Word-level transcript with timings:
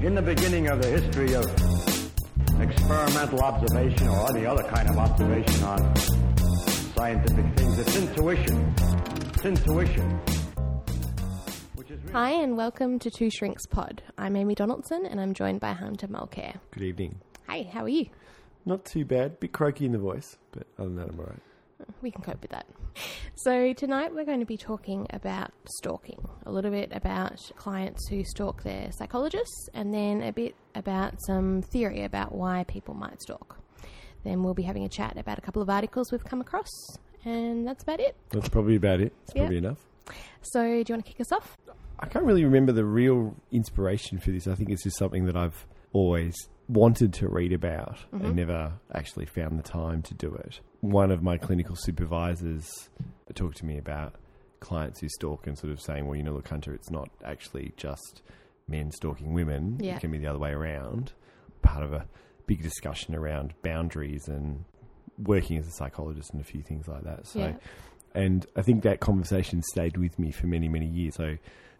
In 0.00 0.14
the 0.14 0.22
beginning 0.22 0.68
of 0.68 0.80
the 0.80 0.88
history 0.88 1.34
of 1.34 1.44
experimental 2.60 3.40
observation 3.40 4.06
or 4.06 4.30
any 4.30 4.46
other 4.46 4.62
kind 4.62 4.88
of 4.88 4.96
observation 4.96 5.64
on 5.64 5.96
scientific 6.94 7.44
things, 7.56 7.78
it's 7.80 7.96
intuition. 7.96 8.74
It's 9.34 9.44
intuition. 9.44 10.20
Really 11.76 11.98
Hi, 12.12 12.30
and 12.30 12.56
welcome 12.56 13.00
to 13.00 13.10
Two 13.10 13.28
Shrinks 13.28 13.66
Pod. 13.66 14.04
I'm 14.16 14.36
Amy 14.36 14.54
Donaldson, 14.54 15.04
and 15.04 15.20
I'm 15.20 15.34
joined 15.34 15.58
by 15.58 15.72
Hunter 15.72 16.06
Mulcair. 16.06 16.54
Good 16.70 16.84
evening. 16.84 17.18
Hi, 17.48 17.68
how 17.72 17.82
are 17.82 17.88
you? 17.88 18.06
Not 18.64 18.84
too 18.84 19.04
bad. 19.04 19.40
Bit 19.40 19.52
croaky 19.52 19.84
in 19.86 19.90
the 19.90 19.98
voice, 19.98 20.36
but 20.52 20.68
other 20.78 20.90
than 20.90 20.96
that, 20.98 21.08
I'm 21.08 21.18
alright. 21.18 21.42
We 22.02 22.10
can 22.10 22.22
cope 22.22 22.40
with 22.42 22.50
that. 22.50 22.66
So, 23.34 23.72
tonight 23.72 24.14
we're 24.14 24.24
going 24.24 24.40
to 24.40 24.46
be 24.46 24.56
talking 24.56 25.06
about 25.10 25.52
stalking, 25.66 26.26
a 26.46 26.50
little 26.52 26.70
bit 26.70 26.90
about 26.92 27.38
clients 27.56 28.08
who 28.08 28.24
stalk 28.24 28.62
their 28.62 28.90
psychologists, 28.92 29.68
and 29.74 29.92
then 29.94 30.22
a 30.22 30.32
bit 30.32 30.54
about 30.74 31.14
some 31.26 31.62
theory 31.62 32.04
about 32.04 32.34
why 32.34 32.64
people 32.64 32.94
might 32.94 33.20
stalk. 33.22 33.58
Then 34.24 34.42
we'll 34.42 34.54
be 34.54 34.64
having 34.64 34.84
a 34.84 34.88
chat 34.88 35.16
about 35.16 35.38
a 35.38 35.40
couple 35.40 35.62
of 35.62 35.70
articles 35.70 36.10
we've 36.10 36.24
come 36.24 36.40
across, 36.40 36.68
and 37.24 37.66
that's 37.66 37.82
about 37.84 38.00
it. 38.00 38.16
That's 38.30 38.48
probably 38.48 38.76
about 38.76 39.00
it. 39.00 39.12
It's 39.24 39.34
Yeah. 39.34 39.42
probably 39.42 39.58
enough. 39.58 39.78
So, 40.42 40.62
do 40.62 40.68
you 40.88 40.94
want 40.94 41.04
to 41.06 41.12
kick 41.12 41.20
us 41.20 41.32
off? 41.32 41.56
I 42.00 42.06
can't 42.06 42.24
really 42.24 42.44
remember 42.44 42.72
the 42.72 42.84
real 42.84 43.34
inspiration 43.52 44.18
for 44.18 44.30
this. 44.30 44.46
I 44.46 44.54
think 44.54 44.70
it's 44.70 44.82
just 44.84 44.98
something 44.98 45.26
that 45.26 45.36
I've 45.36 45.66
always 45.92 46.34
wanted 46.68 47.14
to 47.14 47.28
read 47.28 47.52
about 47.52 47.98
and 48.12 48.22
mm-hmm. 48.22 48.34
never 48.34 48.72
actually 48.94 49.26
found 49.26 49.58
the 49.58 49.62
time 49.62 50.02
to 50.02 50.14
do 50.14 50.34
it. 50.34 50.60
One 50.80 51.10
of 51.10 51.22
my 51.22 51.38
clinical 51.38 51.74
supervisors 51.76 52.68
talked 53.34 53.56
to 53.58 53.66
me 53.66 53.78
about 53.78 54.14
clients 54.60 55.00
who 55.00 55.08
stalk 55.08 55.46
and 55.46 55.58
sort 55.58 55.72
of 55.72 55.80
saying, 55.80 56.06
well, 56.06 56.16
you 56.16 56.22
know, 56.22 56.34
look, 56.34 56.48
Hunter, 56.48 56.74
it's 56.74 56.90
not 56.90 57.08
actually 57.24 57.72
just 57.76 58.22
men 58.68 58.90
stalking 58.90 59.32
women. 59.32 59.78
Yeah. 59.80 59.96
It 59.96 60.00
can 60.00 60.10
be 60.10 60.18
the 60.18 60.26
other 60.26 60.38
way 60.38 60.50
around. 60.50 61.12
Part 61.62 61.84
of 61.84 61.92
a 61.92 62.06
big 62.46 62.62
discussion 62.62 63.14
around 63.14 63.54
boundaries 63.62 64.28
and 64.28 64.64
working 65.18 65.58
as 65.58 65.66
a 65.66 65.72
psychologist 65.72 66.32
and 66.32 66.40
a 66.40 66.44
few 66.44 66.62
things 66.62 66.86
like 66.86 67.04
that. 67.04 67.26
So, 67.26 67.40
Yeah. 67.40 67.56
and 68.14 68.46
I 68.56 68.62
think 68.62 68.82
that 68.82 69.00
conversation 69.00 69.62
stayed 69.62 69.96
with 69.96 70.18
me 70.18 70.30
for 70.32 70.46
many, 70.46 70.68
many 70.68 70.86
years. 70.86 71.14
So 71.16 71.36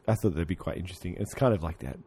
I 0.07 0.15
thought 0.15 0.33
that'd 0.33 0.49
be 0.49 0.57
quite 0.57 0.79
interesting. 0.79 1.15
It's 1.19 1.35
kind 1.35 1.55
of 1.55 1.63
like 1.63 1.79
that. 1.81 1.99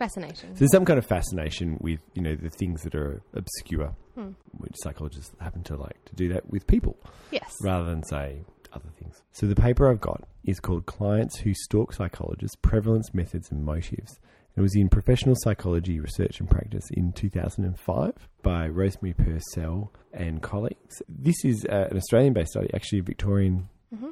Fascinating. 0.00 0.54
So 0.54 0.58
there's 0.60 0.72
some 0.72 0.86
kind 0.86 0.98
of 0.98 1.04
fascination 1.04 1.76
with, 1.80 2.00
you 2.14 2.22
know, 2.22 2.34
the 2.34 2.48
things 2.48 2.82
that 2.84 2.94
are 2.94 3.20
obscure, 3.34 3.94
Hmm. 4.14 4.30
which 4.58 4.72
psychologists 4.82 5.30
happen 5.40 5.62
to 5.64 5.76
like 5.76 6.02
to 6.06 6.14
do 6.16 6.28
that 6.32 6.48
with 6.50 6.66
people 6.66 6.96
Yes. 7.30 7.54
rather 7.62 7.84
than 7.84 8.02
say 8.02 8.42
other 8.72 8.88
things. 8.98 9.22
So 9.32 9.46
the 9.46 9.54
paper 9.54 9.88
I've 9.90 10.00
got 10.00 10.26
is 10.42 10.58
called 10.58 10.86
Clients 10.86 11.38
Who 11.40 11.52
Stalk 11.52 11.92
Psychologists, 11.92 12.56
Prevalence, 12.62 13.12
Methods 13.12 13.50
and 13.52 13.62
Motives. 13.64 14.18
It 14.56 14.62
was 14.62 14.74
in 14.74 14.88
Professional 14.88 15.36
Psychology 15.38 16.00
Research 16.00 16.40
and 16.40 16.48
Practice 16.50 16.84
in 16.92 17.12
2005 17.12 18.28
by 18.42 18.68
Rosemary 18.68 19.12
Purcell 19.14 19.92
and 20.14 20.40
colleagues. 20.42 21.02
This 21.08 21.36
is 21.44 21.64
uh, 21.66 21.88
an 21.90 21.96
Australian 21.98 22.32
based 22.32 22.52
study, 22.52 22.70
actually 22.72 23.00
a 23.00 23.02
Victorian 23.02 23.68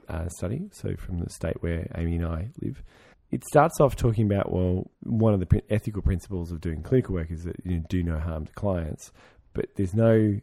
uh, 0.08 0.28
study, 0.28 0.68
so 0.72 0.94
from 0.96 1.18
the 1.20 1.30
state 1.30 1.62
where 1.62 1.86
Amy 1.96 2.16
and 2.16 2.26
I 2.26 2.50
live. 2.60 2.82
It 3.30 3.44
starts 3.44 3.80
off 3.80 3.94
talking 3.96 4.24
about, 4.26 4.50
well, 4.52 4.90
one 5.02 5.34
of 5.34 5.40
the 5.40 5.62
ethical 5.70 6.00
principles 6.02 6.50
of 6.50 6.60
doing 6.60 6.82
clinical 6.82 7.14
work 7.14 7.30
is 7.30 7.44
that 7.44 7.56
you 7.64 7.76
know, 7.78 7.84
do 7.88 8.02
no 8.02 8.18
harm 8.18 8.46
to 8.46 8.52
clients, 8.52 9.12
but 9.52 9.66
there's 9.76 9.94
no 9.94 10.40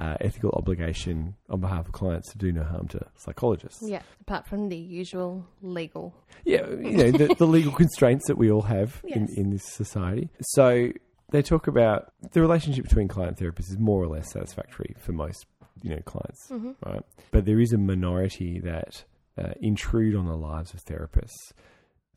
uh, 0.00 0.14
ethical 0.20 0.50
obligation 0.50 1.34
on 1.50 1.60
behalf 1.60 1.86
of 1.86 1.92
clients 1.92 2.30
to 2.30 2.38
do 2.38 2.52
no 2.52 2.62
harm 2.62 2.86
to 2.88 3.04
psychologists. 3.16 3.82
Yeah, 3.82 4.02
apart 4.20 4.46
from 4.46 4.68
the 4.68 4.76
usual 4.76 5.44
legal. 5.62 6.14
Yeah, 6.44 6.68
you 6.68 6.96
know, 6.96 7.10
the, 7.10 7.34
the 7.36 7.46
legal 7.46 7.72
constraints 7.82 8.28
that 8.28 8.38
we 8.38 8.50
all 8.50 8.62
have 8.62 9.00
in, 9.04 9.22
Yes. 9.22 9.36
in 9.36 9.50
this 9.50 9.64
society. 9.64 10.30
So 10.40 10.92
they 11.30 11.42
talk 11.42 11.66
about 11.66 12.12
the 12.32 12.40
relationship 12.40 12.84
between 12.84 13.08
client 13.08 13.38
therapists 13.38 13.70
is 13.70 13.78
more 13.78 14.00
or 14.02 14.06
less 14.06 14.30
satisfactory 14.30 14.94
for 15.00 15.10
most, 15.12 15.46
you 15.82 15.90
know, 15.90 16.02
clients, 16.04 16.48
right? 16.86 17.02
But 17.32 17.44
there 17.46 17.58
is 17.60 17.72
a 17.72 17.78
minority 17.78 18.60
that 18.60 19.02
uh, 19.36 19.54
intrude 19.60 20.14
on 20.14 20.26
the 20.26 20.36
lives 20.36 20.72
of 20.74 20.84
therapists. 20.84 21.52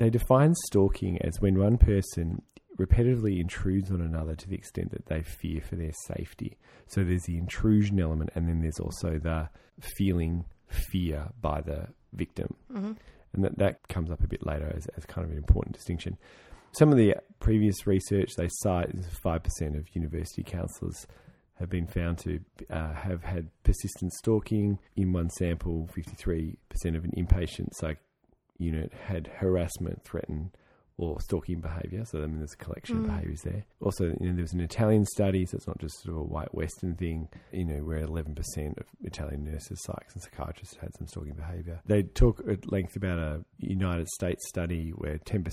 They 0.02 0.10
define 0.10 0.56
stalking 0.66 1.22
as 1.22 1.40
when 1.42 1.60
one 1.60 1.78
person 1.78 2.42
repetitively 2.76 3.40
intrudes 3.40 3.92
on 3.92 4.02
another 4.02 4.34
to 4.34 4.50
the 4.50 4.56
extent 4.56 4.90
that 4.94 5.06
they 5.06 5.22
fear 5.22 5.62
for 5.62 5.76
their 5.76 5.92
safety. 6.08 6.58
So 6.88 7.04
there's 7.04 7.26
the 7.28 7.38
intrusion 7.38 8.00
element, 8.00 8.32
and 8.34 8.50
then 8.50 8.62
there's 8.62 8.80
also 8.80 9.20
the 9.20 9.50
feeling 9.80 10.46
fear 10.68 11.28
by 11.40 11.62
the 11.62 11.90
victim. 12.14 12.56
And 13.34 13.44
that, 13.44 13.60
that 13.60 13.88
comes 13.90 14.10
up 14.10 14.24
a 14.24 14.28
bit 14.28 14.44
later 14.44 14.74
as, 14.76 14.88
as 14.98 15.06
kind 15.06 15.24
of 15.24 15.30
an 15.30 15.38
important 15.38 15.76
distinction. 15.76 16.18
Some 16.72 16.90
of 16.92 16.98
the 16.98 17.18
previous 17.40 17.86
research 17.86 18.32
they 18.38 18.50
cite 18.50 18.90
is 18.96 19.06
5% 19.24 19.78
of 19.78 19.86
university 19.94 20.42
counsellors 20.42 21.06
have 21.60 21.70
been 21.70 21.86
found 21.86 22.18
to 22.18 22.40
uh, 22.72 22.96
have 22.96 23.24
had 23.24 23.50
persistent 23.64 24.14
stalking. 24.14 24.80
In 24.96 25.14
one 25.14 25.30
sample, 25.30 25.88
53% 25.96 26.56
of 26.96 27.04
an 27.04 27.12
inpatient 27.16 27.76
psych 27.76 28.00
unit 28.62 28.94
had 29.08 29.28
harassment, 29.40 30.04
threatened, 30.04 30.52
or 31.02 31.20
stalking 31.20 31.60
behaviour. 31.60 32.06
So 32.06 32.20
I 32.20 32.28
mean, 32.28 32.38
there's 32.38 32.54
a 32.54 32.64
collection 32.64 32.98
of 32.98 33.04
hmm. 33.04 33.10
behaviours 33.10 33.42
there. 33.42 33.66
Also, 33.82 34.06
you 34.06 34.28
know, 34.28 34.34
there 34.34 34.44
was 34.44 34.54
an 34.54 34.62
Italian 34.62 35.06
study, 35.06 35.46
so 35.46 35.58
it's 35.58 35.68
not 35.68 35.80
just 35.80 36.02
sort 36.04 36.16
of 36.16 36.22
a 36.22 36.24
white 36.24 36.54
Western 36.54 36.96
thing. 36.96 37.28
You 37.52 37.66
know, 37.66 37.84
where 37.84 38.06
11% 38.06 38.78
of 38.78 38.86
Italian 39.04 39.44
nurses, 39.44 39.84
psychs, 39.88 40.14
and 40.14 40.22
psychiatrists 40.22 40.78
had 40.78 40.96
some 40.98 41.08
stalking 41.08 41.34
behaviour. 41.34 41.82
They 41.86 42.04
talk 42.04 42.44
at 42.48 42.72
length 42.72 42.96
about 42.96 43.18
a 43.18 43.44
United 43.58 44.08
States 44.10 44.48
study 44.48 44.92
where 44.92 45.18
10% 45.18 45.46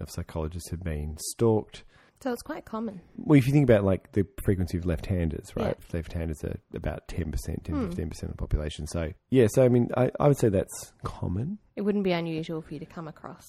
of 0.00 0.10
psychologists 0.10 0.70
had 0.70 0.84
been 0.84 1.16
stalked. 1.18 1.84
So 2.20 2.32
it's 2.32 2.42
quite 2.42 2.64
common. 2.64 3.02
Well, 3.18 3.38
if 3.38 3.46
you 3.46 3.52
think 3.52 3.68
about 3.68 3.84
like 3.84 4.12
the 4.12 4.26
frequency 4.44 4.78
of 4.78 4.86
left-handers, 4.86 5.52
right? 5.56 5.76
Yeah. 5.78 5.96
Left-handers 5.96 6.42
are 6.44 6.56
about 6.74 7.06
10%, 7.08 7.34
10 7.64 7.90
15% 7.90 7.94
hmm. 7.94 8.02
of 8.02 8.30
the 8.30 8.36
population. 8.36 8.86
So, 8.86 9.12
yeah, 9.30 9.46
so 9.50 9.62
I 9.62 9.68
mean, 9.68 9.90
I, 9.96 10.10
I 10.18 10.28
would 10.28 10.38
say 10.38 10.48
that's 10.48 10.92
common. 11.02 11.58
It 11.76 11.82
wouldn't 11.82 12.04
be 12.04 12.12
unusual 12.12 12.62
for 12.62 12.72
you 12.72 12.80
to 12.80 12.86
come 12.86 13.08
across 13.08 13.44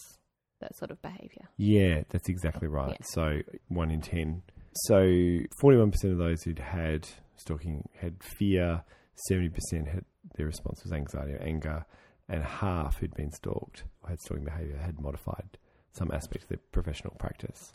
that 0.61 0.75
sort 0.75 0.91
of 0.91 1.01
behaviour. 1.01 1.47
Yeah, 1.57 2.03
that's 2.09 2.29
exactly 2.29 2.67
right. 2.67 2.97
Yeah. 2.99 3.05
So 3.13 3.39
one 3.69 3.91
in 3.91 4.01
ten. 4.01 4.41
So 4.87 5.39
forty-one 5.61 5.91
percent 5.91 6.13
of 6.13 6.19
those 6.19 6.43
who'd 6.43 6.59
had 6.59 7.07
stalking 7.37 7.87
had 7.99 8.21
fear. 8.23 8.83
Seventy 9.29 9.49
percent 9.49 9.87
had 9.87 10.05
their 10.35 10.47
response 10.47 10.83
was 10.83 10.91
anxiety 10.91 11.33
or 11.33 11.41
anger, 11.41 11.85
and 12.27 12.43
half 12.43 12.97
who'd 12.97 13.13
been 13.15 13.31
stalked 13.31 13.83
or 14.01 14.09
had 14.09 14.19
stalking 14.19 14.43
behaviour 14.43 14.77
had 14.77 14.99
modified 14.99 15.57
some 15.95 16.11
aspect 16.11 16.43
of 16.43 16.49
their 16.49 16.59
professional 16.73 17.13
practice. 17.17 17.71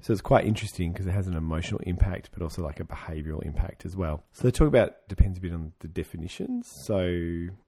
So 0.00 0.12
it's 0.12 0.20
quite 0.20 0.44
interesting 0.44 0.92
because 0.92 1.06
it 1.06 1.12
has 1.12 1.28
an 1.28 1.36
emotional 1.36 1.80
impact, 1.84 2.30
but 2.32 2.42
also 2.42 2.62
like 2.62 2.80
a 2.80 2.84
behavioural 2.84 3.44
impact 3.44 3.86
as 3.86 3.96
well. 3.96 4.24
So 4.32 4.42
they 4.44 4.50
talk 4.50 4.66
about 4.66 5.06
depends 5.08 5.38
a 5.38 5.40
bit 5.40 5.52
on 5.52 5.72
the 5.78 5.86
definitions. 5.88 6.68
So 6.86 6.98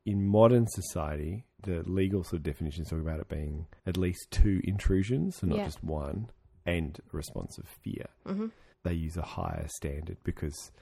in 0.04 0.26
modern 0.26 0.66
society, 0.66 1.44
the 1.62 1.82
legal 1.88 2.24
sort 2.24 2.34
of 2.34 2.42
definitions 2.42 2.90
talk 2.90 3.00
about 3.00 3.20
it 3.20 3.28
being 3.28 3.66
at 3.86 3.96
least 3.96 4.26
two 4.32 4.60
intrusions, 4.64 5.36
so 5.36 5.46
not 5.46 5.58
Yeah. 5.58 5.66
just 5.66 5.84
one, 5.84 6.30
and 6.66 6.98
a 7.12 7.16
response 7.16 7.56
of 7.58 7.66
fear. 7.68 8.06
Mm-hmm. 8.26 8.46
They 8.82 8.94
use 8.94 9.16
a 9.16 9.22
higher 9.22 9.66
standard 9.68 10.16
because 10.24 10.72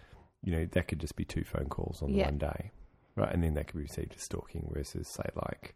you 0.43 0.53
know 0.53 0.65
that 0.73 0.89
could 0.89 0.99
just 1.01 1.17
be 1.17 1.27
two 1.27 1.45
phone 1.45 1.69
calls 1.69 2.01
on 2.03 2.13
the 2.13 2.19
Yeah. 2.21 2.27
one 2.27 2.39
day, 2.39 2.71
right? 3.17 3.31
And 3.35 3.43
then 3.43 3.53
that 3.55 3.67
could 3.67 3.77
be 3.77 3.83
received 3.83 4.15
as 4.17 4.23
stalking 4.23 4.71
versus 4.73 5.07
say 5.13 5.29
like 5.47 5.75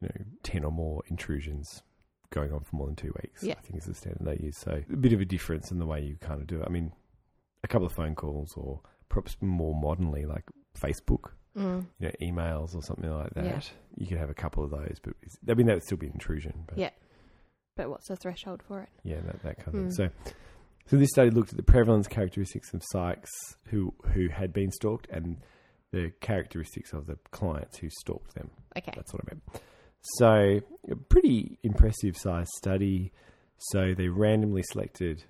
you 0.00 0.08
know 0.08 0.24
ten 0.42 0.64
or 0.64 0.72
more 0.72 1.02
intrusions 1.06 1.82
going 2.30 2.52
on 2.52 2.60
for 2.60 2.76
more 2.76 2.86
than 2.86 2.96
two 2.96 3.12
weeks. 3.22 3.42
Yeah. 3.42 3.54
I 3.58 3.60
think 3.62 3.78
is 3.78 3.84
the 3.86 3.94
standard 3.94 4.24
they 4.26 4.44
use. 4.44 4.56
So 4.58 4.82
a 4.92 4.96
bit 4.96 5.12
of 5.12 5.20
a 5.20 5.24
difference 5.24 5.70
in 5.70 5.78
the 5.78 5.86
way 5.86 6.00
you 6.02 6.16
kind 6.20 6.40
of 6.40 6.46
do 6.46 6.60
it. 6.60 6.64
I 6.66 6.70
mean, 6.70 6.92
a 7.64 7.68
couple 7.68 7.86
of 7.86 7.92
phone 7.92 8.14
calls 8.14 8.54
or 8.56 8.80
perhaps 9.08 9.36
more 9.40 9.74
modernly 9.74 10.24
like 10.26 10.44
Facebook, 10.78 11.30
Mm. 11.56 11.86
you 11.98 12.06
know, 12.08 12.12
emails 12.22 12.76
or 12.76 12.82
something 12.82 13.10
like 13.10 13.34
that. 13.34 13.44
Yeah. 13.44 13.60
You 13.96 14.06
could 14.06 14.18
have 14.18 14.30
a 14.30 14.34
couple 14.34 14.62
of 14.62 14.70
those, 14.70 14.98
but 15.02 15.14
it's- 15.22 15.38
I 15.48 15.54
mean 15.54 15.66
that 15.66 15.74
would 15.74 15.82
still 15.82 15.98
be 15.98 16.06
intrusion. 16.06 16.64
But 16.68 16.78
Yeah. 16.78 16.90
But 17.74 17.90
what's 17.90 18.06
the 18.08 18.16
threshold 18.16 18.62
for 18.62 18.82
it? 18.82 18.88
yeah, 19.02 19.20
that, 19.22 19.42
that 19.42 19.56
kind 19.58 19.68
of 19.68 19.74
Hmm. 19.74 19.88
thing. 19.88 19.90
So, 19.92 20.32
so 20.86 20.96
this 20.96 21.08
study 21.10 21.30
looked 21.30 21.50
at 21.50 21.56
the 21.56 21.62
prevalence 21.64 22.06
characteristics 22.06 22.72
of 22.74 22.82
psychs 22.94 23.30
who 23.68 23.94
who 24.12 24.28
had 24.28 24.52
been 24.52 24.70
stalked 24.70 25.08
and 25.10 25.38
the 25.90 26.12
characteristics 26.20 26.92
of 26.92 27.06
the 27.06 27.16
clients 27.30 27.78
who 27.78 27.88
stalked 27.90 28.34
them. 28.34 28.50
Okay. 28.76 28.92
That's 28.94 29.12
what 29.12 29.22
I 29.24 29.34
meant. 29.34 29.62
So, 30.00 30.60
a 30.90 30.96
pretty 30.96 31.58
impressive 31.62 32.16
size 32.16 32.46
study. 32.56 33.12
So, 33.58 33.94
they 33.94 34.08
randomly 34.08 34.62
selected 34.62 35.24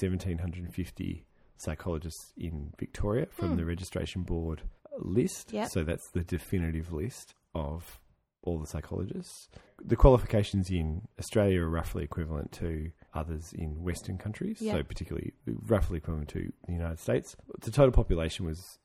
1,750 0.00 1.26
psychologists 1.56 2.32
in 2.36 2.72
Victoria 2.78 3.26
from 3.30 3.50
Hmm. 3.50 3.56
the 3.56 3.64
registration 3.64 4.22
board 4.22 4.62
list. 4.98 5.52
Yep. 5.52 5.68
So, 5.70 5.84
that's 5.84 6.08
the 6.12 6.22
definitive 6.24 6.92
list 6.92 7.34
of 7.54 8.00
all 8.42 8.58
the 8.58 8.66
psychologists. 8.66 9.48
The 9.84 9.96
qualifications 9.96 10.70
in 10.70 11.06
Australia 11.18 11.60
are 11.62 11.68
roughly 11.68 12.04
equivalent 12.04 12.52
to 12.52 12.90
others 13.12 13.52
in 13.52 13.82
Western 13.82 14.16
countries, 14.16 14.62
Yeah. 14.62 14.72
so 14.72 14.82
particularly 14.82 15.32
roughly 15.46 15.98
equivalent 15.98 16.30
to 16.30 16.50
the 16.66 16.72
United 16.72 16.98
States. 16.98 17.36
The 17.60 17.70
total 17.70 17.92
population 17.92 18.46
was 18.46 18.78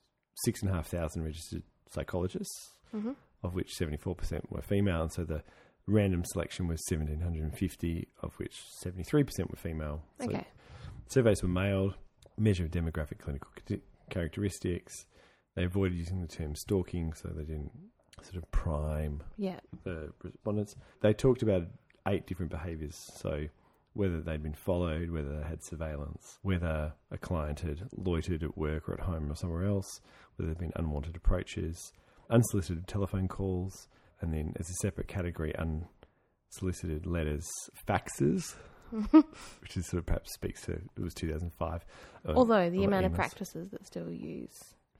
six 0.43 0.61
and 0.61 0.69
a 0.69 0.73
half 0.73 0.87
thousand 0.87 1.23
registered 1.23 1.63
psychologists, 1.89 2.73
hmm 2.91 3.11
of 3.43 3.53
which 3.55 3.73
seventy 3.73 3.97
four 3.97 4.15
percent 4.15 4.51
were 4.51 4.61
female, 4.61 5.03
and 5.03 5.11
so 5.11 5.23
the 5.23 5.43
Random 5.87 6.23
selection 6.25 6.67
was 6.67 6.81
1,750, 6.89 8.07
of 8.23 8.33
which 8.39 8.55
73% 8.83 9.51
were 9.51 9.55
female. 9.55 10.01
So 10.19 10.25
Okay. 10.29 10.47
Surveys 11.09 11.43
were 11.43 11.47
mailed, 11.49 11.93
measure 12.39 12.65
of 12.65 12.71
demographic 12.71 13.19
clinical 13.19 13.51
characteristics. 14.09 15.05
They 15.55 15.63
avoided 15.65 15.97
using 15.97 16.21
the 16.21 16.27
term 16.27 16.55
stalking, 16.55 17.13
so 17.13 17.29
they 17.29 17.43
didn't 17.43 17.71
sort 18.23 18.37
of 18.37 18.49
prime 18.51 19.21
Yeah. 19.37 19.59
the 19.83 20.11
respondents. 20.23 20.75
They 21.01 21.13
talked 21.13 21.43
about 21.43 21.67
eight 22.07 22.25
different 22.25 22.51
behaviours. 22.51 22.95
So 22.95 23.45
whether 23.93 24.21
they'd 24.21 24.41
been 24.43 24.53
followed, 24.55 25.11
whether 25.11 25.37
they 25.37 25.43
had 25.47 25.63
surveillance, 25.63 26.39
whether 26.41 26.93
a 27.11 27.17
client 27.17 27.59
had 27.59 27.87
loitered 27.95 28.43
at 28.43 28.57
work 28.57 28.89
or 28.89 28.93
at 28.93 29.01
home 29.01 29.31
or 29.31 29.35
somewhere 29.35 29.65
else, 29.65 30.01
whether 30.35 30.47
there'd 30.47 30.57
been 30.57 30.73
unwanted 30.75 31.15
approaches, 31.15 31.93
unsolicited 32.29 32.87
telephone 32.87 33.27
calls, 33.27 33.87
and 34.21 34.33
then 34.33 34.53
as 34.59 34.69
a 34.69 34.73
separate 34.81 35.07
category, 35.07 35.53
unsolicited 35.55 37.05
letters, 37.05 37.47
faxes. 37.87 38.55
which 39.61 39.75
is 39.75 39.87
sort 39.87 39.97
of 39.99 40.05
perhaps 40.05 40.31
speaks 40.31 40.61
to 40.61 40.73
it 40.73 40.83
was 40.99 41.13
2005. 41.15 41.83
Uh, 42.23 42.33
Although 42.33 42.69
the 42.69 42.83
amount 42.83 43.07
of 43.07 43.13
practices 43.13 43.69
that 43.71 43.85
still 43.85 44.09
use 44.11 44.53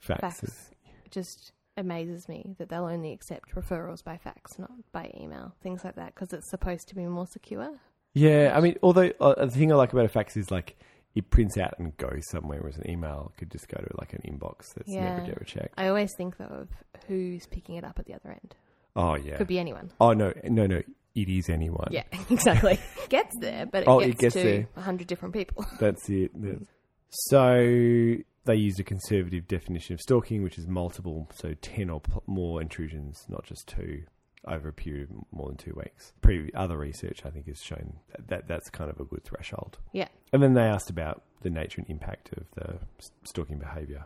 faxes. 0.04 0.20
fax 0.20 0.72
just 1.12 1.52
amazes 1.78 2.28
me 2.28 2.56
that 2.58 2.70
they'll 2.70 2.86
only 2.86 3.12
accept 3.12 3.54
referrals 3.54 4.04
by 4.04 4.18
fax, 4.18 4.58
not 4.58 4.72
by 4.92 5.12
email, 5.20 5.54
things 5.62 5.84
like 5.84 5.96
that, 5.96 6.14
because 6.16 6.34
it's 6.34 6.50
supposed 6.50 6.88
to 6.90 6.96
be 6.96 7.06
more 7.06 7.28
secure. 7.28 7.70
Yeah, 8.14 8.54
I 8.56 8.62
mean, 8.62 8.78
although 8.82 9.12
uh, 9.20 9.46
the 9.46 9.52
thing 9.52 9.72
I 9.72 9.76
like 9.76 9.94
about 9.94 10.06
a 10.06 10.10
fax 10.10 10.38
is 10.38 10.50
like 10.50 10.78
it 11.16 11.30
prints 11.30 11.58
out 11.58 11.74
and 11.80 11.96
goes 11.98 12.22
somewhere, 12.30 12.60
whereas 12.60 12.78
an 12.78 12.90
email 12.90 13.32
could 13.38 13.50
just 13.50 13.68
go 13.70 13.78
to 13.78 13.90
like 13.98 14.14
an 14.14 14.22
inbox 14.28 14.74
that's 14.76 14.92
Yeah. 14.92 15.18
never 15.18 15.32
ever 15.32 15.44
checked. 15.46 15.74
I 15.78 15.88
always 15.88 16.14
think 16.18 16.38
though 16.38 16.46
of 16.46 16.70
who's 17.08 17.46
picking 17.48 17.76
it 17.76 17.84
up 17.84 17.98
at 18.00 18.06
the 18.06 18.14
other 18.14 18.32
end. 18.32 18.56
Oh 18.96 19.16
yeah. 19.16 19.38
Could 19.38 19.48
be 19.48 19.60
anyone. 19.60 19.92
Oh 20.00 20.14
no, 20.14 20.34
no, 20.44 20.68
no. 20.68 20.82
It 21.16 21.30
is 21.30 21.50
anyone. 21.50 21.88
Yeah, 21.92 22.04
exactly. 22.30 22.78
gets 23.10 23.34
there, 23.40 23.66
but 23.66 23.84
it 23.84 23.88
Oh, 23.88 24.00
gets, 24.02 24.12
it 24.12 24.18
gets 24.18 24.34
to 24.36 24.44
there. 24.44 24.68
a 24.76 24.82
hundred 24.82 25.08
different 25.08 25.34
people. 25.34 25.66
That's 25.80 26.10
it. 26.10 26.32
That's- 26.34 26.68
So 27.10 28.18
they 28.46 28.56
used 28.56 28.80
a 28.80 28.84
conservative 28.84 29.48
definition 29.48 29.94
of 29.94 30.02
stalking, 30.02 30.44
which 30.44 30.58
is 30.58 30.68
multiple, 30.68 31.30
so 31.34 31.54
ten 31.62 31.90
or 31.90 32.02
pl- 32.02 32.24
more 32.28 32.62
intrusions, 32.62 33.26
not 33.30 33.46
just 33.46 33.68
two, 33.68 34.04
over 34.48 34.70
a 34.70 34.74
period 34.74 35.10
of 35.10 35.18
more 35.32 35.48
than 35.48 35.58
two 35.58 35.74
weeks. 35.76 36.14
Pre- 36.22 36.52
other 36.56 36.78
research, 36.78 37.22
I 37.26 37.30
think, 37.30 37.48
has 37.48 37.60
shown 37.62 37.98
that, 38.12 38.28
that 38.28 38.48
that's 38.48 38.70
kind 38.70 38.90
of 38.90 39.00
a 39.00 39.06
good 39.06 39.24
threshold. 39.24 39.78
Yeah. 39.92 40.08
And 40.34 40.42
then 40.44 40.54
they 40.54 40.62
asked 40.64 40.90
about 40.90 41.24
the 41.42 41.50
nature 41.50 41.82
and 41.82 41.90
impact 41.90 42.32
of 42.38 42.46
the 42.56 42.80
stalking 43.24 43.60
behaviour. 43.60 44.06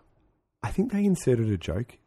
I 0.64 0.72
think 0.72 0.92
they 0.92 1.04
inserted 1.06 1.50
a 1.50 1.58
joke 1.58 1.98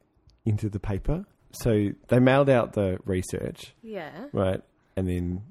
into 0.45 0.69
the 0.69 0.81
paper. 0.81 1.25
So 1.53 1.91
they 2.09 2.19
mailed 2.19 2.49
out 2.51 2.73
the 2.73 2.99
research, 3.05 3.75
Yeah. 3.83 4.27
right? 4.33 4.61
And 4.97 5.09
then 5.09 5.43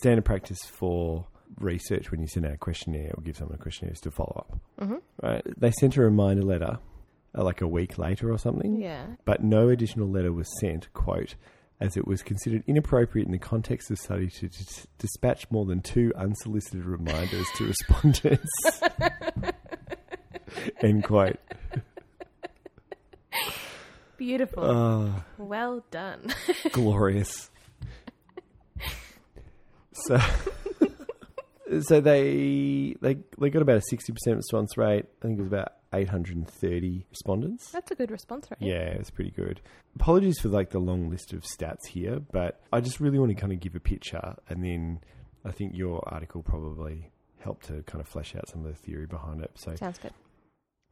standard 0.00 0.24
practice 0.24 0.58
for 0.66 1.26
research 1.58 2.10
when 2.10 2.20
you 2.20 2.26
send 2.26 2.44
out 2.46 2.52
a 2.52 2.56
questionnaire 2.58 3.12
or 3.16 3.22
give 3.22 3.36
someone 3.36 3.54
a 3.56 3.62
questionnaire 3.62 3.94
is 3.94 4.00
to 4.00 4.10
follow 4.10 4.44
up, 4.48 4.60
hmm 4.86 4.96
right? 5.22 5.42
They 5.58 5.70
sent 5.70 5.96
a 5.96 6.02
reminder 6.02 6.42
letter 6.42 6.78
uh, 7.36 7.42
like 7.42 7.60
a 7.62 7.66
week 7.66 7.96
later 7.98 8.30
or 8.30 8.38
something, 8.38 8.80
Yeah. 8.80 9.06
but 9.24 9.42
no 9.42 9.68
additional 9.70 10.08
letter 10.08 10.32
was 10.32 10.46
sent, 10.60 10.92
quote, 10.92 11.34
as 11.80 11.96
it 11.96 12.06
was 12.06 12.22
considered 12.22 12.62
inappropriate 12.66 13.26
in 13.26 13.32
the 13.32 13.38
context 13.38 13.90
of 13.90 13.98
study 13.98 14.28
to 14.28 14.48
dis- 14.48 14.86
dispatch 14.98 15.50
more 15.50 15.64
than 15.64 15.80
two 15.80 16.12
unsolicited 16.16 16.84
reminders 16.84 17.46
to 17.56 17.66
respondents. 17.66 18.50
End 20.80 21.04
quote. 21.04 21.38
Beautiful. 24.16 24.64
Oh, 24.64 25.14
well 25.38 25.84
done. 25.92 26.34
glorious. 26.72 27.50
So, 29.92 30.18
so 31.82 32.00
they 32.00 32.94
they 33.00 33.18
they 33.38 33.50
got 33.50 33.62
about 33.62 33.76
a 33.76 33.82
sixty 33.82 34.12
percent 34.12 34.36
response 34.36 34.76
rate. 34.76 35.04
I 35.06 35.22
think 35.22 35.38
it 35.38 35.42
was 35.42 35.48
about 35.52 35.72
eight 35.92 36.08
hundred 36.08 36.36
and 36.36 36.48
thirty 36.48 37.06
respondents. 37.10 37.70
That's 37.70 37.90
a 37.90 37.94
good 37.94 38.10
response 38.10 38.50
rate. 38.50 38.58
Yeah, 38.60 38.88
it's 38.98 39.10
pretty 39.10 39.30
good. 39.30 39.60
Apologies 39.96 40.38
for 40.40 40.48
like 40.48 40.70
the 40.70 40.78
long 40.78 41.10
list 41.10 41.32
of 41.32 41.42
stats 41.42 41.86
here, 41.88 42.20
but 42.32 42.60
I 42.72 42.80
just 42.80 43.00
really 43.00 43.18
want 43.18 43.30
to 43.30 43.40
kind 43.40 43.52
of 43.52 43.60
give 43.60 43.74
a 43.74 43.80
picture, 43.80 44.34
and 44.48 44.64
then 44.64 45.00
I 45.44 45.50
think 45.52 45.74
your 45.76 46.02
article 46.12 46.42
probably 46.42 47.10
helped 47.40 47.66
to 47.66 47.82
kind 47.84 48.00
of 48.00 48.08
flesh 48.08 48.34
out 48.34 48.48
some 48.48 48.64
of 48.64 48.72
the 48.72 48.78
theory 48.82 49.06
behind 49.06 49.40
it. 49.42 49.52
So, 49.54 49.74
Sounds 49.76 49.98
good. 49.98 50.12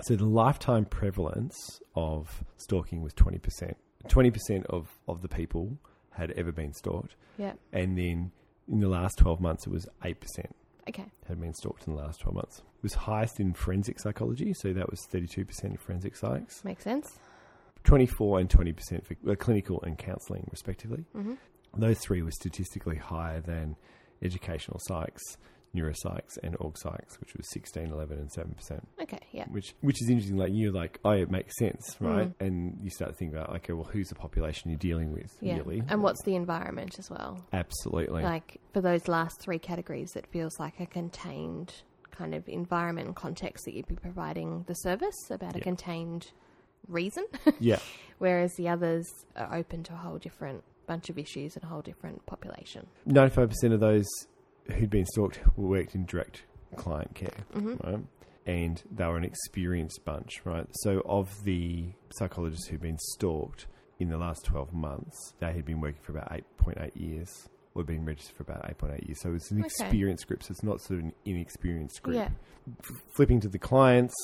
so 0.03 0.15
the 0.17 0.25
lifetime 0.27 0.85
prevalence 0.85 1.57
of 1.95 2.45
stalking 2.57 3.03
was 3.03 3.13
twenty 3.15 3.39
percent. 3.39 3.77
Twenty 4.09 4.31
percent 4.31 4.67
of 4.67 4.89
of 5.09 5.23
the 5.23 5.29
people 5.29 5.79
had 6.11 6.31
ever 6.33 6.53
been 6.53 6.73
stalked, 6.73 7.15
Yeah. 7.39 7.53
and 7.73 7.99
then 7.99 8.31
in 8.69 8.81
the 8.81 8.89
last 8.89 9.19
twelve 9.19 9.41
months, 9.41 9.67
it 9.67 9.71
was 9.71 9.87
eight 10.05 10.21
percent 10.21 10.55
Okay. 10.89 11.05
had 11.29 11.41
been 11.41 11.53
stalked 11.55 11.87
in 11.87 11.95
the 11.97 12.01
last 12.01 12.21
12 12.21 12.35
months. 12.35 12.59
It 12.59 12.83
was 12.83 12.95
highest 12.95 13.41
in 13.41 13.53
forensic 13.55 13.99
psychology, 13.99 14.53
so 14.55 14.73
that 14.73 14.89
was 14.91 15.01
32% 15.13 15.75
of 15.75 15.81
forensic 15.81 16.15
psychs, 16.15 16.65
Makes 16.65 16.85
sense. 16.85 17.19
24 17.85 18.41
and 18.41 18.49
20% 18.49 19.05
for 19.07 19.37
clinical 19.37 19.81
and 19.83 19.97
counselling, 19.99 20.47
respectively. 20.51 21.05
hmm 21.13 21.35
Those 21.77 21.99
three 21.99 22.23
were 22.23 22.31
statistically 22.31 22.97
higher 22.97 23.41
than 23.41 23.77
educational 24.23 24.81
psychs, 24.89 25.37
neuropsychs, 25.75 26.39
and 26.43 26.57
org 26.61 26.75
psychs, 26.75 27.19
which 27.21 27.35
was 27.35 27.49
16, 27.53 27.91
11, 27.93 28.19
and 28.19 28.31
7%. 28.31 28.81
Okay. 29.03 29.19
Yeah. 29.33 29.45
Which, 29.51 29.75
which 29.81 30.01
is 30.03 30.09
interesting. 30.09 30.37
Like 30.37 30.51
you're 30.53 30.73
like, 30.73 30.99
oh, 31.05 31.11
it 31.11 31.31
makes 31.31 31.57
sense, 31.59 31.97
right? 32.01 32.29
Mm. 32.39 32.47
And 32.47 32.79
you 32.83 32.91
start 32.91 33.13
to 33.13 33.17
think 33.17 33.33
about, 33.33 33.55
okay, 33.57 33.73
well, 33.73 33.89
who's 33.91 34.09
the 34.09 34.15
population 34.15 34.71
you're 34.71 34.79
dealing 34.79 35.13
with, 35.13 35.31
Yeah. 35.41 35.59
really? 35.59 35.83
And 35.89 36.03
what's 36.03 36.23
the 36.25 36.35
environment 36.35 36.97
as 36.99 37.11
well? 37.11 37.45
Absolutely. 37.53 38.23
Like 38.23 38.61
for 38.73 38.81
those 38.81 39.09
last 39.09 39.41
three 39.41 39.59
categories, 39.59 40.17
it 40.17 40.27
feels 40.27 40.59
like 40.59 40.81
a 40.81 40.87
contained 40.87 41.73
kind 42.11 42.35
of 42.35 42.49
environment 42.49 43.07
and 43.09 43.17
context 43.17 43.65
that 43.67 43.75
you'd 43.75 43.87
be 43.89 43.95
providing 43.97 44.65
the 44.69 44.75
service 44.75 45.31
about 45.31 45.55
a 45.55 45.61
contained 45.61 46.31
reason, 46.89 47.27
yeah. 47.61 47.79
whereas 48.19 48.55
the 48.57 48.69
others 48.69 49.07
are 49.37 49.55
open 49.55 49.83
to 49.83 49.93
a 49.93 49.97
whole 49.97 50.17
different 50.19 50.63
bunch 50.87 51.11
of 51.11 51.19
issues 51.19 51.55
and 51.57 51.65
a 51.65 51.67
whole 51.67 51.83
different 51.83 52.25
population. 52.27 52.87
95% 53.09 53.73
of 53.73 53.81
those 53.81 54.07
who'd 54.73 54.91
been 54.91 55.07
stalked 55.07 55.41
worked 55.57 55.95
in 55.95 56.05
direct 56.07 56.43
client 56.77 57.15
care, 57.15 57.45
hmm 57.53 57.75
right? 57.85 58.01
And 58.47 58.81
they 58.93 59.05
were 59.07 59.17
an 59.17 59.25
experienced 59.25 60.05
bunch, 60.05 60.41
right? 60.45 60.67
So, 60.83 61.01
of 61.05 61.29
the 61.45 61.87
psychologists 62.17 62.69
who'd 62.69 62.81
been 62.81 62.99
stalked 62.99 63.67
in 63.99 64.09
the 64.09 64.17
last 64.19 64.45
12 64.45 64.73
months, 64.73 65.35
they 65.41 65.53
had 65.53 65.65
been 65.65 65.81
working 65.81 66.01
for 66.03 66.13
about 66.13 66.31
8.8 66.31 66.93
years 66.95 67.49
or 67.75 67.83
been 67.83 68.05
registered 68.05 68.37
for 68.37 68.43
about 68.45 68.63
8.8 68.79 69.07
years. 69.09 69.21
So, 69.21 69.35
it's 69.35 69.51
an 69.51 69.59
Okay. 69.59 69.67
experienced 69.67 70.29
group, 70.29 70.43
so 70.45 70.53
it's 70.53 70.63
not 70.63 70.81
sort 70.81 71.01
of 71.01 71.07
an 71.07 71.13
inexperienced 71.25 72.03
group. 72.05 72.17
Yeah. 72.17 72.29
F- 72.81 73.03
flipping 73.17 73.41
to 73.41 73.49
the 73.49 73.59
clients, 73.59 74.15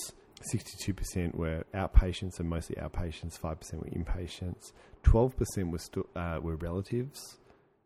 62% 0.53 1.35
were 1.35 1.65
outpatients, 1.75 2.39
and 2.39 2.49
mostly 2.49 2.77
outpatients, 2.77 3.39
5% 3.41 3.75
were 3.75 3.87
inpatients, 3.91 4.73
12% 5.05 5.71
were, 5.71 5.79
st- 5.79 6.07
uh, 6.17 6.39
were 6.43 6.57
relatives, 6.57 7.39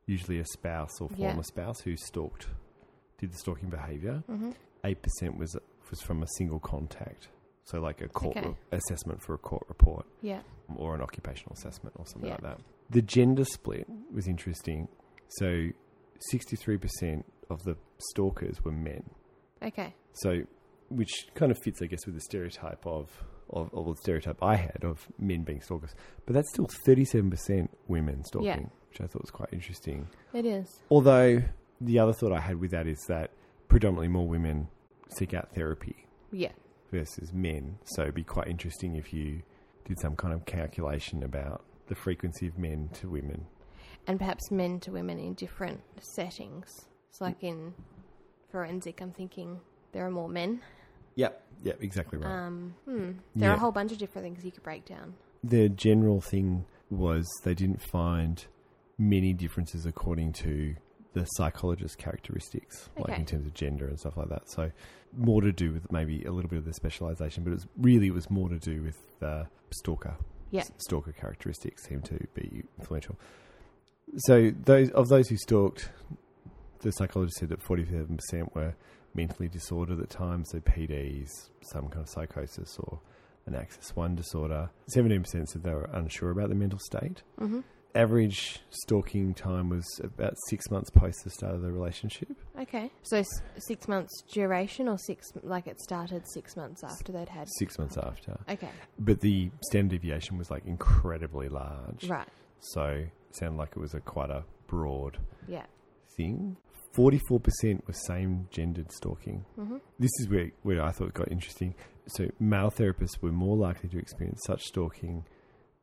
usually 0.06 0.38
a 0.38 0.44
spouse 0.44 1.00
or 1.00 1.08
Yeah. 1.16 1.28
former 1.28 1.42
spouse 1.42 1.80
who 1.80 1.96
stalked, 1.96 2.48
did 3.18 3.32
the 3.32 3.38
stalking 3.38 3.68
behaviour. 3.70 4.22
hmm 4.26 4.50
8% 4.84 5.36
was 5.36 5.56
was 5.90 6.00
from 6.00 6.22
a 6.22 6.26
single 6.36 6.58
contact. 6.60 7.28
So, 7.64 7.80
like 7.80 8.00
a 8.00 8.08
court 8.08 8.36
Okay. 8.36 8.48
re- 8.48 8.54
assessment 8.72 9.22
for 9.22 9.34
a 9.34 9.38
court 9.38 9.64
report 9.68 10.04
Yeah. 10.20 10.42
or 10.76 10.94
an 10.96 11.00
occupational 11.00 11.52
assessment 11.54 11.94
or 11.98 12.06
something 12.06 12.28
Yeah. 12.28 12.34
like 12.34 12.42
that. 12.42 12.60
The 12.90 13.02
gender 13.02 13.44
split 13.44 13.88
was 14.12 14.26
interesting. 14.28 14.88
So, 15.28 15.68
63% 16.32 17.24
of 17.50 17.62
the 17.64 17.76
stalkers 18.10 18.64
were 18.64 18.72
men. 18.72 19.10
Okay. 19.62 19.94
So, 20.14 20.42
which 20.88 21.28
kind 21.34 21.50
of 21.52 21.58
fits, 21.64 21.82
I 21.82 21.86
guess, 21.86 22.04
with 22.06 22.14
the 22.14 22.20
stereotype 22.20 22.86
of, 22.86 23.10
of, 23.50 23.72
of 23.74 23.86
the 23.86 23.96
stereotype 24.02 24.42
I 24.42 24.56
had 24.56 24.84
of 24.84 25.08
men 25.18 25.42
being 25.42 25.60
stalkers. 25.60 25.94
But 26.26 26.34
that's 26.34 26.48
still 26.50 26.66
37% 26.86 27.70
women 27.88 28.24
stalking, 28.24 28.46
Yeah. 28.48 28.68
Which 28.98 29.04
I 29.04 29.10
thought 29.12 29.22
was 29.22 29.30
quite 29.30 29.52
interesting. 29.52 30.08
It 30.32 30.46
is. 30.46 30.82
Although, 30.90 31.42
the 31.80 31.98
other 31.98 32.12
thought 32.12 32.32
I 32.32 32.40
had 32.40 32.58
with 32.60 32.70
that 32.70 32.86
is 32.86 33.04
that 33.08 33.30
predominantly 33.68 34.08
more 34.08 34.26
women 34.26 34.68
seek 35.10 35.34
out 35.34 35.52
therapy 35.54 36.06
Yeah. 36.32 36.52
versus 36.90 37.32
men. 37.32 37.78
So, 37.84 38.02
it'd 38.02 38.14
be 38.14 38.24
quite 38.24 38.48
interesting 38.48 38.96
if 38.96 39.12
you 39.12 39.42
did 39.84 39.98
some 40.00 40.16
kind 40.16 40.32
of 40.34 40.44
calculation 40.46 41.22
about 41.22 41.64
the 41.88 41.94
frequency 41.94 42.46
of 42.48 42.58
men 42.58 42.88
to 42.94 43.08
women. 43.08 43.46
And 44.06 44.18
perhaps 44.18 44.50
men 44.50 44.80
to 44.80 44.92
women 44.92 45.18
in 45.18 45.34
different 45.34 45.80
settings. 46.00 46.88
It's 47.10 47.20
like 47.20 47.42
in 47.42 47.74
forensic, 48.50 49.00
I'm 49.00 49.12
thinking 49.12 49.60
there 49.92 50.06
are 50.06 50.10
more 50.10 50.28
men. 50.28 50.60
Yep. 51.16 51.42
Yep, 51.64 51.82
exactly 51.82 52.18
right. 52.18 52.30
Um, 52.46 52.74
hmm. 52.84 53.12
There 53.34 53.50
are 53.50 53.54
a 53.54 53.58
whole 53.58 53.72
bunch 53.72 53.90
of 53.92 53.98
different 53.98 54.24
things 54.26 54.44
you 54.44 54.52
could 54.52 54.62
break 54.62 54.84
down. 54.84 55.14
the 55.44 55.68
general 55.68 56.20
thing 56.20 56.64
was 56.90 57.24
they 57.44 57.54
didn't 57.54 57.80
find 57.80 58.46
many 58.98 59.32
differences 59.32 59.86
according 59.86 60.32
to 60.32 60.74
the 61.12 61.24
psychologist 61.24 61.96
characteristics, 61.96 62.90
like 62.98 63.18
in 63.18 63.24
terms 63.24 63.46
of 63.46 63.54
gender 63.54 63.86
and 63.86 63.98
stuff 63.98 64.16
like 64.16 64.28
that. 64.28 64.50
So 64.50 64.70
more 65.16 65.40
to 65.40 65.50
do 65.52 65.72
with 65.72 65.90
maybe 65.90 66.22
a 66.24 66.30
little 66.30 66.50
bit 66.50 66.58
of 66.58 66.66
the 66.66 66.74
specialization, 66.74 67.42
but 67.42 67.50
it 67.50 67.54
was 67.54 67.66
really 67.78 68.08
it 68.08 68.14
was 68.14 68.30
more 68.30 68.48
to 68.50 68.58
do 68.58 68.82
with 68.82 68.96
the 69.20 69.46
stalker. 69.70 70.16
Yeah. 70.50 70.64
Stalker 70.76 71.12
characteristics 71.12 71.84
seem 71.84 72.02
to 72.02 72.18
be 72.34 72.64
influential. 72.78 73.18
So 74.18 74.50
those 74.50 74.90
of 74.90 75.08
those 75.08 75.28
who 75.28 75.36
stalked, 75.36 75.90
the 76.80 76.92
psychologist 76.92 77.38
said 77.38 77.48
that 77.48 77.62
forty-seven 77.62 78.18
percent 78.18 78.54
were 78.54 78.74
mentally 79.14 79.48
disordered 79.48 80.00
at 80.00 80.10
times, 80.10 80.50
so 80.52 80.60
PDs, 80.60 81.30
some 81.62 81.88
kind 81.88 82.02
of 82.02 82.08
psychosis, 82.10 82.76
or 82.78 83.00
an 83.46 83.54
Axis 83.54 83.96
One 83.96 84.14
disorder. 84.14 84.70
Seventeen 84.88 85.22
percent 85.22 85.48
said 85.48 85.62
they 85.62 85.74
were 85.74 85.88
unsure 85.92 86.30
about 86.30 86.48
their 86.48 86.58
mental 86.58 86.78
state. 86.78 87.22
hmm 87.38 87.60
Average 87.96 88.60
stalking 88.70 89.32
time 89.34 89.70
was 89.70 89.84
about 90.04 90.34
six 90.48 90.70
months 90.70 90.90
post 90.90 91.24
the 91.24 91.30
start 91.30 91.54
of 91.54 91.62
the 91.62 91.72
relationship. 91.72 92.28
Okay. 92.60 92.90
So 93.02 93.18
s- 93.18 93.26
six 93.58 93.88
months 93.88 94.22
duration, 94.30 94.86
or 94.88 94.98
six 94.98 95.26
like 95.42 95.66
it 95.66 95.80
started 95.80 96.22
six 96.32 96.56
months 96.56 96.84
after 96.84 97.10
they'd 97.12 97.28
had. 97.28 97.48
Six 97.58 97.78
months 97.78 97.96
after, 97.96 98.38
Okay. 98.48 98.68
but 98.98 99.20
the 99.20 99.50
standard 99.62 100.00
deviation 100.00 100.36
was 100.36 100.50
like 100.50 100.64
incredibly 100.66 101.48
large. 101.48 102.08
Right. 102.08 102.28
So 102.60 102.82
it 102.84 103.10
sounded 103.36 103.56
like 103.58 103.70
it 103.70 103.80
was 103.80 103.94
a 103.94 104.00
quite 104.00 104.30
a 104.30 104.44
broad 104.66 105.18
Yeah. 105.48 105.64
thing. 106.16 106.56
Forty-four 106.94 107.40
percent 107.40 107.86
was 107.86 108.06
same-gendered 108.06 108.90
stalking. 108.92 109.44
hmm 109.54 109.76
This 109.98 110.10
is 110.20 110.28
where, 110.28 110.50
where 110.62 110.82
I 110.82 110.90
thought 110.92 111.08
it 111.08 111.14
got 111.14 111.30
interesting. 111.30 111.74
So 112.08 112.28
male 112.38 112.70
therapists 112.70 113.20
were 113.20 113.32
more 113.32 113.56
likely 113.56 113.88
to 113.90 113.98
experience 113.98 114.42
such 114.46 114.62
stalking 114.64 115.24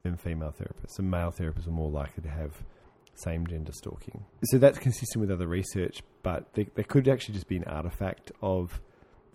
than 0.04 0.18
female 0.18 0.54
therapists. 0.58 1.00
and 1.00 1.10
male 1.10 1.32
therapists 1.32 1.66
were 1.66 1.74
more 1.74 1.90
likely 1.90 2.22
to 2.24 2.30
have 2.30 2.52
same 3.16 3.48
gender 3.48 3.72
stalking. 3.72 4.26
So 4.46 4.58
that's 4.58 4.78
consistent 4.78 5.22
with 5.22 5.32
other 5.32 5.48
research, 5.48 6.04
but 6.24 6.54
there, 6.54 6.66
they 6.76 6.84
could 6.84 7.08
actually 7.08 7.36
just 7.36 7.48
be 7.48 7.58
an 7.58 7.64
artifact 7.66 8.32
of 8.42 8.82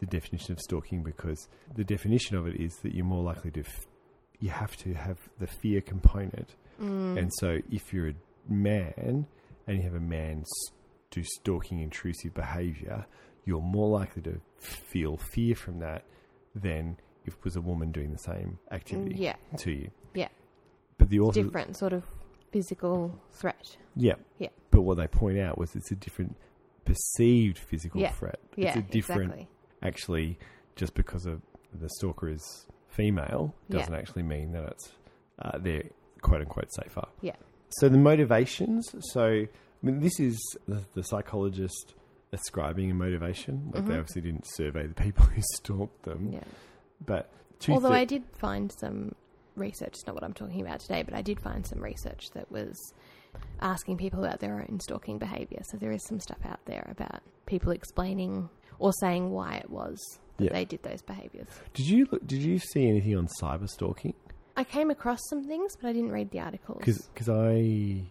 the 0.00 0.06
definition 0.06 0.52
of 0.52 0.60
stalking 0.60 1.02
because 1.02 1.48
the 1.74 1.84
definition 1.84 2.36
of 2.36 2.46
it 2.46 2.60
is 2.60 2.76
that 2.82 2.94
you're 2.94 3.04
more 3.04 3.22
likely 3.22 3.50
to, 3.52 3.60
f- 3.60 3.86
you 4.40 4.50
have 4.50 4.76
to 4.78 4.94
have 4.94 5.18
the 5.38 5.46
fear 5.46 5.80
component. 5.80 6.54
Mm. 6.80 7.18
And 7.18 7.32
so 7.38 7.58
if 7.70 7.92
you're 7.92 8.08
a 8.08 8.14
man 8.48 9.26
and 9.66 9.76
you 9.76 9.82
have 9.82 9.94
a 9.94 10.00
man 10.00 10.44
do 11.10 11.22
stalking 11.22 11.80
intrusive 11.80 12.34
behavior, 12.34 13.06
you're 13.44 13.62
more 13.62 13.88
likely 13.88 14.22
to 14.22 14.40
feel 14.58 15.16
fear 15.16 15.54
from 15.54 15.78
that 15.78 16.04
than 16.54 16.98
if 17.24 17.34
it 17.34 17.44
was 17.44 17.56
a 17.56 17.60
woman 17.60 17.92
doing 17.92 18.12
the 18.12 18.18
same 18.18 18.58
activity 18.70 19.16
yeah. 19.16 19.36
to 19.56 19.70
you. 19.70 19.90
Yeah. 20.14 20.28
But 20.98 21.08
the 21.10 21.20
author, 21.20 21.42
Different 21.42 21.76
sort 21.76 21.92
of 21.92 22.04
physical 22.50 23.18
threat. 23.30 23.76
yeah, 23.96 24.14
Yeah. 24.38 24.48
But 24.70 24.82
what 24.82 24.96
they 24.96 25.06
point 25.06 25.38
out 25.38 25.56
was 25.58 25.74
it's 25.76 25.90
a 25.90 25.96
different 25.96 26.36
perceived 26.84 27.58
physical 27.58 28.00
Yeah. 28.00 28.12
threat. 28.12 28.40
Yeah. 28.56 28.68
it's 28.68 28.76
a 28.78 28.82
different, 28.90 29.22
Exactly. 29.32 29.48
actually, 29.82 30.38
just 30.76 30.94
because 30.94 31.26
of 31.26 31.42
the 31.72 31.88
stalker 31.98 32.28
is 32.28 32.66
female 32.88 33.54
Yeah. 33.68 33.78
doesn't 33.78 33.94
actually 33.94 34.22
mean 34.24 34.52
that 34.52 34.64
it's 34.72 34.92
uh, 35.40 35.56
they're 35.58 35.84
quote 36.22 36.40
unquote 36.40 36.72
safer. 36.72 37.06
Yeah. 37.20 37.36
So 37.68 37.88
the 37.88 37.98
motivations. 37.98 38.84
So 39.12 39.24
I 39.24 39.48
mean, 39.82 40.00
this 40.00 40.18
is 40.18 40.36
the, 40.66 40.82
the 40.94 41.02
psychologist 41.04 41.94
ascribing 42.32 42.90
a 42.90 42.94
motivation. 42.94 43.70
Like 43.72 43.84
they 43.86 43.92
Mhm. 43.94 43.98
obviously 44.00 44.22
didn't 44.22 44.46
survey 44.48 44.86
the 44.86 44.94
people 44.94 45.24
who 45.34 45.40
stalked 45.54 46.02
them, 46.02 46.32
Yeah. 46.32 46.42
but 47.04 47.30
two 47.60 47.72
Although 47.74 47.90
thi- 47.90 47.94
I 47.96 48.04
did 48.04 48.24
find 48.36 48.72
some 48.72 49.14
research, 49.58 49.90
it's 49.94 50.06
not 50.06 50.14
what 50.14 50.24
I'm 50.24 50.32
talking 50.32 50.60
about 50.60 50.80
today, 50.80 51.02
but 51.02 51.14
I 51.14 51.22
did 51.22 51.40
find 51.40 51.66
some 51.66 51.80
research 51.80 52.30
that 52.34 52.50
was 52.50 52.76
asking 53.60 53.96
people 53.98 54.24
about 54.24 54.40
their 54.40 54.60
own 54.68 54.78
stalking 54.80 55.18
behaviour. 55.18 55.60
So 55.64 55.76
there 55.76 55.92
is 55.92 56.04
some 56.06 56.20
stuff 56.20 56.38
out 56.44 56.60
there 56.64 56.86
about 56.90 57.20
people 57.46 57.72
explaining 57.72 58.48
or 58.78 58.92
saying 59.00 59.30
why 59.30 59.56
it 59.56 59.70
was 59.70 59.98
that 60.38 60.44
Yeah. 60.44 60.52
they 60.52 60.64
did 60.64 60.82
those 60.82 61.02
behaviours. 61.02 61.48
did 61.74 61.86
you 61.88 62.06
look- 62.10 62.26
did 62.26 62.42
you 62.42 62.58
see 62.58 62.88
anything 62.88 63.16
on 63.16 63.26
cyber 63.40 63.68
stalking? 63.68 64.14
I 64.56 64.64
came 64.64 64.90
across 64.90 65.20
some 65.28 65.44
things, 65.44 65.76
but 65.76 65.88
I 65.88 65.92
didn't 65.92 66.10
read 66.10 66.30
the 66.30 66.40
articles. 66.40 66.78
Because 66.84 67.28
I 67.28 68.10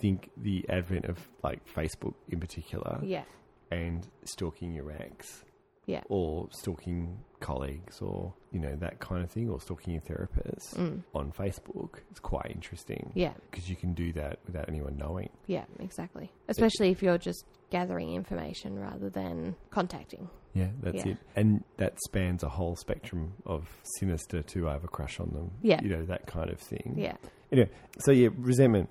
think 0.00 0.30
the 0.36 0.64
advent 0.68 1.06
of 1.06 1.28
like 1.42 1.64
Facebook 1.66 2.14
in 2.28 2.38
particular 2.40 3.00
yeah, 3.02 3.24
and 3.70 4.06
stalking 4.24 4.74
your 4.74 4.90
ex 4.92 5.44
yeah, 5.88 6.02
or 6.08 6.46
stalking 6.52 7.18
colleagues 7.40 8.00
or 8.02 8.34
you 8.52 8.58
know 8.58 8.74
that 8.76 8.98
kind 8.98 9.22
of 9.24 9.30
thing 9.30 9.48
or 9.48 9.60
stalking 9.60 9.92
your 9.94 10.02
therapist 10.02 10.76
mm, 10.76 11.00
on 11.14 11.30
Facebook 11.30 12.00
it's 12.10 12.18
quite 12.20 12.50
interesting 12.52 13.12
yeah, 13.14 13.32
because 13.50 13.70
you 13.70 13.76
can 13.76 13.94
do 13.94 14.12
that 14.12 14.38
without 14.46 14.68
anyone 14.68 14.96
knowing. 14.96 15.30
yeah, 15.46 15.64
exactly. 15.80 16.30
Especially 16.48 16.90
if 16.90 17.02
you're 17.02 17.16
just 17.18 17.44
gathering 17.70 18.12
information 18.14 18.78
rather 18.78 19.08
than 19.10 19.54
contacting. 19.70 20.28
Yeah, 20.54 20.68
that's 20.82 21.04
Yeah. 21.04 21.12
it. 21.12 21.18
And 21.36 21.62
that 21.76 21.94
spans 22.06 22.42
a 22.42 22.48
whole 22.48 22.74
spectrum 22.76 23.34
of 23.46 23.68
sinister 23.98 24.42
to 24.42 24.68
I 24.68 24.72
have 24.72 24.84
a 24.84 24.88
crush 24.88 25.20
on 25.20 25.30
them. 25.30 25.50
Yeah. 25.62 25.80
You 25.82 25.90
know, 25.90 26.04
that 26.06 26.26
kind 26.26 26.50
of 26.50 26.58
thing. 26.58 26.94
Yeah, 26.96 27.16
Anyway, 27.52 27.70
so 28.00 28.10
yeah, 28.12 28.28
resentment. 28.36 28.88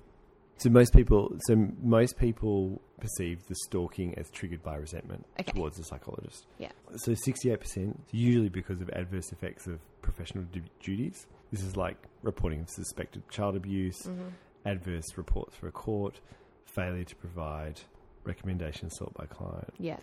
So 0.58 0.70
most 0.70 0.92
people, 0.92 1.36
so 1.46 1.68
most 1.82 2.18
people 2.18 2.80
perceive 3.00 3.46
the 3.46 3.54
stalking 3.66 4.16
as 4.18 4.28
triggered 4.30 4.62
by 4.62 4.74
resentment 4.76 5.24
Okay. 5.40 5.52
towards 5.52 5.76
the 5.76 5.84
psychologist. 5.84 6.46
Yeah. 6.58 6.72
So 6.96 7.14
sixty-eight 7.14 7.60
percent, 7.60 8.00
usually 8.10 8.48
because 8.48 8.80
of 8.80 8.90
adverse 8.90 9.30
effects 9.32 9.66
of 9.66 9.78
professional 10.02 10.44
du- 10.52 10.62
duties. 10.82 11.26
This 11.52 11.62
is 11.62 11.76
like 11.76 11.96
reporting 12.22 12.60
of 12.62 12.68
suspected 12.70 13.28
child 13.30 13.56
abuse, 13.56 14.04
hmm 14.04 14.28
adverse 14.66 15.16
reports 15.16 15.54
for 15.56 15.68
a 15.68 15.72
court, 15.72 16.20
failure 16.66 17.04
to 17.04 17.16
provide 17.16 17.80
recommendations 18.24 18.96
sought 18.98 19.14
by 19.14 19.24
client, 19.24 19.72
yeah, 19.78 19.96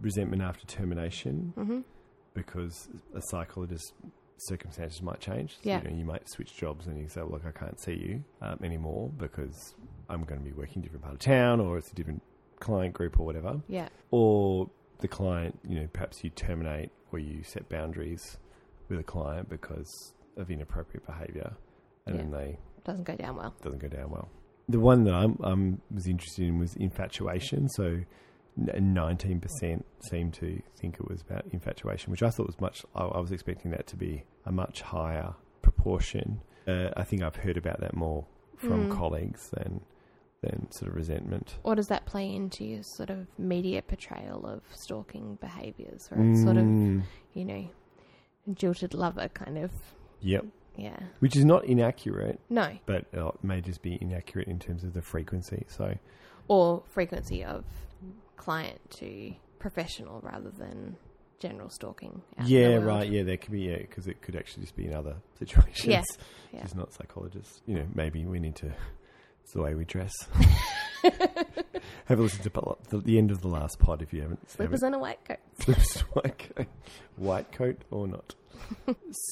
resentment 0.00 0.40
after 0.42 0.64
termination 0.66 1.52
hmm 1.56 1.80
because 2.34 2.88
a 3.14 3.20
psychologist's 3.20 3.92
circumstances 4.40 5.02
might 5.02 5.20
change. 5.20 5.52
So, 5.54 5.60
Yeah. 5.64 5.82
You, 5.82 5.90
know, 5.90 5.96
you 5.96 6.04
might 6.04 6.28
switch 6.28 6.54
jobs 6.56 6.86
and 6.86 6.98
you 7.00 7.08
say, 7.08 7.20
well, 7.22 7.32
look, 7.32 7.46
I 7.46 7.50
can't 7.52 7.78
see 7.80 7.94
you 7.94 8.24
um, 8.42 8.58
anymore 8.62 9.10
because 9.16 9.74
I'm 10.08 10.24
going 10.24 10.40
to 10.40 10.44
be 10.44 10.52
working 10.52 10.76
in 10.76 10.80
a 10.80 10.82
different 10.84 11.02
part 11.04 11.14
of 11.14 11.20
town 11.20 11.60
or 11.60 11.78
it's 11.78 11.90
a 11.90 11.94
different 11.94 12.22
client 12.60 12.94
group 12.94 13.18
or 13.20 13.26
whatever. 13.26 13.60
yeah, 13.68 13.88
Or 14.10 14.70
the 14.98 15.08
client, 15.08 15.58
you 15.68 15.80
know, 15.80 15.88
perhaps 15.92 16.22
you 16.24 16.30
terminate 16.30 16.90
or 17.12 17.18
you 17.18 17.42
set 17.42 17.68
boundaries 17.68 18.38
with 18.88 18.98
a 18.98 19.04
client 19.04 19.48
because 19.48 20.14
of 20.36 20.50
inappropriate 20.50 21.04
behaviour 21.06 21.52
and 22.06 22.18
then 22.18 22.30
they 22.30 22.58
doesn't 22.84 23.04
go 23.04 23.14
down 23.16 23.36
well. 23.36 23.54
doesn't 23.62 23.80
go 23.80 23.88
down 23.88 24.10
well. 24.10 24.28
The 24.68 24.80
one 24.80 25.04
that 25.04 25.14
I'm, 25.14 25.38
I'm 25.42 25.80
was 25.90 26.06
interested 26.06 26.46
in 26.48 26.58
was 26.58 26.74
infatuation. 26.76 27.68
So 27.68 28.00
nineteen 28.58 29.40
percent 29.40 29.84
seemed 30.00 30.34
to 30.34 30.60
think 30.76 30.96
it 30.96 31.08
was 31.08 31.20
about 31.22 31.44
infatuation, 31.52 32.10
which 32.10 32.22
I 32.22 32.30
thought 32.30 32.46
was 32.46 32.60
much. 32.60 32.84
I, 32.94 33.04
I 33.04 33.20
was 33.20 33.32
expecting 33.32 33.70
that 33.70 33.86
to 33.88 33.96
be 33.96 34.24
a 34.44 34.52
much 34.52 34.82
higher 34.82 35.34
proportion. 35.62 36.40
Uh, 36.66 36.90
I 36.96 37.04
think 37.04 37.22
I've 37.22 37.36
heard 37.36 37.56
about 37.56 37.80
that 37.80 37.94
more 37.94 38.26
from 38.56 38.88
Mm. 38.90 38.96
colleagues 38.96 39.50
than 39.50 39.80
than 40.40 40.70
sort 40.70 40.88
of 40.90 40.96
resentment. 40.96 41.58
Or 41.64 41.74
does 41.74 41.88
that 41.88 42.06
play 42.06 42.32
into 42.32 42.64
your 42.64 42.82
sort 42.84 43.10
of 43.10 43.26
media 43.38 43.82
portrayal 43.82 44.46
of 44.46 44.62
stalking 44.72 45.36
behaviours, 45.40 46.08
where 46.12 46.24
it's 46.30 46.42
sort 46.44 46.56
of, 46.56 46.62
Mm, 46.64 47.02
you 47.34 47.44
know, 47.44 47.68
jilted 48.54 48.94
lover 48.94 49.28
kind 49.30 49.58
of, 49.58 49.72
yep, 50.20 50.44
yeah. 50.76 50.96
which 51.18 51.34
is 51.34 51.44
not 51.44 51.64
inaccurate, 51.64 52.38
No, 52.48 52.70
but 52.86 53.06
it 53.12 53.44
may 53.44 53.60
just 53.60 53.82
be 53.82 53.98
inaccurate 54.00 54.46
in 54.46 54.60
terms 54.60 54.84
of 54.84 54.94
the 54.94 55.02
frequency. 55.02 55.64
So 55.66 55.96
or 56.46 56.84
frequency 56.86 57.42
of 57.44 57.64
client 58.38 58.78
to 58.92 59.34
professional 59.58 60.20
rather 60.22 60.50
than 60.50 60.96
general 61.38 61.68
stalking. 61.68 62.22
out 62.38 62.46
in 62.48 62.52
the 62.52 62.58
yeah, 62.58 62.76
right, 62.76 63.10
yeah, 63.10 63.22
there 63.22 63.36
could 63.36 63.52
be 63.52 63.62
yeah, 63.62 63.78
because 63.78 64.06
it 64.06 64.22
could 64.22 64.36
actually 64.36 64.62
just 64.62 64.76
be 64.76 64.86
in 64.86 64.94
other 64.94 65.16
situations. 65.38 65.86
Yeah, 65.86 66.02
yeah. 66.52 66.62
Just 66.62 66.76
not 66.76 66.92
psychologists. 66.92 67.60
You 67.66 67.76
know, 67.76 67.86
maybe 67.94 68.24
we 68.24 68.38
need 68.38 68.56
to. 68.56 68.72
It's 69.42 69.52
the 69.54 69.62
way 69.62 69.74
we 69.74 69.84
dress. 69.84 70.12
Have 72.04 72.18
a 72.18 72.22
listen 72.22 72.42
to 72.42 72.76
the, 72.90 72.98
the 72.98 73.16
end 73.18 73.30
of 73.30 73.40
the 73.40 73.48
last 73.48 73.78
pod 73.78 74.02
if 74.02 74.12
you 74.12 74.20
haven't. 74.20 74.50
Slippers 74.50 74.82
and 74.82 74.94
a 74.94 74.98
white 74.98 75.24
coat. 75.24 75.38
Slippers, 75.60 76.00
white 76.12 76.54
coat, 76.56 76.66
white 77.16 77.52
coat 77.52 77.82
or 77.90 78.06
not. 78.06 78.34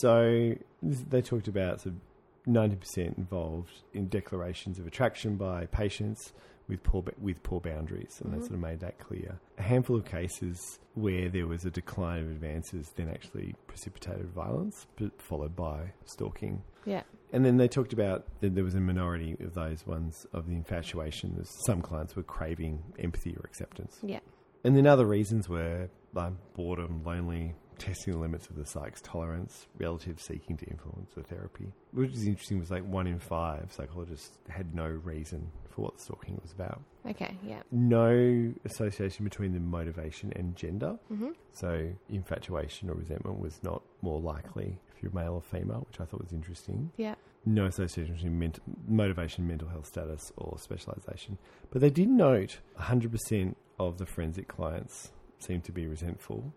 so 0.00 0.54
they 0.82 1.20
talked 1.20 1.48
about 1.48 1.82
sort 1.82 1.94
of 1.96 2.00
ninety 2.46 2.76
percent 2.76 3.18
involved 3.18 3.82
in 3.92 4.08
declarations 4.08 4.78
of 4.78 4.86
attraction 4.86 5.36
by 5.36 5.66
patients 5.66 6.32
with 6.68 6.82
poor 6.82 7.04
with 7.20 7.42
poor 7.42 7.60
boundaries, 7.60 8.20
and 8.22 8.32
they 8.32 8.38
Mhm. 8.38 8.42
sort 8.42 8.52
of 8.54 8.60
made 8.60 8.80
that 8.80 8.98
clear. 8.98 9.38
A 9.58 9.62
handful 9.62 9.96
of 9.96 10.04
cases 10.04 10.78
where 10.94 11.28
there 11.28 11.46
was 11.46 11.64
a 11.64 11.70
decline 11.70 12.24
of 12.24 12.30
advances 12.30 12.90
then 12.96 13.08
actually 13.08 13.54
precipitated 13.66 14.28
violence, 14.30 14.86
but 14.96 15.20
followed 15.20 15.54
by 15.54 15.92
stalking. 16.04 16.62
Yeah, 16.84 17.02
And 17.32 17.44
then 17.44 17.56
they 17.56 17.66
talked 17.68 17.92
about 17.92 18.24
that 18.40 18.54
there 18.54 18.62
was 18.64 18.74
a 18.76 18.80
minority 18.80 19.36
of 19.40 19.54
those 19.54 19.84
ones 19.86 20.26
of 20.32 20.46
the 20.46 20.54
infatuation. 20.54 21.34
There's 21.34 21.50
Some 21.66 21.82
clients 21.82 22.14
were 22.14 22.22
craving 22.22 22.82
empathy 23.00 23.36
or 23.36 23.42
acceptance. 23.44 23.98
yeah, 24.02 24.20
And 24.64 24.76
then 24.76 24.86
other 24.86 25.04
reasons 25.06 25.48
were 25.48 25.88
like 26.14 26.32
boredom, 26.54 27.02
lonely, 27.04 27.54
testing 27.78 28.14
the 28.14 28.18
limits 28.20 28.46
of 28.48 28.56
the 28.56 28.64
psych's 28.64 29.02
tolerance, 29.02 29.66
relatives 29.78 30.22
seeking 30.24 30.56
to 30.56 30.66
influence 30.66 31.10
the 31.14 31.22
therapy. 31.24 31.72
Which 31.92 32.12
is 32.12 32.26
interesting 32.26 32.58
was 32.58 32.70
like 32.70 32.84
one 32.84 33.06
in 33.06 33.18
five 33.18 33.70
psychologists 33.72 34.38
had 34.48 34.74
no 34.74 34.86
reason 34.88 35.50
for 35.76 35.82
what 35.82 35.96
the 35.98 36.02
stalking 36.02 36.38
was 36.42 36.52
about. 36.52 36.80
okay, 37.08 37.36
yeah. 37.44 37.60
No 37.70 38.52
association 38.64 39.24
between 39.24 39.52
the 39.52 39.60
motivation 39.60 40.32
and 40.34 40.56
gender. 40.56 40.98
hmm 41.08 41.28
So 41.52 41.90
infatuation 42.08 42.88
or 42.90 42.94
resentment 42.94 43.38
was 43.38 43.60
not 43.62 43.82
more 44.00 44.18
likely 44.20 44.78
if 44.96 45.02
you're 45.02 45.12
male 45.12 45.34
or 45.34 45.42
female, 45.42 45.86
which 45.88 46.00
I 46.00 46.06
thought 46.06 46.22
was 46.22 46.32
interesting. 46.32 46.90
Yeah, 46.96 47.14
no 47.44 47.66
association 47.66 48.14
between 48.14 48.38
ment- 48.38 48.60
motivation, 48.88 49.46
mental 49.46 49.68
health 49.68 49.86
status, 49.86 50.32
or 50.38 50.58
specialization. 50.58 51.36
But 51.70 51.82
they 51.82 51.90
did 51.90 52.08
note 52.08 52.58
100% 52.80 53.54
of 53.78 53.98
the 53.98 54.06
forensic 54.06 54.48
clients 54.48 55.12
seemed 55.38 55.64
to 55.64 55.72
be 55.72 55.86
resentful. 55.86 56.52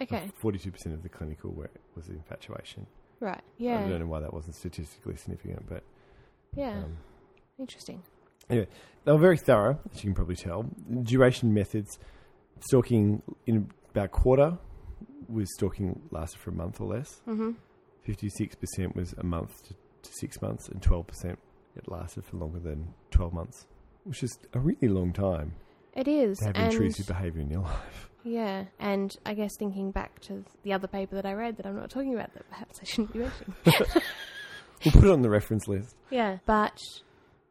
Okay. 0.00 0.30
42% 0.42 0.94
of 0.94 1.02
the 1.02 1.10
clinical 1.10 1.50
work 1.50 1.74
was 1.94 2.08
infatuation. 2.08 2.86
Right. 3.20 3.42
Yeah. 3.58 3.84
I 3.84 3.88
don't 3.90 4.00
know 4.00 4.06
why 4.06 4.20
that 4.20 4.32
wasn't 4.32 4.54
statistically 4.56 5.16
significant, 5.16 5.68
but 5.68 5.82
Yeah. 6.56 6.78
um, 6.84 6.96
Interesting. 7.58 8.02
They 9.04 9.12
were 9.12 9.18
very 9.18 9.38
thorough, 9.38 9.78
as 9.92 10.02
you 10.04 10.08
can 10.10 10.14
probably 10.14 10.36
tell. 10.36 10.64
Duration 11.02 11.52
methods, 11.52 11.98
stalking 12.60 13.22
in 13.46 13.68
about 13.90 14.04
a 14.06 14.08
quarter 14.08 14.58
was 15.28 15.52
stalking 15.54 16.00
lasted 16.10 16.38
for 16.40 16.50
a 16.50 16.54
month 16.54 16.80
or 16.80 16.88
less. 16.88 17.20
Mm-hmm. 17.28 17.50
56% 18.06 18.94
was 18.96 19.14
a 19.18 19.22
month 19.24 19.62
to, 19.68 19.74
to 19.74 20.12
six 20.12 20.40
months, 20.42 20.68
and 20.68 20.80
12% 20.80 21.36
it 21.76 21.88
lasted 21.88 22.24
for 22.24 22.36
longer 22.36 22.58
than 22.58 22.92
12 23.12 23.32
months, 23.32 23.66
which 24.04 24.22
is 24.22 24.38
a 24.52 24.58
really 24.58 24.88
long 24.88 25.12
time 25.12 25.54
It 25.94 26.06
is. 26.08 26.38
to 26.38 26.46
have 26.46 26.56
and 26.56 26.72
intrusive 26.72 27.06
behaviour 27.06 27.40
in 27.40 27.50
your 27.50 27.62
life. 27.62 28.10
yeah, 28.24 28.64
and 28.78 29.16
I 29.24 29.34
guess 29.34 29.52
thinking 29.58 29.90
back 29.90 30.20
to 30.22 30.44
the 30.64 30.72
other 30.72 30.88
paper 30.88 31.14
that 31.14 31.24
I 31.24 31.32
read 31.32 31.56
that 31.56 31.66
I'm 31.66 31.76
not 31.76 31.88
talking 31.90 32.12
about 32.14 32.34
that 32.34 32.48
perhaps 32.50 32.78
I 32.80 32.84
shouldn't 32.84 33.12
be 33.12 33.20
mentioning. 33.20 33.54
We'll 34.84 34.90
put 34.92 35.04
it 35.04 35.10
on 35.10 35.22
the 35.22 35.30
reference 35.30 35.68
list. 35.68 35.94
yeah, 36.10 36.38
but 36.44 36.76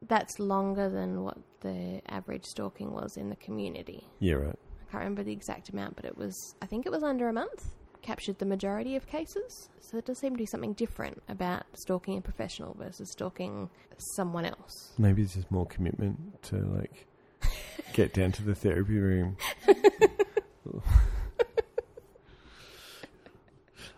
that's 0.08 0.39
longer 0.39 0.89
than 0.89 1.24
what 1.24 1.38
the 1.62 2.01
average 2.08 2.46
stalking 2.46 2.91
was 2.91 3.17
in 3.17 3.29
the 3.29 3.36
community. 3.36 4.08
Yeah, 4.20 4.36
right. 4.36 4.55
I 4.81 4.91
can't 4.91 5.03
remember 5.03 5.24
the 5.24 5.31
exact 5.31 5.70
amount, 5.70 5.96
but 5.96 6.05
it 6.05 6.17
was, 6.17 6.55
I 6.62 6.65
think 6.65 6.86
it 6.86 6.91
was 6.91 7.03
under 7.03 7.29
a 7.29 7.34
month. 7.34 7.65
Captured 8.01 8.39
the 8.39 8.46
majority 8.48 8.96
of 8.96 9.05
cases. 9.05 9.70
So 9.79 9.89
there 9.93 10.01
does 10.01 10.17
seem 10.17 10.31
to 10.34 10.38
be 10.38 10.48
something 10.48 10.74
different 10.74 11.22
about 11.29 11.63
stalking 11.74 12.17
a 12.17 12.22
professional 12.22 12.74
versus 12.79 13.12
stalking 13.12 13.70
someone 14.15 14.43
else. 14.46 14.93
Maybe 14.98 15.22
it's 15.22 15.36
just 15.36 15.51
more 15.51 15.67
commitment 15.67 16.41
to 16.46 16.55
like 16.58 17.05
get 17.93 18.12
down 18.13 18.31
to 18.34 18.41
the 18.43 18.55
therapy 18.55 18.98
room. 18.98 19.38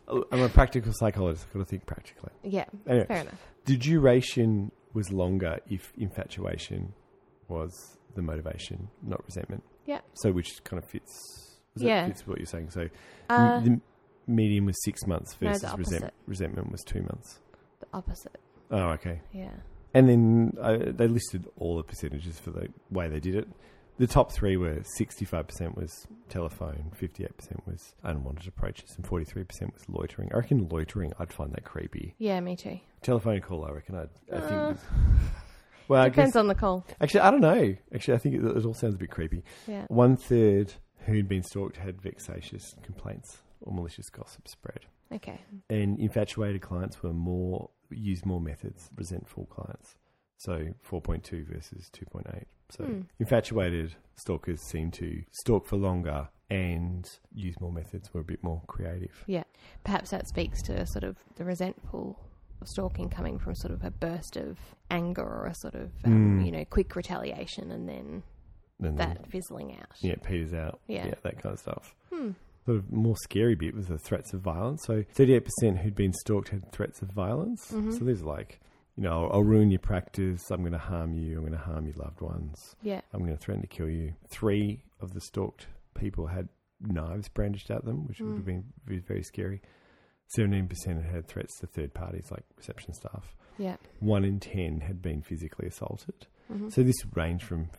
I'm 0.07 0.41
a 0.41 0.49
practical 0.49 0.91
psychologist. 0.93 1.45
I've 1.47 1.53
got 1.53 1.59
to 1.59 1.65
think 1.65 1.85
practically. 1.85 2.31
Yeah, 2.43 2.65
Anyway, 2.87 3.05
fair 3.05 3.21
enough. 3.21 3.41
the 3.65 3.77
duration 3.77 4.71
was 4.93 5.11
longer 5.11 5.57
if 5.69 5.91
infatuation 5.97 6.93
was 7.47 7.97
the 8.15 8.21
motivation, 8.21 8.87
not 9.01 9.23
resentment. 9.25 9.63
Yeah. 9.85 10.01
So 10.13 10.31
which 10.31 10.63
kind 10.63 10.81
of 10.81 10.87
fits. 10.89 11.57
Yeah. 11.75 12.07
fits 12.07 12.25
what 12.27 12.37
you're 12.37 12.45
saying. 12.45 12.69
So 12.69 12.87
Uh, 13.29 13.59
the 13.61 13.81
median 14.27 14.65
was 14.65 14.75
six 14.83 15.05
months 15.07 15.35
No, 15.41 15.49
versus 15.49 15.63
resent- 15.77 16.03
opposite. 16.03 16.13
resentment 16.27 16.71
was 16.71 16.81
two 16.83 17.01
months. 17.01 17.39
the 17.79 17.87
opposite. 17.93 18.39
Oh, 18.71 18.89
okay. 18.91 19.21
Yeah. 19.33 19.51
And 19.93 20.07
then 20.09 20.53
uh, 20.61 20.77
they 20.91 21.07
listed 21.07 21.47
all 21.57 21.75
the 21.77 21.83
percentages 21.83 22.39
for 22.39 22.51
the 22.51 22.67
way 22.89 23.09
they 23.09 23.19
did 23.19 23.35
it. 23.35 23.47
The 23.99 24.07
top 24.07 24.31
three 24.31 24.57
were 24.57 24.77
65% 24.99 25.75
was 25.75 26.07
telephone, 26.27 26.91
58% 26.99 27.67
was 27.67 27.93
unwanted 28.03 28.47
approaches, 28.47 28.95
and 28.97 29.05
43% 29.05 29.45
was 29.71 29.83
loitering. 29.87 30.31
I 30.33 30.37
reckon 30.37 30.67
loitering, 30.67 31.13
I'd 31.19 31.31
find 31.31 31.51
that 31.53 31.63
creepy. 31.63 32.15
Yeah, 32.17 32.39
me 32.39 32.55
too. 32.55 32.79
Telephone 33.03 33.39
call, 33.41 33.65
I 33.65 33.71
reckon 33.71 33.95
I'd, 33.95 34.09
I 34.35 34.39
think. 34.39 34.51
Uh, 34.51 34.73
well, 35.87 36.05
Depends 36.05 36.33
guess, 36.33 36.39
on 36.39 36.47
the 36.47 36.55
call. 36.55 36.85
actually, 36.99 37.19
I 37.19 37.29
don't 37.31 37.41
know. 37.41 37.75
Actually, 37.93 38.15
I 38.15 38.17
think 38.17 38.35
it, 38.35 38.43
it 38.43 38.65
all 38.65 38.73
sounds 38.73 38.95
a 38.95 38.97
bit 38.97 39.11
creepy. 39.11 39.43
Yeah. 39.67 39.85
One 39.89 40.17
third 40.17 40.73
who'd 41.05 41.27
been 41.27 41.43
stalked 41.43 41.77
had 41.77 42.01
vexatious 42.01 42.75
complaints 42.81 43.43
or 43.61 43.73
malicious 43.73 44.09
gossip 44.09 44.47
spread. 44.47 44.79
Okay. 45.13 45.39
And 45.69 45.99
infatuated 45.99 46.61
clients 46.61 47.03
were 47.03 47.13
more 47.13 47.69
used 47.91 48.25
more 48.25 48.41
methods. 48.41 48.89
Resentful 48.95 49.45
clients, 49.45 49.95
so 50.43 50.67
four 50.81 51.01
point 51.01 51.23
two 51.23 51.45
versus 51.45 51.89
two 51.91 52.05
point 52.05 52.27
eight. 52.35 52.47
So 52.69 52.85
Hmm. 52.85 53.01
infatuated 53.19 53.95
stalkers 54.15 54.61
seem 54.61 54.91
to 54.91 55.23
stalk 55.31 55.65
for 55.65 55.77
longer 55.77 56.29
and 56.49 57.07
use 57.33 57.59
more 57.59 57.71
methods. 57.71 58.13
Were 58.13 58.21
a 58.21 58.23
bit 58.23 58.43
more 58.43 58.61
creative. 58.67 59.23
Yeah. 59.27 59.43
Perhaps 59.83 60.09
that 60.11 60.27
speaks 60.27 60.61
to 60.63 60.85
sort 60.85 61.03
of 61.03 61.17
the 61.35 61.43
resentful 61.45 62.19
stalking 62.65 63.09
coming 63.09 63.37
from 63.39 63.55
sort 63.55 63.73
of 63.73 63.83
a 63.83 63.91
burst 63.91 64.37
of 64.37 64.57
anger 64.89 65.21
or 65.23 65.47
a 65.47 65.55
sort 65.55 65.75
of, 65.75 65.91
um, 66.05 66.39
Mm. 66.39 66.45
you 66.45 66.51
know, 66.51 66.65
quick 66.65 66.95
retaliation 66.95 67.71
and 67.71 67.89
then 67.89 68.23
And 68.79 68.97
that 68.97 69.27
fizzling 69.27 69.75
out. 69.77 69.91
yeah, 70.01 70.15
peters 70.23 70.53
out. 70.53 70.79
Yeah. 70.87 71.07
yeah, 71.07 71.15
that 71.23 71.41
kind 71.41 71.53
of 71.53 71.59
stuff. 71.59 71.95
Hmm. 72.11 72.31
The 72.65 72.81
more 72.89 73.17
scary 73.17 73.55
bit 73.55 73.75
was 73.75 73.87
the 73.87 73.97
threats 73.97 74.33
of 74.33 74.39
violence. 74.41 74.83
So 74.85 75.03
38% 75.13 75.79
who'd 75.79 75.95
been 75.95 76.13
stalked 76.13 76.49
had 76.49 76.71
threats 76.71 77.01
of 77.01 77.09
violence. 77.11 77.69
Mhm. 77.71 77.97
So 77.97 78.05
there's 78.05 78.23
like, 78.23 78.61
you 78.95 79.03
know, 79.03 79.27
I'll, 79.31 79.43
ruin 79.43 79.71
your 79.71 79.79
practice. 79.79 80.49
I'm 80.51 80.61
going 80.61 80.73
to 80.73 80.77
harm 80.77 81.13
you. 81.13 81.35
I'm 81.37 81.41
going 81.45 81.51
to 81.53 81.57
harm 81.57 81.85
your 81.87 81.95
loved 81.95 82.21
ones. 82.21 82.75
Yeah. 82.81 83.01
I'm 83.13 83.19
going 83.23 83.35
to 83.35 83.41
threaten 83.43 83.61
to 83.61 83.67
kill 83.67 83.89
you. 83.89 84.13
Three 84.27 84.83
of 85.01 85.13
the 85.13 85.21
stalked 85.21 85.67
people 85.95 86.27
had 86.27 86.49
knives 86.81 87.27
brandished 87.29 87.71
at 87.71 87.85
them, 87.85 88.07
which 88.07 88.19
would 88.19 88.31
Mm. 88.33 88.35
have 88.37 88.45
been 88.45 88.63
very, 89.07 89.23
scary. 89.23 89.61
17% 90.37 90.69
had 91.03 91.13
had 91.13 91.27
threats 91.27 91.59
to 91.59 91.67
third 91.67 91.93
parties 91.93 92.27
like 92.31 92.43
reception 92.57 92.93
staff. 92.93 93.35
Yeah. 93.57 93.77
One 93.99 94.23
in 94.25 94.39
10 94.39 94.81
had 94.81 95.01
been 95.01 95.21
physically 95.21 95.67
assaulted. 95.67 96.27
hmm 96.47 96.69
So 96.69 96.81
this 96.83 96.95
ranged 97.13 97.43
from 97.45 97.69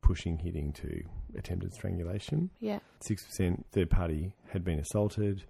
pushing, 0.00 0.38
hitting 0.38 0.72
to 0.74 1.02
attempted 1.36 1.72
strangulation. 1.74 2.50
yeah. 2.60 2.78
6% 3.00 3.64
third 3.72 3.90
party 3.90 4.34
had 4.50 4.64
been 4.64 4.78
assaulted. 4.78 5.44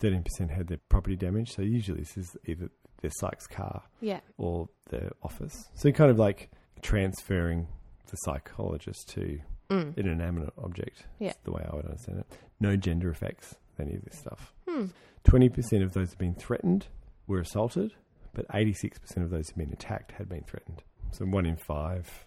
13% 0.00 0.50
had 0.50 0.66
their 0.66 0.80
property 0.88 1.14
damaged. 1.14 1.52
So 1.52 1.62
usually 1.62 2.00
this 2.00 2.16
is 2.16 2.36
either 2.46 2.68
their 3.02 3.10
psych's 3.10 3.46
car 3.46 3.82
Yeah. 4.00 4.20
or 4.38 4.68
their 4.88 5.10
office. 5.22 5.68
So 5.74 5.88
you're 5.88 5.94
kind 5.96 6.10
of 6.10 6.18
like 6.18 6.50
transferring 6.80 7.68
the 8.06 8.16
psychologist 8.16 9.08
to 9.10 9.40
Mm. 9.68 9.96
an 9.96 10.06
inanimate 10.06 10.52
object. 10.58 11.06
Yeah. 11.18 11.30
Is 11.30 11.36
the 11.44 11.52
way 11.52 11.64
I 11.70 11.74
would 11.74 11.86
understand 11.86 12.18
it. 12.20 12.26
No 12.60 12.76
gender 12.76 13.08
effects 13.10 13.54
any 13.78 13.94
of 13.94 14.04
this 14.04 14.18
stuff. 14.18 14.52
Hmm. 14.68 14.86
20% 15.24 15.82
of 15.82 15.92
those 15.94 16.10
who've 16.10 16.18
been 16.18 16.34
threatened 16.34 16.88
were 17.26 17.40
assaulted, 17.40 17.94
but 18.34 18.44
86% 18.52 19.24
of 19.24 19.30
those 19.30 19.48
who've 19.48 19.56
been 19.56 19.72
attacked 19.72 20.12
had 20.12 20.28
been 20.28 20.42
threatened. 20.44 20.82
So 21.12 21.24
one 21.24 21.46
in 21.46 21.56
five 21.56 22.26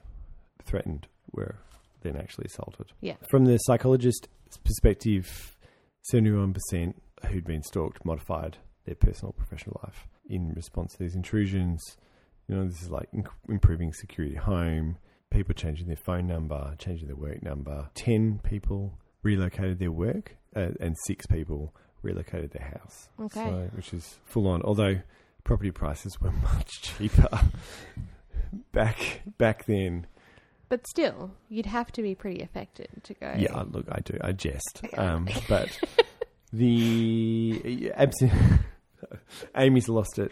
threatened 0.63 1.07
were 1.33 1.57
then 2.01 2.15
actually 2.15 2.45
assaulted. 2.45 2.91
Yeah. 3.01 3.15
From 3.29 3.45
the 3.45 3.57
psychologist's 3.59 4.27
perspective, 4.63 5.55
71% 6.11 6.95
who'd 7.27 7.45
been 7.45 7.63
stalked 7.63 8.03
modified 8.05 8.57
their 8.85 8.95
personal 8.95 9.33
professional 9.33 9.79
life 9.83 10.07
in 10.29 10.53
response 10.53 10.93
to 10.93 10.99
these 10.99 11.15
intrusions. 11.15 11.97
You 12.47 12.55
know, 12.55 12.67
this 12.67 12.81
is 12.81 12.89
like 12.89 13.11
inc- 13.11 13.27
improving 13.49 13.93
security 13.93 14.35
at 14.35 14.43
home, 14.43 14.97
people 15.31 15.53
changing 15.53 15.87
their 15.87 15.95
phone 15.95 16.27
number, 16.27 16.75
changing 16.77 17.07
their 17.07 17.15
work 17.15 17.41
number. 17.41 17.89
10 17.95 18.39
people 18.43 18.99
relocated 19.23 19.79
their 19.79 19.91
work, 19.91 20.37
uh, 20.55 20.69
and 20.79 20.95
six 21.05 21.25
people 21.25 21.75
relocated 22.01 22.51
their 22.51 22.67
house. 22.79 23.09
Okay. 23.19 23.43
So, 23.43 23.69
which 23.75 23.93
is 23.93 24.19
full 24.25 24.47
on. 24.47 24.61
Although 24.61 25.01
property 25.43 25.71
prices 25.71 26.21
were 26.21 26.31
much 26.53 26.81
cheaper 26.81 27.29
back 28.71 29.21
back 29.37 29.65
then. 29.65 30.07
But 30.67 30.87
still, 30.87 31.31
you'd 31.47 31.67
have 31.67 31.91
to 31.93 32.01
be 32.01 32.15
pretty 32.15 32.41
affected 32.41 32.89
to 33.03 33.13
go. 33.13 33.33
Yeah, 33.37 33.63
look, 33.69 33.85
I 33.91 33.99
do. 33.99 34.17
I 34.21 34.31
jest. 34.31 34.81
Um, 34.97 35.27
but 35.49 35.77
the 36.51 37.91
absent 37.95 38.31
Amy's 39.55 39.89
lost 39.89 40.19
it. 40.19 40.31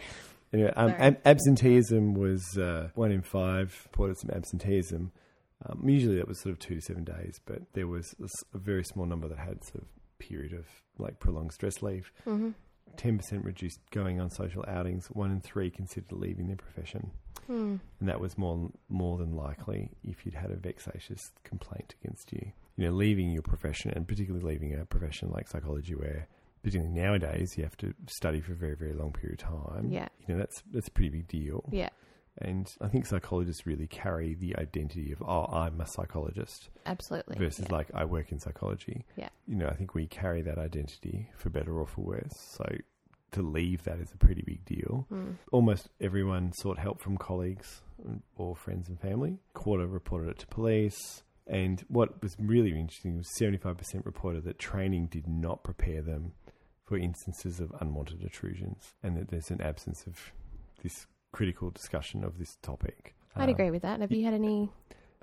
Anyway, 0.52 0.72
um, 0.76 0.94
ab- 0.98 1.20
absenteeism 1.24 2.14
was 2.14 2.56
uh, 2.58 2.88
one 2.94 3.10
in 3.10 3.22
five 3.22 3.76
reported 3.84 4.18
some 4.18 4.30
absenteeism. 4.30 5.10
Um, 5.66 5.88
usually 5.88 6.16
that 6.16 6.28
was 6.28 6.40
sort 6.40 6.52
of 6.52 6.58
two 6.58 6.76
to 6.76 6.80
seven 6.80 7.04
days, 7.04 7.40
but 7.46 7.62
there 7.72 7.86
was 7.86 8.14
a 8.20 8.58
very 8.58 8.84
small 8.84 9.06
number 9.06 9.28
that 9.28 9.38
had 9.38 9.64
sort 9.64 9.82
of 9.82 9.88
period 10.18 10.52
of 10.52 10.66
like 10.98 11.18
prolonged 11.18 11.52
stress 11.52 11.82
leave. 11.82 12.10
hmm 12.24 12.50
10% 12.96 13.44
reduced 13.44 13.80
going 13.90 14.20
on 14.20 14.30
social 14.30 14.64
outings. 14.68 15.06
One 15.08 15.30
in 15.30 15.40
three 15.40 15.70
considered 15.70 16.12
leaving 16.12 16.46
their 16.46 16.56
profession. 16.56 17.10
Hmm. 17.46 17.76
And 18.00 18.08
that 18.08 18.20
was 18.20 18.38
more 18.38 18.70
more 18.88 19.18
than 19.18 19.36
likely 19.36 19.90
if 20.02 20.24
you'd 20.24 20.34
had 20.34 20.50
a 20.50 20.56
vexatious 20.56 21.20
complaint 21.42 21.94
against 22.02 22.32
you. 22.32 22.52
You 22.76 22.86
know, 22.86 22.92
leaving 22.92 23.30
your 23.30 23.42
profession, 23.42 23.92
and 23.94 24.08
particularly 24.08 24.44
leaving 24.44 24.74
a 24.74 24.84
profession 24.84 25.30
like 25.30 25.48
psychology, 25.48 25.94
where 25.94 26.26
particularly 26.64 26.98
nowadays 26.98 27.56
you 27.58 27.62
have 27.62 27.76
to 27.76 27.92
study 28.08 28.40
for 28.40 28.52
a 28.52 28.56
very 28.56 28.74
very 28.74 28.94
long 28.94 29.12
period 29.12 29.42
of 29.42 29.48
time. 29.48 29.90
Yeah. 29.90 30.08
you 30.26 30.34
know 30.34 30.40
that's 30.40 30.62
that's 30.72 30.88
a 30.88 30.90
pretty 30.90 31.10
big 31.10 31.28
deal. 31.28 31.64
Yeah. 31.70 31.90
And 32.38 32.68
I 32.80 32.88
think 32.88 33.06
psychologists 33.06 33.64
really 33.64 33.86
carry 33.86 34.34
the 34.34 34.56
identity 34.56 35.12
of 35.12 35.22
oh, 35.22 35.44
I'm 35.52 35.80
a 35.80 35.86
psychologist 35.86 36.70
Absolutely. 36.86 37.36
versus 37.38 37.66
yeah. 37.68 37.76
like 37.76 37.88
I 37.94 38.04
work 38.06 38.32
in 38.32 38.40
psychology. 38.40 39.04
Yeah. 39.16 39.28
You 39.46 39.56
know, 39.56 39.68
I 39.68 39.74
think 39.74 39.94
we 39.94 40.06
carry 40.06 40.42
that 40.42 40.58
identity 40.58 41.28
for 41.36 41.50
better 41.50 41.78
or 41.78 41.86
for 41.86 42.00
worse. 42.00 42.32
So 42.58 42.64
to 43.32 43.42
leave 43.42 43.84
that 43.84 43.98
is 43.98 44.10
a 44.12 44.16
pretty 44.16 44.42
big 44.42 44.64
deal 44.64 45.06
Mm. 45.12 45.34
almost 45.52 45.88
everyone 46.00 46.52
sought 46.52 46.78
help 46.78 47.00
from 47.00 47.16
colleagues 47.18 47.82
or 48.36 48.56
friends 48.56 48.88
and 48.88 48.98
family. 48.98 49.38
Quarter 49.52 49.86
reported 49.86 50.30
it 50.30 50.38
to 50.40 50.46
police. 50.46 51.22
And 51.46 51.84
what 51.88 52.22
was 52.22 52.36
really 52.38 52.70
interesting 52.70 53.18
was 53.18 53.28
75% 53.38 53.76
reported 54.06 54.44
that 54.44 54.58
training 54.58 55.06
did 55.08 55.26
not 55.28 55.62
prepare 55.62 56.00
them 56.00 56.32
for 56.84 56.96
instances 56.98 57.60
of 57.60 57.72
unwanted 57.80 58.22
intrusions 58.22 58.94
and 59.02 59.16
that 59.16 59.28
there's 59.28 59.50
an 59.50 59.60
absence 59.60 60.06
of 60.06 60.32
this 60.82 61.06
critical 61.32 61.70
discussion 61.70 62.22
of 62.24 62.38
this 62.38 62.56
topic. 62.62 63.14
I'd 63.34 63.44
Um, 63.44 63.48
agree 63.48 63.70
with 63.70 63.82
that. 63.82 64.00
Have 64.00 64.12
you 64.12 64.24
had 64.24 64.34
any 64.34 64.70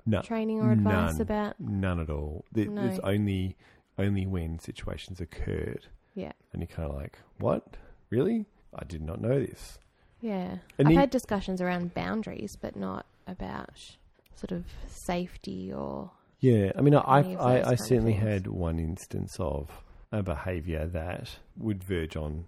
No, 0.04 0.20
training 0.22 0.60
or 0.60 0.72
advice 0.72 1.12
none. 1.14 1.20
about? 1.22 1.60
none 1.60 2.00
at 2.00 2.10
all. 2.10 2.44
It- 2.54 2.68
No. 2.70 2.84
It's 2.86 2.98
only 3.00 3.56
only 3.98 4.26
when 4.26 4.58
situations 4.58 5.20
occurred, 5.20 5.86
Yeah, 6.14 6.32
and 6.52 6.62
you're 6.62 6.66
kind 6.66 6.88
of 6.90 6.96
like, 6.96 7.18
"What? 7.38 7.76
Really? 8.08 8.46
I 8.74 8.84
did 8.84 9.02
not 9.02 9.20
know 9.20 9.38
this." 9.38 9.78
yeah. 10.20 10.58
And 10.78 10.88
I've 10.88 10.94
had 10.96 11.10
discussions 11.10 11.60
around 11.60 11.92
boundaries, 11.94 12.56
but 12.56 12.74
not 12.74 13.04
about 13.26 13.96
sort 14.34 14.50
of 14.50 14.64
safety 14.88 15.72
or 15.72 16.10
Yeah, 16.40 16.72
I 16.74 16.80
mean, 16.80 16.94
I 16.94 17.34
I, 17.36 17.70
I 17.72 17.74
certainly 17.76 18.14
had 18.14 18.46
one 18.48 18.78
instance 18.80 19.38
of 19.38 19.70
a 20.12 20.22
behaviour 20.22 20.86
that 20.86 21.38
would 21.56 21.82
verge 21.82 22.16
on 22.16 22.44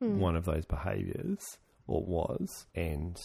Hmm. 0.00 0.18
one 0.18 0.34
of 0.34 0.44
those 0.46 0.64
behaviours, 0.64 1.58
or 1.86 2.02
was, 2.04 2.66
and 2.74 3.16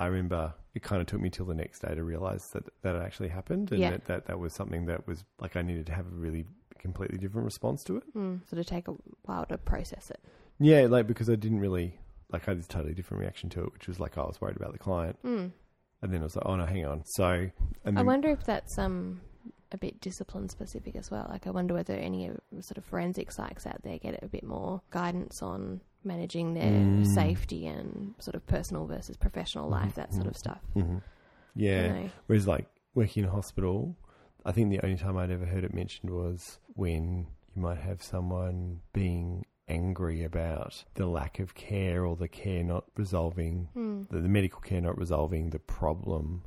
I 0.00 0.06
remember 0.06 0.54
it 0.74 0.82
kind 0.82 1.00
of 1.00 1.06
took 1.06 1.20
me 1.20 1.30
till 1.30 1.46
the 1.46 1.54
next 1.54 1.78
day 1.80 1.94
to 1.94 2.02
realise 2.02 2.48
that 2.48 2.64
that 2.82 2.96
actually 2.96 3.28
happened, 3.28 3.70
and 3.70 3.80
Yeah. 3.80 3.90
that, 3.90 4.06
that 4.06 4.26
that 4.26 4.38
was 4.40 4.52
something 4.52 4.86
that 4.86 5.06
was 5.06 5.22
like 5.38 5.54
I 5.54 5.62
needed 5.62 5.86
to 5.86 5.92
have 5.92 6.06
a 6.06 6.10
really 6.16 6.44
completely 6.80 7.18
different 7.18 7.44
response 7.44 7.84
to 7.84 7.98
it. 7.98 8.02
Hmm. 8.12 8.38
sort 8.48 8.58
of 8.58 8.66
take 8.66 8.88
a 8.88 8.94
while 9.22 9.46
to 9.46 9.58
process 9.58 10.10
it. 10.10 10.18
Yeah, 10.58 10.86
like 10.86 11.06
because 11.06 11.30
I 11.30 11.36
didn't 11.36 11.60
really 11.60 12.00
like 12.32 12.48
I 12.48 12.52
had 12.52 12.58
this 12.58 12.66
totally 12.66 12.94
different 12.94 13.20
reaction 13.20 13.48
to 13.50 13.62
it, 13.64 13.72
which 13.72 13.86
was 13.86 14.00
like 14.00 14.18
I 14.18 14.22
was 14.22 14.40
worried 14.40 14.56
about 14.56 14.72
the 14.72 14.78
client, 14.80 15.16
Hmm. 15.22 15.46
and 16.02 16.12
then 16.12 16.20
I 16.20 16.24
was 16.24 16.34
like, 16.34 16.46
oh 16.46 16.56
no, 16.56 16.66
hang 16.66 16.84
on. 16.84 17.04
So, 17.04 17.48
and 17.84 17.96
I 17.96 18.02
wonder 18.02 18.30
if 18.30 18.42
that's 18.44 18.76
um 18.76 19.20
a 19.72 19.78
bit 19.78 20.00
discipline 20.00 20.48
specific 20.48 20.94
as 20.96 21.10
well. 21.10 21.26
Like 21.28 21.46
I 21.46 21.50
wonder 21.50 21.74
whether 21.74 21.94
any 21.94 22.30
sort 22.60 22.78
of 22.78 22.84
forensic 22.84 23.30
psychs 23.30 23.66
out 23.66 23.82
there 23.82 23.98
get 23.98 24.22
a 24.22 24.28
bit 24.28 24.44
more 24.44 24.80
guidance 24.90 25.42
on 25.42 25.80
managing 26.04 26.54
their 26.54 26.70
Mm. 26.70 27.06
safety 27.06 27.66
and 27.66 28.14
sort 28.18 28.34
of 28.34 28.46
personal 28.46 28.86
versus 28.86 29.16
professional 29.16 29.68
life, 29.68 29.94
that 29.94 30.12
sort 30.12 30.26
of 30.26 30.36
stuff. 30.36 30.60
Mhm. 30.76 31.02
yeah? 31.54 32.08
Whereas, 32.26 32.46
like 32.46 32.66
working 32.94 33.22
in 33.24 33.28
a 33.28 33.32
hospital, 33.32 33.96
I 34.44 34.52
think 34.52 34.70
the 34.70 34.84
only 34.84 34.96
time 34.98 35.16
I'd 35.16 35.30
ever 35.30 35.46
heard 35.46 35.64
it 35.64 35.72
mentioned 35.72 36.10
was 36.12 36.58
when 36.74 37.26
you 37.54 37.62
might 37.62 37.78
have 37.78 38.02
someone 38.02 38.80
being 38.92 39.46
angry 39.66 40.22
about 40.22 40.84
the 40.94 41.06
lack 41.06 41.38
of 41.38 41.54
care 41.54 42.04
or 42.04 42.16
the 42.16 42.28
care 42.28 42.62
not 42.62 42.84
resolving, 42.96 43.68
Hmm. 43.72 44.02
the, 44.10 44.20
the 44.20 44.28
medical 44.28 44.60
care 44.60 44.80
not 44.82 44.98
resolving 44.98 45.50
the 45.50 45.58
problem 45.58 46.42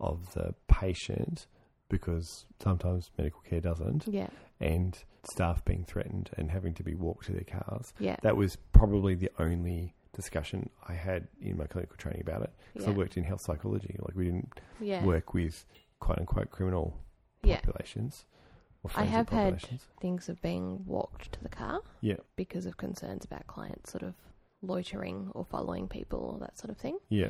of 0.00 0.32
the 0.34 0.54
patient 0.66 1.46
because 1.88 2.46
sometimes 2.62 3.10
medical 3.16 3.40
care 3.42 3.60
doesn't, 3.60 4.06
Yeah, 4.06 4.28
and 4.60 4.98
staff 5.24 5.64
being 5.64 5.84
threatened 5.84 6.30
and 6.36 6.50
having 6.50 6.74
to 6.74 6.82
be 6.82 6.94
walked 6.94 7.26
to 7.26 7.32
their 7.32 7.44
cars. 7.44 7.92
yeah, 7.98 8.16
That 8.22 8.36
was 8.36 8.56
probably 8.72 9.14
the 9.14 9.30
only 9.38 9.94
discussion 10.12 10.70
I 10.88 10.94
had 10.94 11.28
in 11.40 11.56
my 11.58 11.66
clinical 11.66 11.96
training 11.96 12.22
about 12.22 12.42
it. 12.42 12.52
Because 12.72 12.86
yeah, 12.86 12.94
I 12.94 12.96
worked 12.96 13.16
in 13.16 13.24
health 13.24 13.42
psychology. 13.42 13.96
Like, 13.98 14.16
we 14.16 14.24
didn't 14.26 14.60
yeah. 14.80 15.04
work 15.04 15.34
with 15.34 15.64
quote 16.00 16.18
unquote 16.18 16.50
criminal 16.50 16.96
populations. 17.42 18.24
Or 18.82 18.90
I 18.94 19.04
have 19.04 19.28
had 19.30 19.60
things 20.00 20.28
of 20.28 20.40
being 20.42 20.84
walked 20.86 21.32
to 21.32 21.42
the 21.42 21.48
car 21.48 21.80
Yeah, 22.00 22.16
because 22.36 22.66
of 22.66 22.76
concerns 22.76 23.24
about 23.24 23.46
clients 23.46 23.90
sort 23.90 24.02
of 24.04 24.14
loitering 24.62 25.30
or 25.34 25.44
following 25.44 25.88
people 25.88 26.20
or 26.20 26.38
that 26.40 26.56
sort 26.58 26.70
of 26.70 26.76
thing. 26.78 26.98
yeah, 27.08 27.28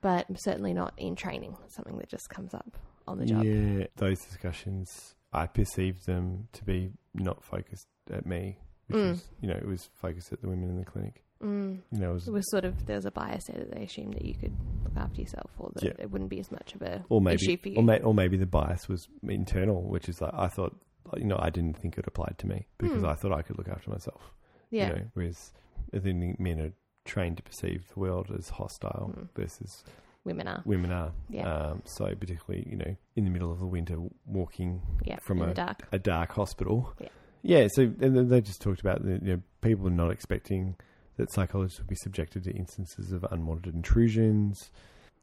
But 0.00 0.26
certainly 0.38 0.74
not 0.74 0.92
in 0.96 1.16
training. 1.16 1.56
It's 1.64 1.74
something 1.74 1.96
that 1.98 2.08
just 2.08 2.28
comes 2.30 2.52
up 2.54 2.76
on 3.12 3.18
the 3.18 3.26
job. 3.26 3.44
yeah. 3.44 3.86
Those 3.96 4.18
discussions, 4.20 5.14
I 5.32 5.46
perceived 5.46 6.06
them 6.06 6.48
to 6.52 6.64
be 6.64 6.92
not 7.14 7.44
focused 7.44 7.86
at 8.10 8.24
me, 8.26 8.58
which 8.86 8.96
Mm. 8.98 9.10
was, 9.10 9.28
you 9.40 9.48
know, 9.48 9.56
it 9.56 9.66
was 9.66 9.88
focused 9.94 10.32
at 10.32 10.40
the 10.40 10.48
women 10.48 10.68
in 10.70 10.78
the 10.78 10.84
clinic. 10.84 11.24
Mm. 11.42 11.80
You 11.92 11.98
know, 12.00 12.10
it 12.10 12.14
was, 12.14 12.28
It 12.28 12.32
was 12.32 12.50
sort 12.50 12.64
of 12.64 12.86
there 12.86 12.96
was 12.96 13.04
a 13.06 13.10
bias 13.12 13.44
there 13.46 13.58
that 13.60 13.70
they 13.72 13.84
assumed 13.84 14.14
that 14.14 14.24
you 14.24 14.34
could 14.34 14.52
look 14.82 14.96
after 14.96 15.20
yourself, 15.20 15.50
or 15.58 15.70
that 15.74 15.84
Yeah. 15.84 15.92
it 15.98 16.10
wouldn't 16.10 16.30
be 16.30 16.40
as 16.40 16.50
much 16.50 16.74
of 16.74 16.82
a 16.82 17.04
or 17.08 17.20
issue 17.30 17.46
maybe, 17.50 17.56
for 17.56 17.68
you. 17.68 17.76
or, 17.76 17.82
may, 17.84 18.00
or 18.00 18.12
maybe 18.14 18.36
the 18.36 18.46
bias 18.46 18.88
was 18.88 19.06
internal, 19.22 19.82
which 19.82 20.08
is 20.08 20.20
like 20.20 20.34
I 20.34 20.48
thought, 20.48 20.74
you 21.16 21.24
know, 21.24 21.38
I 21.38 21.50
didn't 21.50 21.76
think 21.78 21.96
it 21.96 22.06
applied 22.06 22.36
to 22.38 22.46
me 22.46 22.66
because 22.78 23.02
Hmm. 23.02 23.06
I 23.08 23.14
thought 23.14 23.32
I 23.32 23.42
could 23.42 23.56
look 23.56 23.68
after 23.68 23.90
myself. 23.90 24.34
yeah, 24.70 24.88
You 24.88 24.94
know, 24.96 25.02
whereas 25.14 25.52
I 25.94 25.98
think 26.00 26.38
men 26.40 26.60
are 26.60 26.72
trained 27.04 27.36
to 27.38 27.42
perceive 27.42 27.88
the 27.94 28.00
world 28.00 28.30
as 28.36 28.48
hostile 28.50 29.14
Mm. 29.16 29.28
versus 29.34 29.84
women 30.28 30.46
are. 30.46 30.62
women 30.64 30.92
are. 30.92 31.10
Yeah. 31.28 31.52
Um, 31.52 31.82
so 31.84 32.04
particularly, 32.14 32.64
you 32.70 32.76
know, 32.76 32.94
in 33.16 33.24
the 33.24 33.30
middle 33.30 33.50
of 33.50 33.58
the 33.58 33.66
winter, 33.66 33.96
walking 34.26 34.80
Yeah, 35.04 35.18
from 35.20 35.42
a- 35.42 35.52
dark. 35.54 35.88
a 35.90 35.98
dark 35.98 36.30
hospital. 36.32 36.94
Yeah. 37.00 37.08
Yeah. 37.42 37.68
So 37.68 37.82
and 37.82 38.16
then 38.16 38.28
they 38.28 38.40
just 38.40 38.60
talked 38.62 38.80
about 38.80 39.02
the, 39.04 39.12
you 39.22 39.34
know 39.36 39.42
people 39.60 39.86
are 39.88 39.90
not 39.90 40.10
expecting 40.10 40.76
that 41.16 41.32
psychologists 41.32 41.80
would 41.80 41.88
be 41.88 41.96
subjected 41.96 42.44
to 42.44 42.52
instances 42.52 43.10
of 43.12 43.24
unwanted 43.30 43.74
intrusions. 43.74 44.70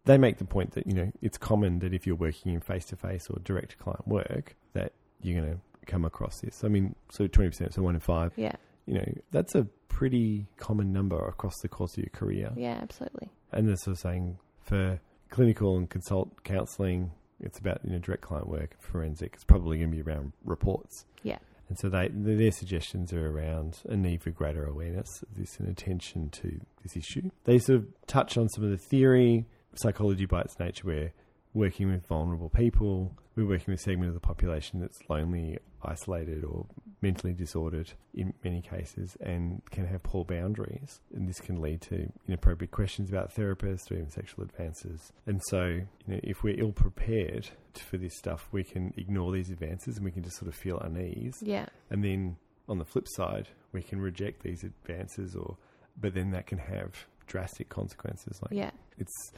They 0.05 0.17
make 0.17 0.37
the 0.37 0.45
point 0.45 0.71
that 0.71 0.85
you 0.87 0.93
know 0.93 1.11
it's 1.21 1.37
common 1.37 1.79
that 1.79 1.93
if 1.93 2.05
you're 2.05 2.15
working 2.15 2.53
in 2.53 2.59
face 2.61 2.85
to 2.87 2.95
face 2.95 3.27
or 3.29 3.39
direct 3.43 3.77
client 3.79 4.07
work 4.07 4.55
that 4.73 4.91
you're 5.21 5.41
going 5.41 5.53
to 5.55 5.59
come 5.91 6.03
across 6.05 6.41
this. 6.41 6.63
I 6.63 6.67
mean, 6.67 6.95
so 7.11 7.27
twenty 7.27 7.49
percent, 7.49 7.73
so 7.73 7.81
one 7.81 7.95
in 7.95 8.01
five. 8.01 8.31
Yeah, 8.35 8.55
You 8.85 8.95
know, 8.95 9.13
that's 9.31 9.55
a 9.55 9.65
pretty 9.87 10.47
common 10.57 10.91
number 10.91 11.17
across 11.27 11.59
the 11.61 11.69
course 11.69 11.93
of 11.93 11.99
your 11.99 12.09
career. 12.11 12.51
yeah, 12.55 12.77
absolutely. 12.81 13.29
And 13.53 13.67
they're 13.69 13.77
sort 13.77 13.93
of 13.95 13.99
saying 13.99 14.37
for 14.65 14.99
clinical 15.29 15.77
and 15.77 15.89
consult 15.89 16.43
counselling, 16.43 17.11
it's 17.39 17.59
about 17.59 17.81
you 17.83 17.91
know 17.91 17.99
direct 17.99 18.23
client 18.23 18.47
work. 18.47 18.75
Forensic, 18.79 19.33
it's 19.33 19.43
probably 19.43 19.77
going 19.77 19.91
to 19.91 19.95
be 19.95 20.01
around 20.01 20.33
reports. 20.43 21.05
Yeah. 21.23 21.37
And 21.67 21.77
so 21.79 21.89
they 21.89 22.09
th- 22.09 22.37
their 22.37 22.51
suggestions 22.51 23.11
are 23.13 23.27
around 23.27 23.79
a 23.85 23.95
need 23.95 24.21
for 24.21 24.31
greater 24.31 24.65
awareness 24.65 25.23
of 25.23 25.35
this 25.35 25.59
and 25.59 25.67
attention 25.67 26.29
to 26.29 26.61
this 26.83 26.95
issue. 26.95 27.31
They 27.45 27.59
sort 27.59 27.79
of 27.79 27.87
touch 28.07 28.37
on 28.37 28.49
some 28.49 28.63
of 28.63 28.69
the 28.69 28.77
theory, 28.77 29.45
psychology 29.75 30.25
by 30.25 30.41
its 30.41 30.59
nature, 30.59 30.87
where 30.87 31.13
working 31.53 31.89
with 31.89 32.05
vulnerable 32.07 32.49
people, 32.49 33.17
we're 33.35 33.45
working 33.45 33.73
with 33.73 33.79
a 33.79 33.83
segment 33.83 34.07
of 34.09 34.13
the 34.13 34.21
population 34.21 34.79
that's 34.79 34.97
lonely, 35.09 35.57
isolated, 35.83 36.43
or 36.43 36.65
mentally 37.01 37.33
disordered 37.33 37.91
in 38.13 38.33
many 38.43 38.61
cases, 38.61 39.17
and 39.19 39.61
can 39.71 39.85
have 39.85 40.01
poor 40.03 40.23
boundaries. 40.23 41.01
And 41.13 41.27
this 41.27 41.39
can 41.39 41.61
lead 41.61 41.81
to 41.83 42.11
inappropriate 42.27 42.71
questions 42.71 43.09
about 43.09 43.35
therapists 43.35 43.91
or 43.91 43.95
even 43.95 44.09
sexual 44.09 44.43
advances. 44.45 45.11
And 45.27 45.41
so, 45.47 45.65
you 45.65 45.85
know, 46.07 46.19
if 46.23 46.43
we're 46.43 46.59
ill 46.59 46.71
prepared 46.71 47.49
for 47.75 47.97
this 47.97 48.17
stuff, 48.17 48.47
we 48.51 48.63
can 48.63 48.93
ignore 48.95 49.33
these 49.33 49.49
advances 49.49 49.97
and 49.97 50.05
we 50.05 50.11
can 50.11 50.23
just 50.23 50.37
sort 50.37 50.47
of 50.47 50.55
feel 50.55 50.79
unease. 50.79 51.35
Yeah, 51.41 51.65
And 51.89 52.03
then 52.03 52.37
on 52.69 52.79
the 52.79 52.85
flip 52.85 53.07
side, 53.07 53.49
we 53.73 53.81
can 53.81 53.99
reject 53.99 54.43
these 54.43 54.63
advances, 54.63 55.35
or 55.35 55.57
but 55.99 56.13
then 56.13 56.31
that 56.31 56.47
can 56.47 56.57
have 56.57 57.05
drastic 57.27 57.67
consequences. 57.69 58.39
Like 58.41 58.51
yeah, 58.53 58.71
it's 58.97 59.31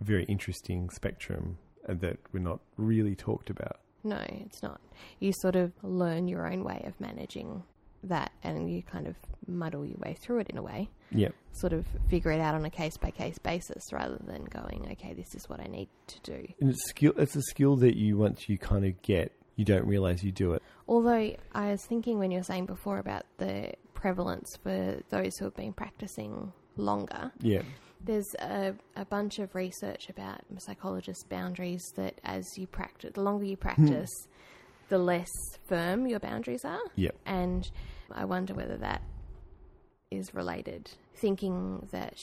a 0.00 0.04
very 0.04 0.24
interesting 0.24 0.90
spectrum 0.90 1.58
that 1.88 2.18
we're 2.32 2.40
not 2.40 2.60
really 2.76 3.14
talked 3.14 3.50
about. 3.50 3.80
no, 4.04 4.20
it's 4.28 4.62
not. 4.62 4.80
You 5.20 5.32
sort 5.40 5.56
of 5.56 5.72
learn 5.82 6.28
your 6.28 6.46
own 6.50 6.64
way 6.64 6.82
of 6.86 6.98
managing 7.00 7.62
that, 8.04 8.30
and 8.44 8.70
you 8.72 8.82
kind 8.82 9.06
of 9.06 9.16
muddle 9.46 9.84
your 9.84 9.96
way 9.98 10.14
through 10.20 10.38
it 10.40 10.48
in 10.50 10.56
a 10.58 10.62
way. 10.62 10.88
Yeah, 11.10 11.28
Sort 11.52 11.72
of 11.72 11.84
figure 12.08 12.30
it 12.30 12.40
out 12.40 12.54
on 12.54 12.64
a 12.64 12.70
case 12.70 12.96
by 12.96 13.10
case 13.10 13.38
basis, 13.38 13.92
rather 13.92 14.18
than 14.24 14.44
going, 14.44 14.88
okay, 14.92 15.14
this 15.14 15.34
is 15.34 15.48
what 15.48 15.58
I 15.60 15.64
need 15.66 15.88
to 16.08 16.20
do. 16.20 16.46
and 16.60 16.70
it's 16.70 16.88
skill. 16.88 17.12
It's 17.16 17.34
a 17.34 17.42
skill 17.42 17.76
that 17.76 17.96
you 17.96 18.16
once 18.16 18.48
you 18.48 18.58
kind 18.58 18.84
of 18.84 19.00
get, 19.02 19.32
you 19.56 19.64
don't 19.64 19.86
realize 19.86 20.22
you 20.22 20.30
do 20.32 20.52
it. 20.52 20.62
Although 20.86 21.34
I 21.52 21.70
was 21.70 21.84
thinking 21.84 22.18
when 22.18 22.30
you 22.30 22.38
were 22.38 22.44
saying 22.44 22.66
before 22.66 22.98
about 22.98 23.24
the 23.38 23.72
prevalence 23.94 24.48
for 24.62 25.00
those 25.10 25.32
who 25.38 25.46
have 25.46 25.56
been 25.56 25.72
practicing 25.72 26.52
longer, 26.76 27.32
Yeah, 27.40 27.62
there's 28.04 28.34
a, 28.40 28.74
a 28.96 29.04
bunch 29.04 29.38
of 29.38 29.54
research 29.54 30.08
about 30.08 30.40
psychologists' 30.58 31.24
boundaries 31.24 31.82
that 31.96 32.20
as 32.24 32.44
you 32.56 32.66
practice, 32.66 33.12
the 33.14 33.22
longer 33.22 33.44
you 33.44 33.56
hmm. 33.56 33.62
practice, 33.62 34.10
the 34.88 34.98
less 34.98 35.30
firm 35.66 36.06
your 36.06 36.20
boundaries 36.20 36.64
are. 36.64 36.80
yeah, 36.96 37.10
And 37.26 37.70
I 38.12 38.24
wonder 38.24 38.54
whether 38.54 38.76
that 38.78 39.02
is 40.10 40.34
related. 40.34 40.90
Thinking 41.16 41.86
that 41.92 42.16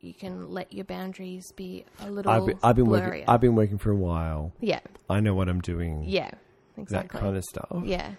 you 0.00 0.14
can 0.14 0.50
let 0.50 0.72
your 0.72 0.84
boundaries 0.84 1.50
be 1.52 1.84
a 2.00 2.10
little 2.10 2.30
I've 2.30 2.46
been, 2.46 2.58
I've 2.62 2.76
been 2.76 2.86
working. 2.86 3.24
I've 3.26 3.40
been 3.40 3.54
working 3.54 3.78
for 3.78 3.90
a 3.90 3.96
while. 3.96 4.52
yeah, 4.60 4.80
I 5.08 5.20
know 5.20 5.34
what 5.34 5.48
I'm 5.48 5.60
doing. 5.60 6.04
yeah, 6.06 6.30
Exactly. 6.76 7.18
that 7.18 7.24
kind 7.24 7.36
of 7.36 7.44
stuff. 7.44 7.82
yeah, 7.84 8.12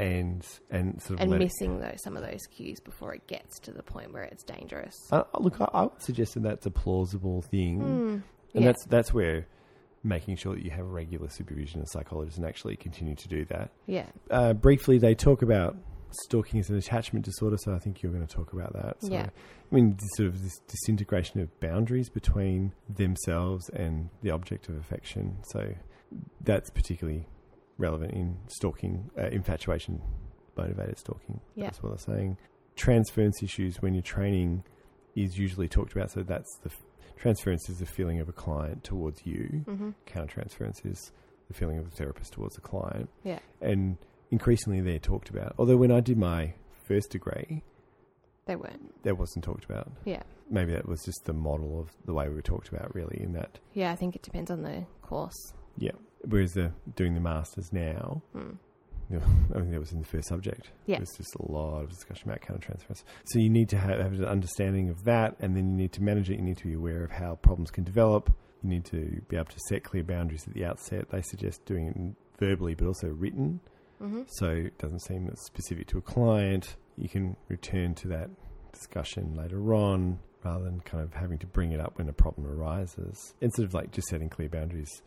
and 0.00 0.46
and 0.70 1.00
sort 1.02 1.20
of 1.20 1.24
and 1.24 1.34
it- 1.34 1.38
missing 1.38 1.78
those 1.80 2.02
some 2.02 2.16
of 2.16 2.22
those 2.22 2.40
cues 2.50 2.80
before 2.80 3.14
it 3.14 3.26
gets 3.26 3.58
to 3.60 3.70
the 3.72 3.82
point 3.82 4.12
where 4.12 4.22
it's 4.22 4.42
dangerous. 4.42 4.94
Uh, 5.12 5.24
look, 5.38 5.60
I, 5.60 5.68
I 5.74 5.82
would 5.82 6.02
suggest 6.02 6.34
that 6.34 6.42
that's 6.42 6.66
a 6.66 6.70
plausible 6.70 7.42
thing, 7.42 7.80
Hmm. 7.80 8.08
and 8.08 8.22
yeah. 8.54 8.60
that's 8.66 8.84
that's 8.86 9.12
where 9.14 9.46
making 10.02 10.34
sure 10.36 10.54
that 10.54 10.64
you 10.64 10.70
have 10.70 10.86
regular 10.86 11.28
supervision 11.28 11.82
of 11.82 11.88
psychologists 11.90 12.38
and 12.38 12.46
actually 12.46 12.74
continue 12.76 13.14
to 13.14 13.28
do 13.28 13.44
that. 13.44 13.70
Yeah, 13.86 14.06
Uh, 14.30 14.54
briefly, 14.54 14.96
they 14.96 15.14
talk 15.14 15.42
about 15.42 15.76
stalking 16.24 16.58
as 16.58 16.70
an 16.70 16.76
attachment 16.78 17.26
disorder, 17.26 17.58
so 17.58 17.74
I 17.74 17.78
think 17.78 18.02
you're 18.02 18.10
going 18.10 18.26
to 18.26 18.34
talk 18.34 18.54
about 18.54 18.72
that. 18.72 18.96
So, 19.02 19.12
Yeah. 19.12 19.28
I 19.70 19.74
mean, 19.74 19.98
sort 20.16 20.28
of 20.28 20.42
this 20.42 20.58
disintegration 20.66 21.40
of 21.40 21.60
boundaries 21.60 22.08
between 22.08 22.72
themselves 22.88 23.68
and 23.68 24.08
the 24.22 24.30
object 24.30 24.70
of 24.70 24.76
affection. 24.78 25.36
So 25.52 25.74
that's 26.40 26.70
particularly 26.70 27.26
relevant 27.80 28.12
in 28.12 28.36
stalking, 28.48 29.10
uh, 29.18 29.26
infatuation 29.28 30.00
motivated 30.56 30.98
stalking. 30.98 31.40
Yeah. 31.54 31.64
That's 31.64 31.82
what 31.82 31.90
they're 31.90 32.16
saying. 32.16 32.36
Transference 32.76 33.42
issues 33.42 33.80
when 33.82 33.94
you're 33.94 34.02
training 34.02 34.62
is 35.16 35.36
usually 35.38 35.68
talked 35.68 35.92
about. 35.92 36.10
So 36.10 36.22
that's 36.22 36.58
the 36.62 36.70
f- 36.70 36.82
transference 37.16 37.68
is 37.68 37.78
the 37.78 37.86
feeling 37.86 38.20
of 38.20 38.28
a 38.28 38.32
client 38.32 38.84
towards 38.84 39.24
you. 39.26 39.64
Mm-hmm. 39.66 39.90
Countertransference 40.06 40.84
is 40.84 41.12
the 41.48 41.54
feeling 41.54 41.78
of 41.78 41.90
the 41.90 41.96
therapist 41.96 42.32
towards 42.32 42.54
the 42.54 42.60
client. 42.60 43.08
Yeah. 43.24 43.38
And 43.60 43.96
increasingly 44.30 44.80
they're 44.80 44.98
talked 44.98 45.30
about. 45.30 45.54
Although 45.58 45.76
when 45.76 45.90
I 45.90 46.00
did 46.00 46.16
my 46.18 46.54
first 46.86 47.10
degree, 47.10 47.62
They 48.46 48.56
weren't. 48.56 49.02
that 49.04 49.18
wasn't 49.18 49.44
talked 49.44 49.64
about. 49.64 49.90
Yeah. 50.04 50.22
Maybe 50.50 50.72
that 50.72 50.86
was 50.88 51.02
just 51.04 51.24
the 51.24 51.32
model 51.32 51.80
of 51.80 51.90
the 52.04 52.12
way 52.14 52.28
we 52.28 52.34
were 52.34 52.42
talked 52.42 52.68
about, 52.68 52.94
really, 52.94 53.18
in 53.22 53.32
that, 53.34 53.58
Yeah, 53.72 53.92
I 53.92 53.96
think 53.96 54.16
it 54.16 54.22
depends 54.22 54.50
on 54.50 54.62
the 54.62 54.84
course. 55.02 55.54
yeah. 55.76 55.92
Whereas 56.28 56.52
the 56.52 56.72
doing 56.96 57.14
the 57.14 57.20
masters 57.20 57.72
now, 57.72 58.22
Hmm. 58.32 58.52
you 59.10 59.18
know, 59.20 59.24
I 59.54 59.58
think 59.60 59.70
that 59.72 59.80
was 59.80 59.92
in 59.92 60.00
the 60.00 60.06
first 60.06 60.28
subject. 60.28 60.70
Yeah. 60.86 60.98
There's 60.98 61.16
just 61.16 61.34
a 61.36 61.50
lot 61.50 61.82
of 61.82 61.90
discussion 61.90 62.28
about 62.30 62.42
countertransference. 62.42 63.02
So 63.24 63.38
you 63.38 63.48
need 63.50 63.68
to 63.70 63.78
have, 63.78 63.98
have 63.98 64.12
an 64.12 64.24
understanding 64.24 64.88
of 64.90 65.04
that, 65.04 65.36
and 65.40 65.56
then 65.56 65.70
you 65.70 65.76
need 65.76 65.92
to 65.92 66.02
manage 66.02 66.30
it. 66.30 66.36
You 66.36 66.42
need 66.42 66.58
to 66.58 66.66
be 66.66 66.74
aware 66.74 67.02
of 67.04 67.10
how 67.10 67.36
problems 67.36 67.70
can 67.70 67.84
develop. 67.84 68.30
You 68.62 68.68
need 68.68 68.84
to 68.86 69.22
be 69.28 69.36
able 69.36 69.46
to 69.46 69.58
set 69.68 69.84
clear 69.84 70.04
boundaries 70.04 70.46
at 70.46 70.52
the 70.54 70.64
outset. 70.64 71.08
They 71.10 71.22
suggest 71.22 71.64
doing 71.64 71.88
it 71.88 72.38
verbally, 72.38 72.74
but 72.74 72.86
also 72.86 73.08
written. 73.08 73.60
Mm-hmm. 74.02 74.22
So 74.28 74.48
it 74.48 74.78
doesn't 74.78 75.00
seem 75.00 75.26
that's 75.26 75.44
specific 75.46 75.86
to 75.88 75.98
a 75.98 76.02
client. 76.02 76.76
You 76.96 77.08
can 77.08 77.36
return 77.48 77.94
to 77.96 78.08
that 78.08 78.30
discussion 78.72 79.34
later 79.34 79.74
on 79.74 80.18
rather 80.44 80.64
than 80.64 80.80
kind 80.80 81.02
of 81.02 81.12
having 81.14 81.38
to 81.38 81.46
bring 81.46 81.72
it 81.72 81.80
up 81.80 81.98
when 81.98 82.08
a 82.08 82.12
problem 82.12 82.46
arises. 82.46 83.34
Instead 83.40 83.64
of 83.64 83.74
like 83.74 83.90
just 83.92 84.08
setting 84.08 84.28
clear 84.30 84.48
boundaries, 84.48 85.02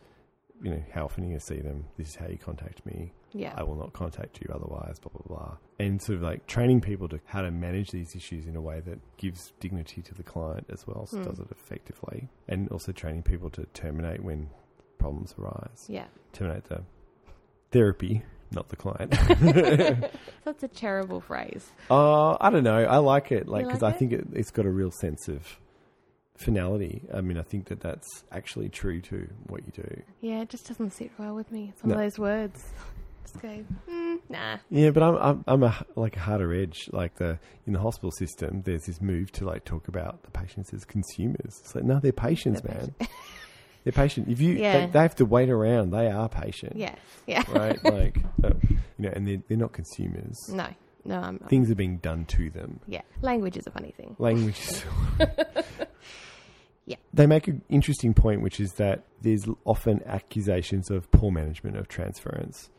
you 0.64 0.72
know, 0.72 0.84
how 0.94 1.04
often 1.06 1.24
are 1.24 1.28
you 1.28 1.32
going 1.34 1.40
to 1.40 1.46
see 1.46 1.60
them? 1.60 1.86
This 1.98 2.10
is 2.10 2.16
how 2.16 2.28
you 2.28 2.38
contact 2.38 2.86
me. 2.86 3.12
Yeah. 3.34 3.54
I 3.58 3.64
will 3.64 3.76
not 3.76 3.94
contact 3.94 4.40
you 4.42 4.50
otherwise, 4.54 4.98
blah, 5.00 5.12
blah, 5.12 5.38
blah. 5.38 5.58
And 5.80 6.02
sort 6.02 6.18
of 6.18 6.24
like 6.24 6.48
training 6.48 6.82
people 6.82 7.08
to 7.10 7.20
how 7.26 7.42
to 7.42 7.52
manage 7.52 7.92
these 7.92 8.16
issues 8.16 8.46
in 8.48 8.56
a 8.56 8.62
way 8.62 8.80
that 8.82 9.00
gives 9.18 9.52
dignity 9.60 10.02
to 10.04 10.14
the 10.16 10.24
client 10.24 10.66
as 10.70 10.88
well, 10.88 11.06
so 11.06 11.18
Hmm. 11.18 11.24
does 11.26 11.40
it 11.40 11.48
effectively. 11.52 12.30
And 12.48 12.70
also 12.70 12.92
training 12.92 13.24
people 13.24 13.50
to 13.52 13.66
terminate 13.74 14.24
when 14.24 14.50
problems 15.00 15.36
arise. 15.38 15.86
Yeah. 15.90 16.06
Terminate 16.32 16.64
the 16.66 16.84
therapy, 17.72 18.24
not 18.52 18.70
the 18.70 18.76
client. 18.76 19.12
That's 20.46 20.64
a 20.64 20.68
terrible 20.68 21.20
phrase. 21.20 21.72
Uh, 21.90 22.38
I 22.40 22.50
don't 22.50 22.64
know. 22.64 22.78
I 22.78 22.98
like 22.98 23.32
it, 23.32 23.48
like 23.48 23.66
because 23.66 23.82
like 23.82 23.96
I 23.96 23.98
think 23.98 24.14
it, 24.14 24.28
it's 24.34 24.52
got 24.52 24.66
a 24.66 24.72
real 24.72 24.92
sense 24.92 25.28
of 25.28 25.60
finality. 26.44 27.02
I 27.14 27.22
mean, 27.22 27.38
I 27.38 27.42
think 27.44 27.66
that 27.70 27.80
that's 27.82 28.24
actually 28.32 28.70
true 28.70 29.02
to 29.02 29.28
what 29.48 29.62
you 29.66 29.72
do. 29.84 30.02
Yeah, 30.22 30.42
it 30.42 30.50
just 30.50 30.68
doesn't 30.68 30.92
sit 30.92 31.12
well 31.18 31.36
with 31.36 31.52
me. 31.52 31.70
It's 31.74 31.84
one 31.84 31.92
No. 31.92 31.96
of 31.96 32.02
those 32.02 32.20
words. 32.20 32.64
Just 33.24 33.42
go, 33.42 33.64
mm, 33.90 34.20
nah. 34.30 34.58
Yeah, 34.70 34.92
but 34.92 35.02
I'm 35.02 35.16
I'm, 35.16 35.44
I'm 35.48 35.64
a 35.64 35.86
like 35.96 36.18
a 36.18 36.20
harder 36.20 36.54
edge. 36.54 36.90
Like 36.92 37.16
the 37.16 37.40
in 37.66 37.74
the 37.74 37.80
hospital 37.80 38.12
system, 38.12 38.62
there's 38.64 38.84
this 38.86 39.02
move 39.02 39.32
to 39.34 39.46
like 39.46 39.64
talk 39.66 39.88
about 39.88 40.24
the 40.24 40.32
patients 40.32 40.74
as 40.74 40.84
consumers. 40.86 41.60
It's 41.62 41.74
like 41.74 41.86
no, 41.86 42.00
they're 42.00 42.12
patients, 42.12 42.62
They're 42.62 42.76
man. 42.76 42.96
they're 43.84 43.94
patient. 43.94 44.28
If 44.30 44.42
you 44.42 44.56
Yeah. 44.56 44.86
they, 44.88 44.92
they 44.92 45.00
have 45.00 45.16
to 45.16 45.26
wait 45.26 45.50
around, 45.50 45.92
they 45.92 46.08
are 46.12 46.28
patient. 46.30 46.76
Yeah. 46.76 46.96
Yeah. 47.26 47.44
Right. 47.50 47.82
like 47.84 48.18
uh, 48.44 48.52
you 48.62 48.78
know, 49.00 49.12
and 49.14 49.26
they're 49.28 49.42
they're 49.48 49.58
not 49.58 49.72
consumers. 49.72 50.38
No. 50.50 50.68
No, 51.06 51.20
I'm. 51.20 51.38
Things 51.40 51.70
are 51.70 51.76
being 51.76 51.98
done 51.98 52.24
to 52.28 52.50
them. 52.50 52.80
Yeah. 52.88 53.02
Language 53.22 53.58
is 53.58 53.68
a 53.68 53.72
funny 53.72 53.92
thing. 53.98 54.16
language 54.20 54.58
is. 54.60 54.84
Yeah. 56.86 56.98
They 57.14 57.28
make 57.28 57.48
an 57.48 57.62
interesting 57.70 58.14
point, 58.14 58.42
which 58.42 58.60
is 58.60 58.74
that 58.74 59.04
there's 59.22 59.46
often 59.66 60.02
accusations 60.06 60.90
of 60.90 61.10
poor 61.12 61.32
management 61.32 61.78
of 61.78 61.88
transference, 61.88 62.70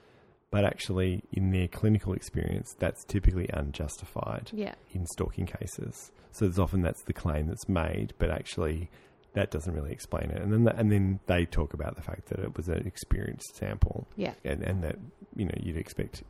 but 0.51 0.65
actually, 0.65 1.25
in 1.33 1.51
their 1.51 1.69
clinical 1.69 2.13
experience, 2.13 2.75
that's 2.79 3.05
typically 3.05 3.49
unjustified 3.53 4.51
Yeah. 4.53 4.75
in 4.93 5.07
stalking 5.07 5.47
cases. 5.47 6.13
So 6.33 6.45
there's 6.45 6.59
often 6.59 6.83
that's 6.83 7.03
the 7.05 7.13
claim 7.13 7.47
that's 7.47 7.69
made, 7.69 8.13
but 8.19 8.31
actually, 8.31 8.91
that 9.33 9.51
doesn't 9.51 9.75
really 9.75 9.91
explain 9.91 10.31
it. 10.31 10.41
And 10.41 10.53
then, 10.53 10.69
and 10.77 10.93
then 10.93 11.19
they 11.27 11.45
talk 11.45 11.75
about 11.75 11.97
the 11.97 12.03
fact 12.03 12.27
that 12.27 12.39
it 12.39 12.57
was 12.57 12.69
an 12.69 12.87
experienced 12.87 13.57
sample, 13.57 14.07
Yeah. 14.17 14.35
and, 14.45 14.63
and 14.63 14.83
that 14.85 14.97
you 15.35 15.47
know 15.47 15.55
you'd 15.61 15.77
expect 15.77 16.23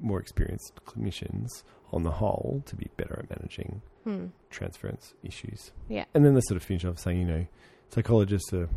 more 0.00 0.18
experienced 0.20 0.72
clinicians 0.86 1.62
on 1.92 2.02
the 2.02 2.10
whole 2.10 2.62
to 2.66 2.76
be 2.76 2.88
better 2.96 3.18
at 3.20 3.30
managing 3.30 3.82
Hmm. 4.04 4.26
transference 4.50 5.14
issues. 5.22 5.72
Yeah. 5.88 6.04
And 6.14 6.24
then 6.24 6.34
they 6.34 6.40
sort 6.42 6.56
of 6.56 6.62
finish 6.62 6.84
off 6.84 6.98
saying, 6.98 7.20
you 7.20 7.26
know, 7.26 7.46
psychologists 7.90 8.52
are 8.52 8.68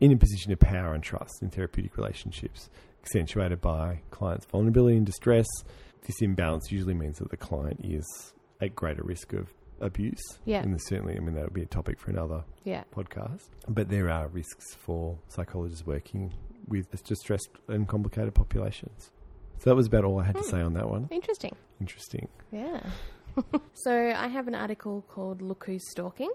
in 0.00 0.12
a 0.12 0.16
position 0.16 0.52
of 0.52 0.58
power 0.60 0.92
and 0.94 1.02
trust 1.02 1.42
in 1.42 1.50
therapeutic 1.50 1.96
relationships, 1.96 2.68
accentuated 3.02 3.60
by 3.60 4.00
clients' 4.10 4.46
vulnerability 4.46 4.96
and 4.96 5.06
distress. 5.06 5.46
This 6.06 6.20
imbalance 6.22 6.70
usually 6.70 6.94
means 6.94 7.18
that 7.18 7.30
the 7.30 7.36
client 7.36 7.80
is 7.84 8.04
at 8.60 8.74
greater 8.76 9.02
risk 9.02 9.32
of 9.32 9.52
abuse. 9.80 10.22
Yeah. 10.44 10.62
And 10.62 10.80
certainly, 10.82 11.16
I 11.16 11.20
mean, 11.20 11.34
that 11.34 11.44
would 11.44 11.52
be 11.54 11.62
a 11.62 11.66
topic 11.66 11.98
for 11.98 12.10
another 12.10 12.44
Yeah. 12.64 12.84
podcast. 12.94 13.48
But 13.68 13.88
there 13.88 14.08
are 14.10 14.28
risks 14.28 14.74
for 14.74 15.18
psychologists 15.28 15.86
working 15.86 16.32
with 16.68 16.90
distressed 17.04 17.48
and 17.68 17.86
complicated 17.88 18.34
populations. 18.34 19.10
So 19.58 19.70
that 19.70 19.76
was 19.76 19.86
about 19.86 20.04
all 20.04 20.18
I 20.20 20.24
had 20.24 20.36
to 20.36 20.42
Hmm. 20.42 20.50
say 20.50 20.60
on 20.60 20.74
that 20.74 20.88
one. 20.88 21.08
Interesting. 21.10 21.54
Interesting. 21.80 22.28
Yeah. 22.52 22.80
so 23.74 23.92
I 24.16 24.28
have 24.28 24.48
an 24.48 24.54
article 24.54 25.04
called 25.08 25.42
Look 25.42 25.64
Who's 25.66 25.88
Stalking 25.90 26.30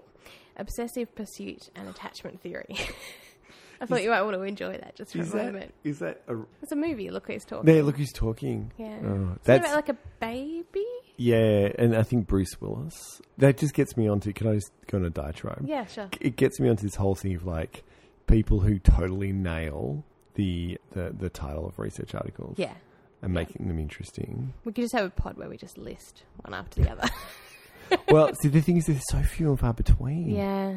Obsessive 0.56 1.14
Pursuit 1.14 1.70
and 1.74 1.88
Attachment 1.88 2.40
Theory. 2.40 2.76
I 3.80 3.86
thought 3.86 4.02
you 4.04 4.10
might 4.10 4.22
want 4.22 4.34
to 4.36 4.42
enjoy 4.42 4.76
that 4.76 4.94
just 4.94 5.12
for 5.12 5.22
a 5.22 5.24
that, 5.24 5.46
moment. 5.46 5.74
is 5.82 5.98
that 5.98 6.22
a. 6.28 6.36
It's 6.62 6.70
a 6.70 6.76
movie, 6.76 7.10
Look 7.10 7.26
Who's 7.26 7.44
Talking. 7.44 7.74
Yeah, 7.74 7.82
look 7.82 7.96
who's 7.96 8.12
talking. 8.12 8.70
Yeah. 8.78 8.98
Oh, 9.04 9.36
that's 9.42 9.64
about 9.66 9.74
like 9.74 9.88
a 9.88 9.96
baby? 10.20 10.84
Yeah, 11.16 11.70
and 11.78 11.96
I 11.96 12.04
think 12.04 12.28
Bruce 12.28 12.60
Willis. 12.60 13.20
That 13.38 13.56
just 13.56 13.74
gets 13.74 13.96
me 13.96 14.06
onto. 14.08 14.32
Can 14.32 14.46
I 14.46 14.54
just 14.54 14.70
go 14.86 14.98
on 14.98 15.04
a 15.04 15.10
diatribe? 15.10 15.64
Yeah, 15.66 15.86
sure. 15.86 16.08
It 16.20 16.36
gets 16.36 16.60
me 16.60 16.68
onto 16.68 16.84
this 16.84 16.94
whole 16.94 17.16
thing 17.16 17.34
of 17.34 17.44
like 17.44 17.82
people 18.28 18.60
who 18.60 18.78
totally 18.78 19.32
nail 19.32 20.04
the 20.34 20.78
the, 20.92 21.12
the 21.18 21.28
title 21.28 21.66
of 21.66 21.78
research 21.80 22.14
articles 22.14 22.58
Yeah. 22.58 22.74
And 23.22 23.32
making 23.32 23.66
them 23.68 23.78
interesting. 23.78 24.52
We 24.64 24.72
could 24.72 24.82
just 24.82 24.94
have 24.94 25.06
a 25.06 25.10
pod 25.10 25.36
where 25.38 25.48
we 25.48 25.56
just 25.56 25.78
list 25.78 26.24
one 26.44 26.52
after 26.54 26.82
the 26.82 26.90
other. 26.90 27.08
well, 28.08 28.34
see, 28.34 28.48
the 28.48 28.60
thing 28.60 28.76
is, 28.76 28.86
there's 28.86 29.02
so 29.08 29.22
few 29.22 29.50
and 29.50 29.58
far 29.60 29.72
between. 29.72 30.30
yeah. 30.34 30.74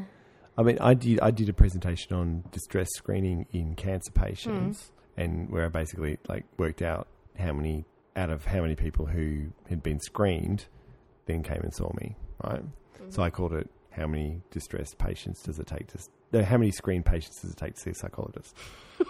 I 0.58 0.63
mean, 0.63 0.77
I 0.79 0.93
did 0.93 1.19
I 1.19 1.31
did 1.31 1.49
a 1.49 1.53
presentation 1.53 2.15
on 2.15 2.43
distress 2.51 2.88
screening 2.95 3.45
in 3.51 3.75
cancer 3.75 4.12
patients, 4.13 4.91
Hmm. 5.15 5.21
and 5.21 5.49
where 5.49 5.65
I 5.65 5.67
basically 5.67 6.17
like 6.29 6.45
worked 6.58 6.81
out 6.81 7.08
how 7.38 7.51
many 7.51 7.84
out 8.15 8.29
of 8.29 8.45
how 8.45 8.62
many 8.62 8.75
people 8.75 9.05
who 9.08 9.47
had 9.67 9.84
been 9.84 9.99
screened 9.99 10.65
then 11.25 11.43
came 11.43 11.60
and 11.62 11.73
saw 11.73 11.91
me, 11.99 12.15
right? 12.41 12.62
So 13.10 13.21
I 13.21 13.29
called 13.31 13.51
it 13.51 13.69
how 13.91 14.08
many 14.08 14.41
distressed 14.51 14.97
patients 14.97 15.43
does 15.43 15.60
it 15.60 15.67
take 15.67 15.88
to 15.88 15.99
no, 16.31 16.41
how 16.43 16.58
many 16.58 16.71
screened 16.71 17.05
patients 17.05 17.41
does 17.41 17.51
it 17.51 17.58
take 17.58 17.75
to 17.75 17.81
see 17.81 17.89
a 17.89 17.95
psychologist? 17.95 18.55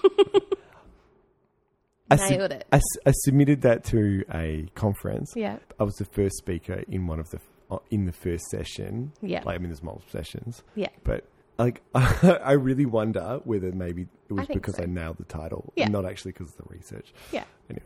I, 2.11 2.15
Nailed 2.29 2.51
it. 2.51 2.67
I, 2.71 2.79
I 3.05 3.11
submitted 3.23 3.61
that 3.61 3.83
to 3.85 4.23
a 4.33 4.67
conference. 4.75 5.33
Yeah. 5.35 5.57
I 5.79 5.83
was 5.83 5.95
the 5.95 6.05
first 6.05 6.37
speaker 6.37 6.83
in 6.87 7.07
one 7.07 7.19
of 7.19 7.29
the 7.31 7.39
uh, 7.71 7.77
in 7.89 8.05
the 8.05 8.11
first 8.13 8.45
session. 8.51 9.11
Yeah. 9.21 9.41
Like 9.43 9.55
I 9.55 9.57
mean, 9.57 9.69
there's 9.69 9.81
multiple 9.81 10.09
sessions, 10.11 10.61
Yeah. 10.75 10.89
but 11.03 11.25
like 11.57 11.81
I 11.95 12.51
really 12.51 12.85
wonder 12.85 13.39
whether 13.43 13.71
maybe 13.71 14.03
it 14.29 14.33
was 14.33 14.45
think 14.47 14.61
because 14.61 14.75
so. 14.75 14.83
I 14.83 14.85
nailed 14.85 15.17
the 15.17 15.23
title, 15.23 15.73
Yeah. 15.75 15.85
and 15.85 15.93
not 15.93 16.05
actually 16.05 16.33
because 16.33 16.49
of 16.51 16.57
the 16.57 16.63
research. 16.75 17.11
Yeah. 17.31 17.45
Anyway, 17.69 17.85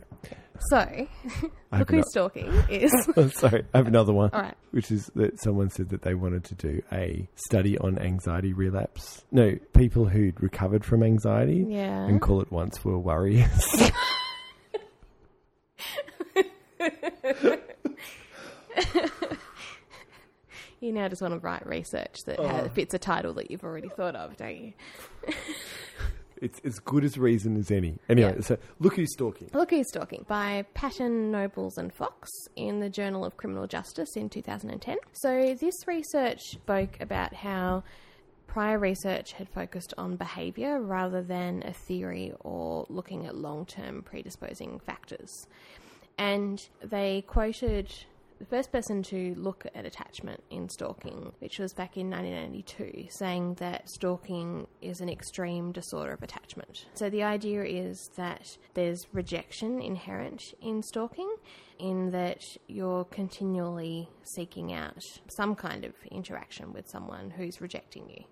So, 0.71 1.07
Look 1.71 1.89
Who's 1.91 2.11
talking 2.13 2.47
is. 2.69 2.91
ano- 2.93 3.13
oh, 3.17 3.27
sorry, 3.29 3.63
I 3.73 3.77
have 3.77 3.87
another 3.87 4.11
one. 4.11 4.29
All 4.33 4.41
right. 4.41 4.55
Which 4.71 4.91
is 4.91 5.09
that 5.15 5.39
someone 5.41 5.69
said 5.69 5.89
that 5.89 6.01
they 6.01 6.13
wanted 6.15 6.43
to 6.45 6.55
do 6.55 6.81
a 6.91 7.29
study 7.35 7.77
on 7.77 7.97
anxiety 7.97 8.51
relapse. 8.51 9.23
No, 9.31 9.57
people 9.73 10.05
who'd 10.05 10.41
recovered 10.43 10.83
from 10.83 11.01
anxiety 11.01 11.65
Yeah. 11.69 12.05
and 12.05 12.19
call 12.19 12.41
it 12.41 12.51
once 12.51 12.83
were 12.83 12.99
worriers. 12.99 13.47
You 20.81 20.93
now 20.93 21.09
just 21.09 21.21
want 21.21 21.33
to 21.33 21.39
write 21.39 21.67
research 21.67 22.15
that 22.25 22.39
Oh. 22.39 22.47
ha 22.47 22.67
fits 22.69 22.93
a 22.93 22.99
title 22.99 23.33
that 23.33 23.51
you've 23.51 23.63
already 23.65 23.89
thought 23.89 24.15
of, 24.15 24.37
don't 24.37 24.55
you? 24.55 24.73
it's 26.41 26.59
as 26.63 26.79
good 26.79 27.03
as 27.03 27.17
reason 27.17 27.57
as 27.57 27.71
any. 27.71 27.97
Anyway, 28.07 28.33
Yeah. 28.35 28.41
so 28.41 28.57
look 28.79 28.95
who's 28.95 29.11
stalking. 29.13 29.49
Look 29.53 29.71
Who's 29.71 29.87
Stalking 29.89 30.25
by 30.27 30.65
Patton, 30.73 31.31
Nobles 31.31 31.77
and 31.77 31.93
Fox 31.93 32.29
in 32.55 32.79
the 32.79 32.89
Journal 32.89 33.23
of 33.25 33.37
Criminal 33.37 33.67
Justice 33.67 34.15
in 34.15 34.29
2010. 34.29 34.97
So 35.13 35.53
this 35.59 35.75
research 35.87 36.39
spoke 36.51 36.99
about 36.99 37.33
how 37.33 37.83
prior 38.47 38.79
research 38.79 39.33
had 39.33 39.47
focused 39.49 39.93
on 39.97 40.15
behaviour 40.15 40.81
rather 40.81 41.21
than 41.21 41.61
a 41.65 41.73
theory 41.73 42.33
or 42.39 42.85
looking 42.89 43.25
at 43.27 43.35
long-term 43.35 44.01
predisposing 44.03 44.79
factors. 44.79 45.45
And 46.17 46.61
they 46.83 47.21
quoted 47.27 47.93
the 48.39 48.45
first 48.45 48.71
person 48.71 49.03
to 49.03 49.35
look 49.35 49.65
at 49.75 49.85
attachment 49.85 50.41
in 50.49 50.69
stalking, 50.69 51.33
which 51.39 51.59
was 51.59 51.73
back 51.73 51.97
in 51.97 52.09
1992, 52.09 53.07
saying 53.09 53.55
that 53.55 53.89
stalking 53.89 54.65
is 54.81 55.01
an 55.01 55.09
extreme 55.09 55.73
disorder 55.73 56.13
of 56.13 56.23
attachment. 56.23 56.85
So 56.93 57.09
the 57.09 57.23
idea 57.23 57.63
is 57.63 58.09
that 58.15 58.57
there's 58.73 59.07
rejection 59.11 59.81
inherent 59.81 60.53
in 60.61 60.81
stalking, 60.81 61.35
in 61.79 62.11
that 62.11 62.57
you're 62.67 63.05
continually 63.05 64.09
seeking 64.23 64.71
out 64.71 65.05
some 65.27 65.53
kind 65.53 65.83
of 65.83 65.93
interaction 66.09 66.71
with 66.71 66.89
someone 66.89 67.31
who's 67.31 67.59
rejecting 67.59 68.09
you. 68.09 68.23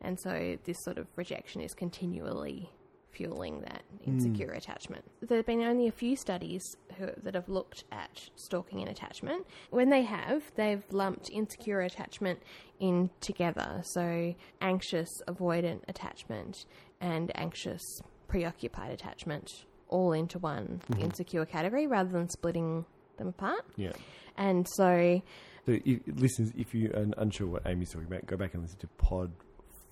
And 0.00 0.18
so 0.18 0.58
this 0.64 0.82
sort 0.82 0.98
of 0.98 1.06
rejection 1.16 1.60
is 1.60 1.74
continually 1.74 2.70
fueling 3.14 3.60
that 3.62 3.82
insecure 4.06 4.50
hmm. 4.50 4.56
attachment. 4.56 5.04
There 5.22 5.38
have 5.38 5.46
been 5.46 5.62
only 5.62 5.88
a 5.88 5.92
few 5.92 6.16
studies 6.16 6.62
who, 6.98 7.08
that 7.22 7.34
have 7.34 7.48
looked 7.48 7.84
at 7.92 8.28
stalking 8.36 8.80
and 8.80 8.90
attachment. 8.90 9.46
When 9.70 9.90
they 9.90 10.02
have, 10.02 10.42
they've 10.56 10.82
lumped 10.90 11.30
insecure 11.30 11.80
attachment 11.80 12.40
in 12.80 13.10
together. 13.20 13.80
So 13.92 14.34
anxious, 14.60 15.08
avoidant 15.28 15.80
attachment 15.88 16.66
and 17.00 17.32
anxious, 17.34 17.82
preoccupied 18.28 18.90
attachment 18.90 19.50
all 19.88 20.12
into 20.12 20.38
one 20.38 20.80
mm-hmm. 20.90 21.02
insecure 21.02 21.44
category 21.44 21.86
rather 21.86 22.10
than 22.10 22.28
splitting 22.28 22.84
them 23.16 23.28
apart. 23.28 23.64
Yeah. 23.76 23.92
And 24.36 24.66
so 24.76 25.22
So, 25.66 25.78
if, 25.84 26.00
listeners, 26.06 26.52
if 26.56 26.74
you're 26.74 26.92
unsure 27.16 27.46
what 27.46 27.62
Amy's 27.66 27.90
talking 27.92 28.06
about, 28.06 28.26
go 28.26 28.36
back 28.36 28.54
and 28.54 28.62
listen 28.62 28.78
to 28.80 28.88
Pod 28.98 29.32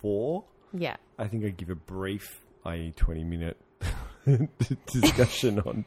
Four. 0.00 0.44
yeah, 0.72 0.96
I 1.18 1.28
think 1.28 1.44
I 1.44 1.50
give 1.50 1.70
a 1.70 1.76
brief, 1.76 2.41
i.e., 2.64 2.92
twenty 2.96 3.24
minute 3.24 3.56
discussion 4.86 5.60
on 5.60 5.84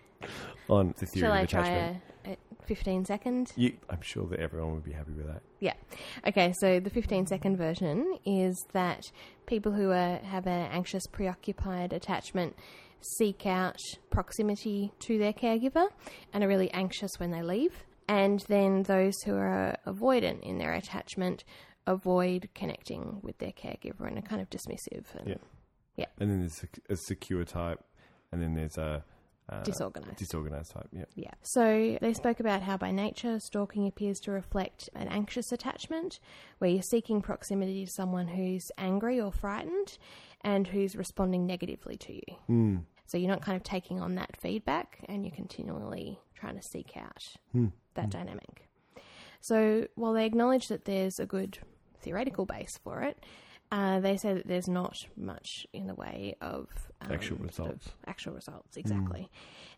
on 0.70 0.94
the 0.98 1.06
theory 1.06 1.22
shall 1.22 1.32
of 1.34 1.38
I 1.40 1.46
try 1.46 1.68
attachment. 1.68 2.04
a, 2.26 2.32
a 2.32 2.66
15 2.66 3.06
second? 3.06 3.52
You, 3.56 3.74
I'm 3.90 4.02
sure 4.02 4.26
that 4.28 4.40
everyone 4.40 4.74
would 4.74 4.84
be 4.84 4.92
happy 4.94 5.12
with 5.12 5.28
that. 5.28 5.42
Yeah. 5.60 5.74
Okay, 6.28 6.52
so 6.60 6.80
the 6.80 6.90
15 6.90 7.28
second 7.28 7.58
version 7.58 8.18
is 8.26 8.56
that 8.74 9.04
people 9.46 9.72
who 9.72 9.92
are, 9.92 10.18
have 10.18 10.48
an 10.48 10.68
anxious, 10.72 11.06
preoccupied 11.06 11.94
attachment 11.94 12.56
seek 13.20 13.46
out 13.46 13.78
proximity 14.10 14.92
to 15.02 15.20
their 15.20 15.34
caregiver 15.34 15.86
and 16.34 16.44
are 16.44 16.48
really 16.48 16.72
anxious 16.72 17.12
when 17.20 17.30
they 17.30 17.44
leave. 17.44 17.84
And 18.08 18.44
then 18.48 18.84
those 18.84 19.14
who 19.26 19.36
are 19.36 19.78
avoidant 19.86 20.42
in 20.42 20.58
their 20.58 20.74
attachment 20.74 21.44
avoid 21.88 22.50
connecting 22.56 23.20
with 23.22 23.38
their 23.38 23.52
caregiver 23.52 24.08
and 24.08 24.18
are 24.18 24.22
kind 24.24 24.42
of 24.42 24.50
dismissive 24.50 25.06
and 25.20 25.28
Yeah. 25.28 25.36
Yeah. 25.96 26.06
And 26.20 26.30
then 26.30 26.40
there's 26.42 26.64
a, 26.90 26.94
a 26.94 26.96
secure 26.96 27.44
type, 27.46 27.80
and 28.32 28.42
then 28.42 28.54
there's 28.54 28.78
a 28.78 29.04
uh, 29.48 29.64
disorganized. 29.64 30.18
disorganized 30.18 30.72
type. 30.72 30.88
Yeah. 30.92 31.06
Yeah. 31.16 31.32
So 31.44 31.98
they 32.02 32.14
spoke 32.14 32.40
about 32.40 32.64
how 32.64 32.78
by 32.78 32.92
nature 32.92 33.40
stalking 33.40 33.88
appears 33.88 34.20
to 34.22 34.32
reflect 34.32 34.90
an 34.96 35.08
anxious 35.08 35.52
attachment, 35.52 36.20
where 36.58 36.70
you're 36.70 36.82
seeking 36.82 37.22
proximity 37.22 37.86
to 37.86 37.92
someone 37.92 38.28
who's 38.28 38.72
angry 38.78 39.20
or 39.22 39.32
frightened 39.32 39.98
and 40.42 40.68
who's 40.68 40.96
responding 40.96 41.46
negatively 41.46 41.96
to 41.98 42.14
you. 42.14 42.36
Hmm. 42.48 42.78
So 43.08 43.18
you're 43.20 43.30
not 43.30 43.42
kind 43.44 43.56
of 43.56 43.62
taking 43.64 44.00
on 44.02 44.16
that 44.16 44.36
feedback 44.42 45.00
and 45.08 45.24
you're 45.24 45.36
continually 45.36 46.20
trying 46.34 46.56
to 46.56 46.64
seek 46.64 46.98
out 46.98 47.24
Hmm. 47.52 47.68
that 47.94 48.10
dynamic. 48.10 48.68
So 49.42 49.88
while 49.94 50.14
they 50.14 50.26
acknowledge 50.26 50.70
that 50.70 50.86
there's 50.86 51.20
a 51.20 51.26
good 51.28 51.60
theoretical 52.02 52.46
base 52.48 52.80
for 52.84 53.02
it, 53.04 53.24
uh, 53.72 54.00
they 54.00 54.18
say 54.18 54.34
that 54.34 54.48
there's 54.48 54.68
not 54.68 54.98
much 55.18 55.66
in 55.74 55.88
the 55.88 55.96
way 55.96 56.36
of 56.42 56.68
um, 57.02 57.12
Actual 57.12 57.38
sort 57.38 57.70
of 57.70 57.76
results. 57.76 57.90
actual 58.08 58.34
results, 58.34 58.78
exactly. 58.78 59.30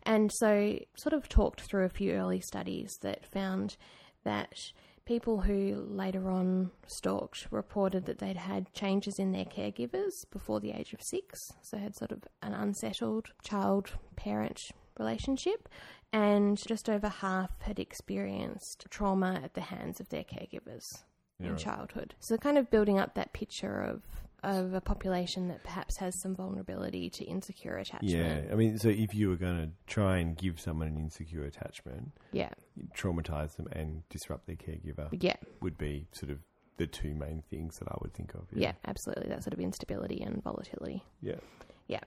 And 0.04 0.30
so, 0.32 0.78
sort 0.96 1.12
of 1.12 1.28
talked 1.28 1.62
through 1.62 1.84
a 1.84 1.90
few 1.90 2.12
early 2.12 2.40
studies 2.40 2.98
that 3.02 3.24
found 3.26 3.76
that 4.24 4.72
people 5.04 5.40
who 5.40 5.86
later 5.88 6.28
on 6.28 6.70
stalked 6.86 7.48
reported 7.50 8.04
that 8.06 8.18
they'd 8.18 8.36
had 8.36 8.72
changes 8.74 9.18
in 9.18 9.32
their 9.32 9.46
caregivers 9.46 10.12
before 10.30 10.60
the 10.60 10.72
age 10.72 10.92
of 10.92 11.02
six, 11.02 11.38
so 11.62 11.78
had 11.78 11.96
sort 11.96 12.12
of 12.12 12.24
an 12.42 12.52
unsettled 12.52 13.28
child 13.42 13.90
parent 14.16 14.70
relationship, 14.98 15.68
and 16.12 16.58
just 16.66 16.90
over 16.90 17.08
half 17.08 17.50
had 17.62 17.78
experienced 17.78 18.86
trauma 18.90 19.40
at 19.42 19.54
the 19.54 19.60
hands 19.62 19.98
of 19.98 20.08
their 20.10 20.24
caregivers 20.24 21.04
in 21.40 21.56
childhood. 21.56 22.14
So, 22.20 22.36
kind 22.36 22.58
of 22.58 22.70
building 22.70 22.98
up 22.98 23.14
that 23.14 23.32
picture 23.32 23.80
of 23.80 24.02
of 24.44 24.72
a 24.72 24.80
population 24.80 25.48
that 25.48 25.64
perhaps 25.64 25.96
has 25.96 26.14
some 26.14 26.32
vulnerability 26.32 27.10
to 27.10 27.24
insecure 27.24 27.76
attachment. 27.76 28.04
Yeah. 28.46 28.52
I 28.52 28.54
mean, 28.54 28.78
so 28.78 28.88
if 28.88 29.12
you 29.12 29.28
were 29.30 29.36
going 29.36 29.56
to 29.56 29.70
try 29.92 30.18
and 30.18 30.36
give 30.36 30.60
someone 30.60 30.86
an 30.86 30.96
insecure 30.96 31.42
attachment, 31.42 32.12
Yeah. 32.30 32.50
traumatize 32.96 33.56
them 33.56 33.66
and 33.72 34.08
disrupt 34.10 34.46
their 34.46 34.54
caregiver 34.54 35.08
Yeah. 35.20 35.34
would 35.60 35.76
be 35.76 36.06
sort 36.12 36.30
of 36.30 36.38
the 36.76 36.86
two 36.86 37.16
main 37.16 37.42
things 37.50 37.80
that 37.80 37.88
I 37.88 37.96
would 38.00 38.14
think 38.14 38.32
of. 38.34 38.46
Yeah, 38.52 38.74
absolutely. 38.84 39.28
That 39.28 39.42
sort 39.42 39.54
of 39.54 39.58
instability 39.60 40.22
and 40.22 40.40
volatility. 40.40 41.02
Yeah. 41.20 41.40
Yeah. 41.88 42.04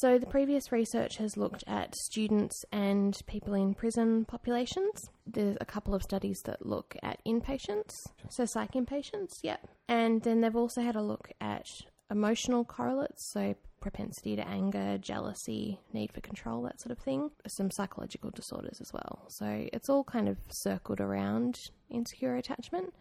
So 0.00 0.18
the 0.18 0.26
previous 0.26 0.72
research 0.72 1.16
has 1.16 1.36
looked 1.36 1.64
at 1.66 1.94
students 1.94 2.64
and 2.70 3.16
people 3.26 3.54
in 3.54 3.72
prison 3.72 4.26
populations. 4.26 5.08
There's 5.26 5.56
a 5.60 5.64
couple 5.64 5.94
of 5.94 6.02
studies 6.02 6.38
that 6.44 6.66
look 6.66 6.96
at 7.02 7.18
inpatients, 7.26 7.92
so 8.28 8.44
psych 8.44 8.72
inpatients, 8.72 9.30
yeah. 9.42 9.56
And 9.88 10.22
then 10.22 10.42
they've 10.42 10.54
also 10.54 10.82
had 10.82 10.96
a 10.96 11.02
look 11.02 11.30
at 11.40 11.64
emotional 12.10 12.64
correlates, 12.64 13.30
so 13.32 13.54
propensity 13.80 14.36
to 14.36 14.46
anger, 14.46 14.98
jealousy, 14.98 15.78
need 15.92 16.12
for 16.12 16.20
control, 16.20 16.62
that 16.62 16.80
sort 16.80 16.90
of 16.90 16.98
thing. 16.98 17.30
Some 17.46 17.70
psychological 17.70 18.30
disorders 18.30 18.80
as 18.80 18.92
well. 18.92 19.24
So 19.28 19.66
it's 19.72 19.88
all 19.88 20.04
kind 20.04 20.28
of 20.28 20.36
circled 20.50 21.00
around 21.00 21.56
insecure 21.90 22.36
attachment. 22.36 22.92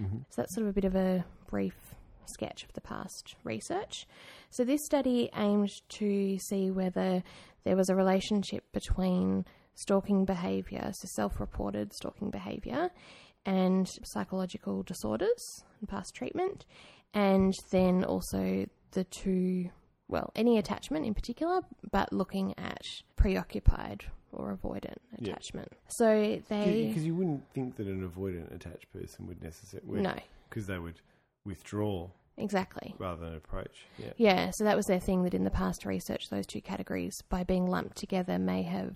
Mm-hmm. 0.00 0.18
So 0.28 0.42
that's 0.42 0.54
sort 0.54 0.66
of 0.66 0.70
a 0.70 0.74
bit 0.74 0.84
of 0.84 0.96
a 0.96 1.24
brief 1.48 1.76
sketch 2.26 2.64
of 2.64 2.72
the 2.72 2.80
past 2.80 3.34
research. 3.44 4.06
So 4.50 4.64
this 4.64 4.84
study 4.84 5.30
aimed 5.36 5.70
to 5.98 6.38
see 6.38 6.70
whether 6.70 7.22
there 7.64 7.76
was 7.76 7.88
a 7.88 7.94
relationship 7.94 8.64
between 8.72 9.44
stalking 9.74 10.24
behaviour, 10.24 10.90
so 10.92 11.08
self-reported 11.14 11.92
stalking 11.94 12.30
behaviour, 12.30 12.90
and 13.46 13.88
psychological 14.04 14.82
disorders 14.82 15.64
and 15.80 15.88
past 15.88 16.14
treatment, 16.14 16.64
and 17.14 17.52
then 17.70 18.04
also 18.04 18.66
the 18.92 19.04
two, 19.04 19.70
well, 20.08 20.30
any 20.36 20.58
attachment 20.58 21.06
in 21.06 21.14
particular, 21.14 21.60
but 21.90 22.12
looking 22.12 22.54
at 22.58 22.82
preoccupied 23.16 24.04
or 24.32 24.56
avoidant 24.56 24.96
Yeah. 25.18 25.32
attachment. 25.32 25.68
So 25.88 26.40
they 26.48 26.86
Because 26.88 27.04
you 27.04 27.14
wouldn't 27.14 27.48
think 27.52 27.76
that 27.76 27.86
an 27.86 28.08
avoidant 28.08 28.54
attached 28.54 28.90
person 28.92 29.26
would 29.26 29.42
necessarily. 29.42 30.00
no, 30.02 30.14
Because 30.48 30.66
they 30.66 30.78
would 30.78 31.00
withdraw 31.44 32.08
exactly. 32.36 32.94
rather 32.98 33.24
than 33.24 33.34
approach. 33.34 33.86
Yeah. 33.98 34.12
Yeah, 34.16 34.50
so 34.50 34.64
that 34.64 34.76
was 34.76 34.86
their 34.86 35.00
thing 35.00 35.22
that 35.24 35.34
in 35.34 35.44
the 35.44 35.50
past 35.50 35.84
research, 35.84 36.30
those 36.30 36.46
two 36.46 36.60
categories, 36.60 37.22
by 37.28 37.44
being 37.44 37.66
lumped 37.66 37.96
together, 37.96 38.38
may 38.38 38.62
have 38.62 38.94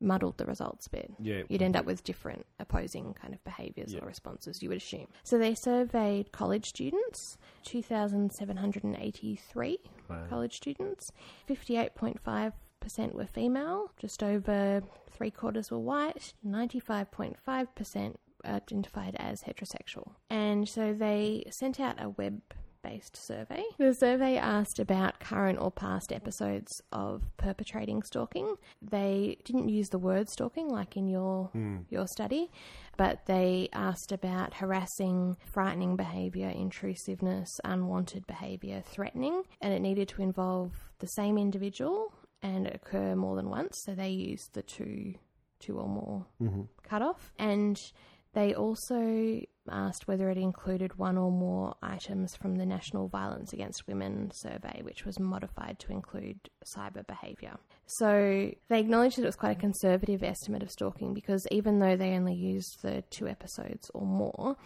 muddled 0.00 0.36
the 0.36 0.44
results 0.46 0.88
a 0.88 0.90
bit. 0.90 1.12
Yeah. 1.20 1.42
You'd 1.48 1.62
end 1.62 1.76
up 1.76 1.84
with 1.84 2.02
different 2.02 2.44
opposing 2.58 3.14
kind 3.14 3.32
of 3.34 3.44
behaviours 3.44 3.94
Yeah. 3.94 4.00
or 4.02 4.06
responses, 4.08 4.60
you 4.60 4.68
would 4.68 4.78
assume. 4.78 5.06
So 5.22 5.38
they 5.38 5.54
surveyed 5.54 6.32
college 6.32 6.66
students, 6.68 7.38
2,783 7.62 9.78
Wow. 10.08 10.26
college 10.28 10.56
students. 10.56 11.12
58.5% 11.48 13.14
were 13.14 13.26
female, 13.26 13.92
just 13.96 14.24
over 14.24 14.82
three 15.08 15.30
quarters 15.30 15.70
were 15.70 15.78
white, 15.78 16.34
95.5% 16.44 18.16
identified 18.44 19.16
as 19.18 19.42
heterosexual. 19.42 20.12
And 20.30 20.68
so 20.68 20.92
they 20.92 21.44
sent 21.50 21.80
out 21.80 22.02
a 22.02 22.10
web 22.10 22.40
based 22.82 23.16
survey. 23.16 23.62
The 23.78 23.94
survey 23.94 24.36
asked 24.36 24.78
about 24.78 25.20
current 25.20 25.58
or 25.60 25.70
past 25.70 26.12
episodes 26.12 26.82
of 26.90 27.22
perpetrating 27.36 28.02
stalking. 28.02 28.56
They 28.80 29.38
didn't 29.44 29.68
use 29.68 29.88
the 29.88 29.98
word 29.98 30.28
stalking 30.28 30.68
like 30.68 30.96
in 30.96 31.08
your 31.08 31.46
hmm. 31.52 31.78
your 31.88 32.06
study, 32.06 32.50
but 32.96 33.26
they 33.26 33.68
asked 33.72 34.12
about 34.12 34.54
harassing, 34.54 35.36
frightening 35.52 35.96
behavior, 35.96 36.48
intrusiveness, 36.48 37.60
unwanted 37.64 38.26
behavior, 38.26 38.82
threatening, 38.84 39.42
and 39.60 39.72
it 39.72 39.80
needed 39.80 40.08
to 40.08 40.22
involve 40.22 40.72
the 40.98 41.06
same 41.06 41.38
individual 41.38 42.12
and 42.42 42.66
occur 42.66 43.14
more 43.14 43.36
than 43.36 43.48
once. 43.48 43.82
So 43.84 43.94
they 43.94 44.10
used 44.10 44.54
the 44.54 44.62
two 44.62 45.14
two 45.60 45.78
or 45.78 45.88
more 45.88 46.26
mm-hmm. 46.42 46.62
cutoff. 46.82 47.32
And 47.38 47.80
they 48.34 48.54
also 48.54 49.40
asked 49.70 50.08
whether 50.08 50.30
it 50.30 50.38
included 50.38 50.98
one 50.98 51.18
or 51.18 51.30
more 51.30 51.74
items 51.82 52.34
from 52.34 52.56
the 52.56 52.66
National 52.66 53.08
Violence 53.08 53.52
Against 53.52 53.86
Women 53.86 54.30
survey, 54.32 54.80
which 54.82 55.04
was 55.04 55.20
modified 55.20 55.78
to 55.80 55.92
include 55.92 56.38
cyber 56.64 57.06
behaviour. 57.06 57.58
So 57.86 58.50
they 58.68 58.80
acknowledged 58.80 59.18
that 59.18 59.22
it 59.22 59.26
was 59.26 59.36
quite 59.36 59.56
a 59.56 59.60
conservative 59.60 60.22
estimate 60.22 60.62
of 60.62 60.70
stalking 60.70 61.12
because 61.12 61.46
even 61.50 61.78
though 61.78 61.96
they 61.96 62.14
only 62.14 62.34
used 62.34 62.82
the 62.82 63.02
two 63.10 63.28
episodes 63.28 63.90
or 63.92 64.06
more, 64.06 64.56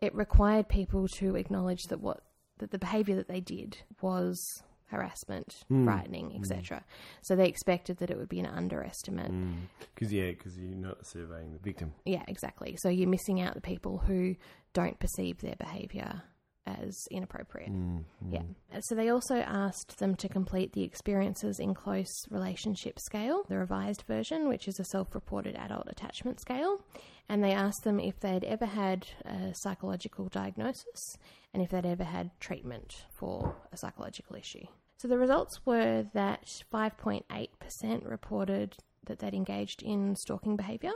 it 0.00 0.14
required 0.14 0.68
people 0.68 1.08
to 1.08 1.36
acknowledge 1.36 1.84
that 1.84 2.00
what 2.00 2.20
that 2.58 2.70
the 2.70 2.78
behaviour 2.78 3.16
that 3.16 3.26
they 3.26 3.40
did 3.40 3.78
was 4.00 4.62
harassment, 4.94 5.64
hmm. 5.68 5.84
frightening, 5.84 6.36
etc. 6.36 6.78
Hmm. 6.78 6.84
So 7.22 7.36
they 7.36 7.48
expected 7.48 7.98
that 7.98 8.10
it 8.10 8.16
would 8.16 8.28
be 8.28 8.40
an 8.40 8.46
underestimate. 8.46 9.30
Hmm. 9.30 9.52
Because 9.94 10.12
yeah, 10.12 10.30
because 10.30 10.58
you're 10.58 10.76
not 10.76 11.06
surveying 11.06 11.52
the 11.52 11.58
victim. 11.58 11.92
Yeah, 12.04 12.22
exactly. 12.28 12.76
So 12.78 12.88
you're 12.88 13.08
missing 13.08 13.40
out 13.40 13.54
the 13.54 13.60
people 13.60 13.98
who 13.98 14.36
don't 14.72 14.98
perceive 14.98 15.38
their 15.38 15.56
behaviour 15.56 16.22
as 16.66 16.96
inappropriate. 17.10 17.70
Mm, 17.70 18.04
Yeah. 18.30 18.42
Uh, 18.74 18.80
so 18.80 18.94
they 18.94 19.10
also 19.10 19.36
asked 19.36 19.98
them 19.98 20.14
to 20.16 20.28
complete 20.28 20.72
the 20.72 20.82
experiences 20.82 21.58
in 21.60 21.74
close 21.74 22.12
relationship 22.30 22.98
scale, 22.98 23.42
the 23.48 23.58
revised 23.58 24.02
version, 24.06 24.48
which 24.48 24.66
is 24.66 24.78
a 24.80 24.84
self 24.84 25.14
reported 25.14 25.56
adult 25.56 25.86
attachment 25.88 26.40
scale. 26.40 26.82
And 27.28 27.42
they 27.42 27.52
asked 27.52 27.84
them 27.84 28.00
if 28.00 28.20
they'd 28.20 28.44
ever 28.44 28.66
had 28.66 29.06
a 29.24 29.52
psychological 29.54 30.28
diagnosis 30.28 31.16
and 31.52 31.62
if 31.62 31.70
they'd 31.70 31.86
ever 31.86 32.04
had 32.04 32.30
treatment 32.38 33.04
for 33.18 33.56
a 33.72 33.76
psychological 33.76 34.36
issue. 34.36 34.66
So 34.96 35.08
the 35.08 35.18
results 35.18 35.60
were 35.66 36.06
that 36.14 36.62
5.8% 36.72 38.08
reported 38.08 38.76
that 39.06 39.18
they'd 39.18 39.34
engaged 39.34 39.82
in 39.82 40.16
stalking 40.16 40.56
behaviour, 40.56 40.92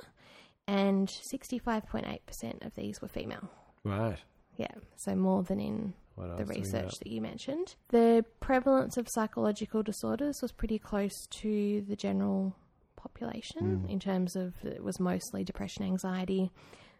and 0.66 1.08
65.8% 1.08 2.64
of 2.66 2.74
these 2.74 3.00
were 3.02 3.08
female. 3.08 3.50
Right. 3.84 4.18
Yeah, 4.56 4.74
so 4.96 5.14
more 5.14 5.42
than 5.42 5.60
in 5.60 5.94
What 6.14 6.24
the 6.24 6.30
else 6.30 6.40
do 6.40 6.46
we 6.48 6.60
research 6.60 6.98
that 6.98 7.06
you 7.08 7.20
mentioned. 7.20 7.76
The 7.88 8.24
prevalence 8.40 8.96
of 8.96 9.08
psychological 9.08 9.82
disorders 9.82 10.42
was 10.42 10.52
pretty 10.52 10.78
close 10.78 11.26
to 11.30 11.82
the 11.82 11.96
general 11.96 12.54
population 12.96 13.80
Hmm. 13.82 13.88
in 13.88 14.00
terms 14.00 14.34
of 14.36 14.54
it 14.64 14.82
was 14.82 14.98
mostly 14.98 15.44
depression, 15.44 15.84
anxiety. 15.84 16.50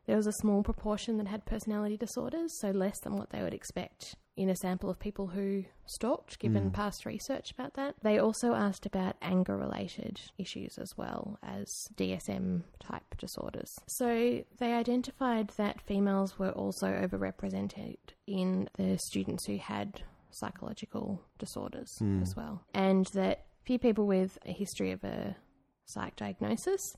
There 0.07 0.17
was 0.17 0.27
a 0.27 0.33
small 0.33 0.63
proportion 0.63 1.19
that 1.19 1.27
had 1.27 1.45
personality 1.45 1.97
disorders, 1.97 2.59
so 2.59 2.71
less 2.71 3.01
than 3.01 3.17
what 3.17 3.31
they 3.31 3.43
would 3.43 3.53
expect 3.55 4.15
in 4.39 4.49
a 4.49 4.57
sample 4.57 4.89
of 4.89 4.99
people 5.01 5.27
who 5.27 5.65
stalked, 5.85 6.39
given 6.39 6.65
Hmm. 6.65 6.71
past 6.71 7.05
research 7.05 7.51
about 7.51 7.75
that. 7.75 7.97
They 8.03 8.19
also 8.19 8.55
asked 8.55 8.87
about 8.87 9.17
anger 9.21 9.57
related 9.57 10.21
issues 10.39 10.79
as 10.79 10.97
well 10.97 11.39
as 11.43 11.67
DSM 11.97 12.63
type 12.79 13.17
disorders. 13.19 13.75
So 13.89 14.45
they 14.59 14.73
identified 14.75 15.49
that 15.57 15.81
females 15.81 16.39
were 16.39 16.53
also 16.53 16.87
overrepresented 16.87 17.97
in 18.27 18.69
the 18.75 18.97
students 18.99 19.47
who 19.47 19.57
had 19.59 20.03
psychological 20.31 21.21
disorders 21.39 21.99
Hmm. 21.99 22.23
as 22.23 22.37
well, 22.37 22.65
and 22.73 23.07
that 23.15 23.47
few 23.65 23.79
people 23.79 24.07
with 24.07 24.39
a 24.47 24.53
history 24.53 24.93
of 24.93 25.03
a 25.05 25.37
psych 25.85 26.15
diagnosis 26.17 26.95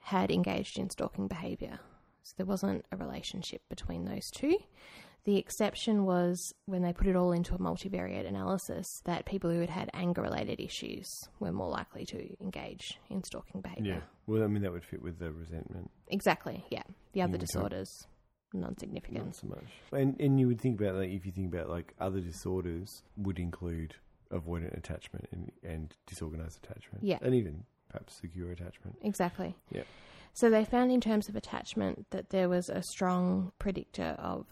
had 0.00 0.30
engaged 0.30 0.78
in 0.78 0.90
stalking 0.90 1.28
behaviour. 1.28 1.78
So 2.22 2.34
there 2.36 2.46
wasn't 2.46 2.84
a 2.90 2.96
relationship 2.96 3.62
between 3.68 4.04
those 4.06 4.28
two. 4.30 4.58
The 5.24 5.36
exception 5.36 6.04
was 6.06 6.54
when 6.66 6.82
they 6.82 6.92
put 6.92 7.06
it 7.06 7.14
all 7.16 7.32
into 7.32 7.54
a 7.54 7.58
multivariate 7.58 8.26
analysis 8.26 8.86
that 9.04 9.26
people 9.26 9.50
who 9.50 9.60
had 9.60 9.70
had 9.70 9.90
anger 9.92 10.22
related 10.22 10.60
issues 10.60 11.06
were 11.38 11.52
more 11.52 11.68
likely 11.68 12.04
to 12.06 12.42
engage 12.42 12.98
in 13.10 13.22
stalking 13.22 13.60
behaviour. 13.60 13.94
Yeah. 13.94 14.00
Well, 14.26 14.42
I 14.42 14.46
mean, 14.46 14.62
that 14.62 14.72
would 14.72 14.84
fit 14.84 15.02
with 15.02 15.18
the 15.18 15.30
resentment, 15.32 15.90
Exactly, 16.08 16.64
yeah. 16.70 16.82
The 17.12 17.22
other 17.22 17.36
disorders, 17.38 18.06
non 18.54 18.76
significant. 18.78 19.26
not 19.26 19.36
so 19.36 19.46
much. 19.48 19.66
And 19.92 20.18
and 20.20 20.40
you 20.40 20.46
would 20.48 20.60
think 20.60 20.80
about 20.80 20.94
like 20.96 21.10
if 21.10 21.26
you 21.26 21.32
think 21.32 21.52
about 21.52 21.68
like 21.68 21.94
other 22.00 22.20
disorders 22.20 23.02
would 23.16 23.38
include 23.38 23.94
avoidant 24.32 24.76
attachment 24.76 25.28
and, 25.32 25.50
and 25.62 25.94
disorganized 26.06 26.64
attachment. 26.64 27.04
Yeah. 27.04 27.18
And 27.20 27.34
even 27.34 27.64
perhaps 27.88 28.14
secure 28.20 28.50
attachment. 28.52 28.96
Exactly. 29.02 29.56
Yep. 29.72 29.86
So 30.32 30.48
they 30.48 30.64
found 30.64 30.92
in 30.92 31.00
terms 31.00 31.28
of 31.28 31.36
attachment 31.36 32.06
that 32.10 32.30
there 32.30 32.48
was 32.48 32.68
a 32.68 32.82
strong 32.82 33.52
predictor 33.58 34.16
of 34.18 34.46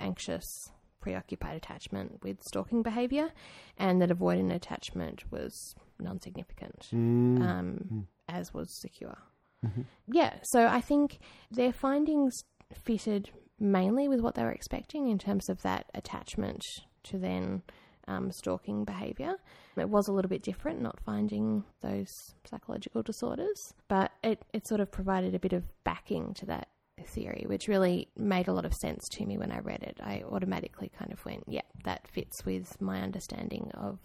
anxious, 0.00 0.70
preoccupied 1.00 1.56
attachment 1.56 2.22
with 2.22 2.42
stalking 2.42 2.82
behaviour, 2.82 3.30
and 3.78 4.00
that 4.02 4.10
avoidant 4.10 4.52
attachment 4.52 5.30
was 5.30 5.74
non 5.98 6.20
significant, 6.20 6.88
Mm. 6.92 7.42
um, 7.42 8.08
as 8.28 8.52
was 8.54 8.70
secure. 8.80 9.18
Mhm. 9.64 9.84
Yeah, 10.06 10.38
so 10.42 10.66
I 10.66 10.80
think 10.80 11.18
their 11.50 11.72
findings 11.72 12.44
fitted 12.72 13.30
mainly 13.58 14.08
with 14.08 14.20
what 14.20 14.34
they 14.34 14.42
were 14.42 14.52
expecting 14.52 15.08
in 15.08 15.18
terms 15.18 15.48
of 15.50 15.60
that 15.62 15.86
attachment 15.94 16.64
to 17.04 17.18
then 17.18 17.62
um, 18.08 18.32
stalking 18.32 18.84
behaviour. 18.84 19.36
It 19.76 19.88
was 19.88 20.08
a 20.08 20.12
little 20.12 20.28
bit 20.30 20.42
different, 20.42 20.80
not 20.80 20.98
finding 21.00 21.64
those 21.80 22.08
psychological 22.44 23.02
disorders, 23.02 23.74
but 23.86 24.10
it, 24.24 24.44
it 24.52 24.66
sort 24.66 24.80
of 24.80 24.90
provided 24.90 25.34
a 25.34 25.38
bit 25.38 25.52
of 25.52 25.64
backing 25.84 26.34
to 26.34 26.46
that 26.46 26.68
theory, 27.04 27.44
which 27.46 27.68
really 27.68 28.08
made 28.16 28.48
a 28.48 28.52
lot 28.52 28.64
of 28.64 28.74
sense 28.74 29.08
to 29.12 29.26
me 29.26 29.38
when 29.38 29.52
I 29.52 29.60
read 29.60 29.82
it. 29.82 29.98
I 30.02 30.22
automatically 30.30 30.90
kind 30.98 31.12
of 31.12 31.24
went, 31.24 31.44
yeah, 31.46 31.62
that 31.84 32.06
fits 32.08 32.44
with 32.44 32.80
my 32.80 33.00
understanding 33.00 33.70
of 33.74 33.98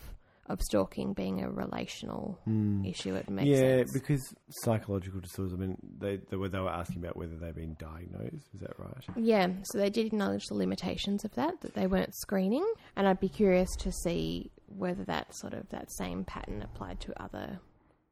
of 0.48 0.62
stalking 0.62 1.14
being 1.14 1.42
a 1.42 1.50
relational 1.50 2.38
hmm. 2.44 2.86
issue. 2.86 3.16
It 3.16 3.30
makes 3.30 3.48
yeah, 3.48 3.78
sense. 3.78 3.94
because 3.94 4.34
psychological 4.50 5.20
disorders. 5.20 5.54
I 5.54 5.58
mean, 5.58 5.78
they 5.98 6.20
they 6.30 6.38
were, 6.38 6.50
they 6.50 6.60
were 6.60 6.70
asking 6.70 7.04
about 7.04 7.18
whether 7.18 7.36
they've 7.36 7.56
been 7.56 7.76
diagnosed. 7.80 8.50
Is 8.54 8.62
that 8.62 8.78
right? 8.78 9.04
Yeah, 9.18 9.48
so 9.64 9.80
they 9.80 9.90
did 9.90 10.06
acknowledge 10.06 10.46
the 10.46 10.56
limitations 10.56 11.26
of 11.26 11.34
that, 11.36 11.62
that 11.62 11.74
they 11.74 11.88
weren't 11.88 12.16
screening, 12.16 12.66
and 12.96 13.08
I'd 13.08 13.20
be 13.20 13.30
curious 13.30 13.76
to 13.78 13.92
see 13.92 14.52
whether 14.68 15.04
that 15.06 15.36
sort 15.36 15.54
of 15.54 15.68
that 15.70 15.92
same 15.92 16.24
pattern 16.26 16.62
applied 16.62 17.00
to 17.02 17.22
other 17.22 17.60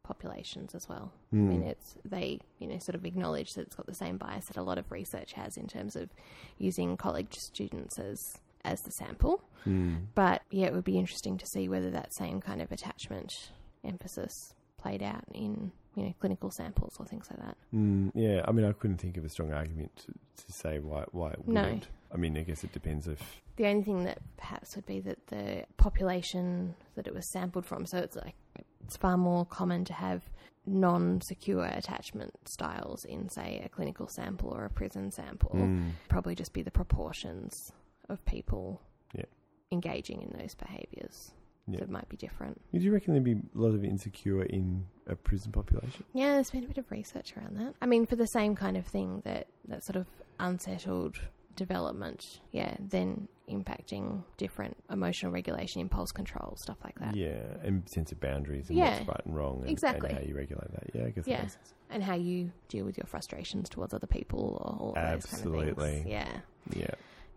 populations 0.03 0.75
as 0.75 0.87
well. 0.89 1.11
I 1.31 1.35
Hmm. 1.35 1.49
mean, 1.49 1.63
it's 1.63 1.95
they 2.05 2.39
you 2.59 2.67
know 2.67 2.77
sort 2.79 2.95
of 2.95 3.05
acknowledge 3.05 3.53
that 3.53 3.61
it's 3.67 3.75
got 3.75 3.85
the 3.85 3.95
same 3.95 4.17
bias 4.17 4.45
that 4.47 4.57
a 4.57 4.63
lot 4.63 4.77
of 4.77 4.91
research 4.91 5.33
has 5.33 5.57
in 5.57 5.67
terms 5.67 5.95
of 5.95 6.09
using 6.57 6.97
college 6.97 7.33
students 7.35 7.97
as 7.99 8.19
as 8.65 8.81
the 8.81 8.91
sample. 8.91 9.41
Hmm. 9.63 9.95
But 10.15 10.41
yeah, 10.51 10.67
it 10.67 10.73
would 10.73 10.83
be 10.83 10.97
interesting 10.99 11.37
to 11.37 11.45
see 11.45 11.67
whether 11.67 11.89
that 11.91 12.13
same 12.13 12.39
kind 12.41 12.61
of 12.61 12.71
attachment 12.71 13.51
emphasis 13.83 14.53
played 14.77 15.01
out 15.03 15.23
in 15.33 15.71
you 15.95 16.03
know 16.03 16.13
clinical 16.19 16.49
samples 16.51 16.95
or 16.99 17.05
things 17.05 17.27
like 17.29 17.39
that. 17.39 17.57
Mm, 17.73 18.11
yeah, 18.15 18.43
I 18.47 18.51
mean, 18.51 18.65
I 18.65 18.71
couldn't 18.73 18.97
think 18.97 19.17
of 19.17 19.25
a 19.25 19.29
strong 19.29 19.51
argument 19.53 19.95
to, 20.05 20.45
to 20.45 20.51
say 20.51 20.79
why 20.79 21.05
why 21.11 21.31
it 21.31 21.45
wouldn't. 21.45 21.87
I 22.13 22.17
mean, 22.17 22.37
I 22.37 22.43
guess 22.43 22.63
it 22.63 22.71
depends 22.71 23.07
if 23.07 23.41
The 23.55 23.65
only 23.67 23.83
thing 23.83 24.03
that 24.05 24.19
perhaps 24.37 24.75
would 24.75 24.85
be 24.85 24.99
that 25.01 25.27
the 25.27 25.65
population 25.77 26.75
that 26.95 27.07
it 27.07 27.13
was 27.13 27.29
sampled 27.31 27.65
from, 27.65 27.85
so 27.85 27.97
it's 27.99 28.15
like 28.15 28.35
it's 28.83 28.97
far 28.97 29.17
more 29.17 29.45
common 29.45 29.85
to 29.85 29.93
have 29.93 30.21
non-secure 30.65 31.65
attachment 31.65 32.31
styles 32.45 33.05
in, 33.05 33.29
say, 33.29 33.61
a 33.65 33.69
clinical 33.69 34.07
sample 34.07 34.49
or 34.49 34.65
a 34.65 34.69
prison 34.69 35.11
sample. 35.11 35.51
Mm. 35.53 35.91
Probably 36.09 36.35
just 36.35 36.53
be 36.53 36.61
the 36.61 36.71
proportions 36.71 37.71
of 38.09 38.23
people 38.25 38.81
Yeah. 39.13 39.25
engaging 39.71 40.21
in 40.21 40.37
those 40.39 40.55
behaviours 40.55 41.33
Yeah. 41.67 41.79
that 41.79 41.89
might 41.89 42.07
be 42.09 42.17
different. 42.17 42.61
Do 42.73 42.79
you 42.79 42.93
reckon 42.93 43.13
there'd 43.13 43.23
be 43.23 43.33
a 43.33 43.59
lot 43.59 43.73
of 43.73 43.83
insecure 43.83 44.43
in 44.43 44.85
a 45.07 45.15
prison 45.15 45.51
population? 45.51 46.05
Yeah, 46.13 46.33
there's 46.33 46.51
been 46.51 46.63
a 46.63 46.67
bit 46.67 46.77
of 46.77 46.89
research 46.91 47.35
around 47.37 47.57
that. 47.57 47.75
I 47.81 47.85
mean, 47.85 48.05
for 48.05 48.15
the 48.15 48.27
same 48.27 48.55
kind 48.55 48.77
of 48.77 48.85
thing 48.85 49.21
that 49.25 49.47
that 49.67 49.83
sort 49.83 49.95
of 49.97 50.07
unsettled 50.39 51.19
development, 51.55 52.39
yeah, 52.51 52.75
then 52.79 53.27
impacting 53.49 54.23
different 54.37 54.75
emotional 54.89 55.31
regulation, 55.31 55.81
impulse 55.81 56.11
control, 56.11 56.55
stuff 56.57 56.77
like 56.83 56.97
that. 56.99 57.15
Yeah, 57.15 57.41
and 57.63 57.87
sense 57.89 58.11
of 58.11 58.19
boundaries 58.19 58.69
and 58.69 58.77
Yeah. 58.77 58.95
what's 58.97 59.07
right 59.07 59.25
and 59.25 59.35
wrong, 59.35 59.61
and, 59.61 59.69
Exactly. 59.69 60.09
and 60.09 60.17
how 60.19 60.23
you 60.25 60.35
regulate 60.35 60.71
that. 60.71 60.89
Yeah, 60.95 61.05
I 61.05 61.09
guess 61.09 61.27
Yeah. 61.27 61.35
that 61.37 61.41
makes 61.43 61.53
sense. 61.53 61.73
And 61.89 62.03
how 62.03 62.15
you 62.15 62.51
deal 62.69 62.85
with 62.85 62.97
your 62.97 63.05
frustrations 63.05 63.69
towards 63.69 63.93
other 63.93 64.07
people 64.07 64.57
or 64.63 64.71
all 64.79 64.93
those 64.93 65.03
kind 65.03 65.13
of 65.15 65.23
Absolutely. 65.25 65.91
things. 65.91 66.07
Yeah. 66.07 66.39
Yeah, 66.75 66.87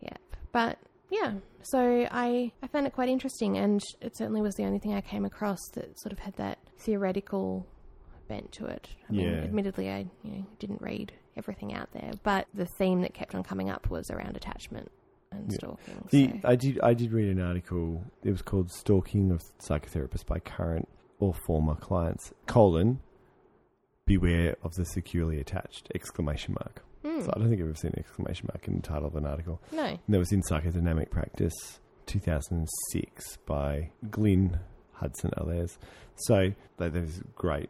Yeah. 0.00 0.16
But 0.52 0.78
yeah, 1.10 1.34
so 1.62 2.06
I, 2.10 2.52
I 2.62 2.66
found 2.68 2.86
it 2.86 2.92
quite 2.92 3.08
interesting, 3.08 3.56
and 3.58 3.80
it 4.00 4.16
certainly 4.16 4.40
was 4.42 4.54
the 4.54 4.64
only 4.64 4.78
thing 4.78 4.94
I 4.94 5.00
came 5.00 5.24
across 5.24 5.58
that 5.74 5.98
sort 6.00 6.12
of 6.12 6.20
had 6.20 6.34
that 6.36 6.58
theoretical 6.78 7.66
bent 8.28 8.50
to 8.52 8.66
it. 8.66 8.88
I 9.08 9.12
mean, 9.12 9.20
Yeah. 9.26 9.42
admittedly, 9.42 9.90
I 9.90 10.06
you 10.22 10.30
know, 10.32 10.46
didn't 10.58 10.80
read 10.82 11.12
everything 11.36 11.74
out 11.74 11.92
there, 11.92 12.12
but 12.22 12.46
the 12.54 12.66
theme 12.78 13.02
that 13.02 13.12
kept 13.14 13.34
on 13.34 13.42
coming 13.42 13.68
up 13.70 13.90
was 13.90 14.10
around 14.10 14.36
attachment 14.36 14.90
and 15.36 15.52
Yeah. 15.52 15.58
stalking. 15.58 16.04
The, 16.10 16.28
so. 16.42 16.48
I 16.48 16.56
did 16.56 16.80
I 16.82 16.94
did 16.94 17.12
read 17.12 17.28
an 17.28 17.40
article. 17.40 18.04
It 18.22 18.30
was 18.30 18.42
called 18.42 18.70
"Stalking 18.70 19.30
of 19.30 19.42
Psychotherapists 19.60 20.26
by 20.26 20.38
Current 20.40 20.88
or 21.18 21.34
Former 21.46 21.74
Clients." 21.76 22.32
Colon. 22.46 23.00
Beware 24.06 24.56
of 24.62 24.74
the 24.74 24.84
securely 24.84 25.40
attached 25.40 25.88
exclamation 25.94 26.54
mark. 26.54 26.84
Hmm. 27.04 27.22
So 27.22 27.32
I 27.34 27.38
don't 27.40 27.48
think 27.48 27.60
I've 27.60 27.66
ever 27.68 27.74
seen 27.76 27.90
an 27.94 27.98
exclamation 27.98 28.48
mark 28.52 28.66
in 28.68 28.76
the 28.76 28.82
title 28.82 29.06
of 29.08 29.16
an 29.16 29.26
article. 29.26 29.60
no. 29.72 29.82
And 29.84 29.98
that 30.08 30.18
was 30.18 30.30
in 30.32 30.42
Psychodynamic 30.42 31.10
Practice 31.10 31.80
2006 32.06 33.36
by 33.46 33.90
Glyn 34.10 34.60
Hudson 34.92 35.30
Allez. 35.36 35.76
So 36.14 36.52
there's 36.78 37.20
great 37.34 37.68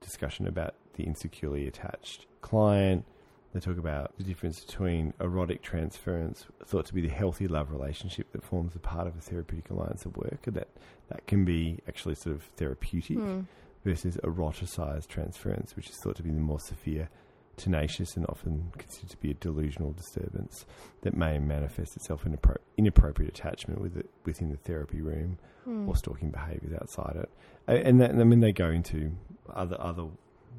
discussion 0.00 0.46
about 0.46 0.74
the 0.94 1.04
insecurely 1.04 1.66
attached 1.66 2.26
client. 2.42 3.04
They 3.52 3.58
talk 3.60 3.78
about 3.78 4.16
the 4.16 4.22
difference 4.22 4.60
between 4.64 5.12
erotic 5.20 5.60
transference, 5.62 6.46
thought 6.64 6.86
to 6.86 6.94
be 6.94 7.00
the 7.00 7.08
healthy 7.08 7.48
love 7.48 7.72
relationship 7.72 8.30
that 8.32 8.44
forms 8.44 8.76
a 8.76 8.78
part 8.78 9.08
of 9.08 9.16
a 9.16 9.20
therapeutic 9.20 9.70
alliance 9.70 10.04
of 10.06 10.16
work, 10.16 10.46
and 10.46 10.54
that 10.56 10.68
that 11.08 11.26
can 11.26 11.44
be 11.44 11.80
actually 11.88 12.14
sort 12.14 12.36
of 12.36 12.44
therapeutic, 12.56 13.18
Hmm. 13.18 13.40
versus 13.84 14.16
eroticized 14.18 15.08
transference, 15.08 15.74
which 15.74 15.88
is 15.90 15.96
thought 15.96 16.14
to 16.16 16.22
be 16.22 16.30
the 16.30 16.38
more 16.38 16.60
severe, 16.60 17.08
tenacious, 17.56 18.16
and 18.16 18.24
often 18.28 18.70
considered 18.78 19.10
to 19.10 19.16
be 19.16 19.30
a 19.32 19.34
delusional 19.34 19.92
disturbance 19.92 20.64
that 21.02 21.14
may 21.16 21.38
manifest 21.38 21.96
itself 21.96 22.24
in 22.24 22.36
appro- 22.36 22.56
inappropriate 22.76 23.36
attachment 23.36 23.80
with 23.80 23.96
it, 23.96 24.08
within 24.24 24.50
the 24.50 24.56
therapy 24.58 25.00
room 25.00 25.38
Hmm. 25.64 25.88
or 25.88 25.96
stalking 25.96 26.30
behaviours 26.30 26.72
outside 26.74 27.16
it. 27.16 27.28
And, 27.66 28.00
that, 28.00 28.10
and 28.10 28.20
I 28.20 28.24
mean, 28.24 28.40
they 28.40 28.52
go 28.52 28.70
into 28.70 29.12
other 29.48 29.76
other 29.80 30.06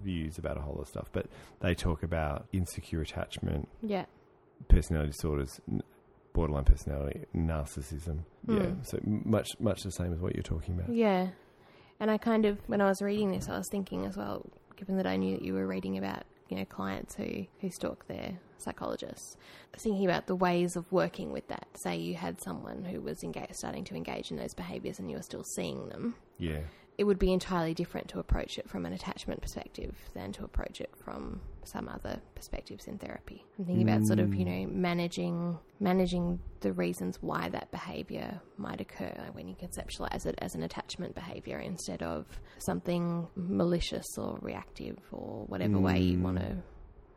views 0.01 0.37
about 0.37 0.57
a 0.57 0.61
whole 0.61 0.73
lot 0.75 0.81
of 0.83 0.87
stuff, 0.87 1.09
but 1.11 1.27
they 1.61 1.73
talk 1.75 2.03
about 2.03 2.47
insecure 2.51 3.01
attachment, 3.01 3.67
Yeah. 3.81 4.05
personality 4.67 5.11
disorders, 5.11 5.59
borderline 6.33 6.63
personality, 6.65 7.25
narcissism. 7.35 8.19
Yeah, 8.47 8.55
Mm. 8.59 8.85
so 8.85 8.99
much 9.03 9.49
much 9.59 9.83
the 9.83 9.91
same 9.91 10.13
as 10.13 10.19
what 10.19 10.35
you're 10.35 10.43
talking 10.43 10.75
about. 10.79 10.93
Yeah. 10.93 11.29
And 11.99 12.09
I 12.09 12.17
kind 12.17 12.45
of, 12.45 12.57
when 12.67 12.81
I 12.81 12.85
was 12.85 13.01
reading 13.01 13.31
this, 13.31 13.47
I 13.47 13.57
was 13.57 13.69
thinking 13.69 14.05
as 14.05 14.17
well, 14.17 14.45
given 14.75 14.97
that 14.97 15.05
I 15.05 15.17
knew 15.17 15.35
that 15.37 15.43
you 15.45 15.53
were 15.53 15.67
reading 15.67 15.97
about, 15.97 16.23
you 16.49 16.57
know, 16.57 16.65
clients 16.65 17.15
who, 17.15 17.45
who 17.59 17.69
stalk 17.69 18.07
their 18.07 18.39
psychologists, 18.57 19.37
thinking 19.77 20.05
about 20.05 20.25
the 20.27 20.35
ways 20.35 20.75
of 20.75 20.91
working 20.91 21.31
with 21.31 21.47
that. 21.49 21.67
Say 21.75 21.97
you 21.97 22.15
had 22.15 22.41
someone 22.41 22.85
who 22.85 23.01
was 23.01 23.23
engaged, 23.23 23.55
starting 23.55 23.83
to 23.85 23.95
engage 23.95 24.31
in 24.31 24.37
those 24.37 24.53
behaviours 24.55 24.97
and 24.99 25.09
you 25.11 25.17
were 25.17 25.21
still 25.23 25.43
seeing 25.43 25.89
them. 25.89 26.15
Yeah, 26.39 26.61
It 27.01 27.05
would 27.05 27.17
be 27.17 27.33
entirely 27.33 27.73
different 27.73 28.09
to 28.09 28.19
approach 28.19 28.59
it 28.59 28.69
from 28.69 28.85
an 28.85 28.93
attachment 28.93 29.41
perspective 29.41 29.95
than 30.13 30.31
to 30.33 30.43
approach 30.43 30.79
it 30.81 30.91
from 31.03 31.41
some 31.63 31.87
other 31.87 32.21
perspectives 32.35 32.85
in 32.85 32.99
therapy. 32.99 33.43
I'm 33.57 33.65
thinking 33.65 33.89
about 33.89 34.05
sort 34.05 34.19
of, 34.19 34.35
you 34.35 34.45
know, 34.45 34.51
mm. 34.51 34.71
managing 34.71 35.57
managing 35.79 36.39
the 36.59 36.73
reasons 36.73 37.17
why 37.19 37.49
that 37.49 37.71
behaviour 37.71 38.39
might 38.57 38.81
occur 38.81 39.15
when 39.31 39.47
you 39.47 39.55
conceptualize 39.55 40.27
it 40.27 40.35
as 40.43 40.53
an 40.53 40.61
attachment 40.61 41.15
behaviour 41.15 41.57
instead 41.57 42.03
of 42.03 42.27
something 42.59 43.27
malicious 43.35 44.05
or 44.19 44.37
reactive 44.39 44.99
or 45.11 45.45
whatever 45.47 45.79
way 45.79 45.97
you 45.97 46.19
mm. 46.19 46.21
want 46.21 46.37
to 46.37 46.55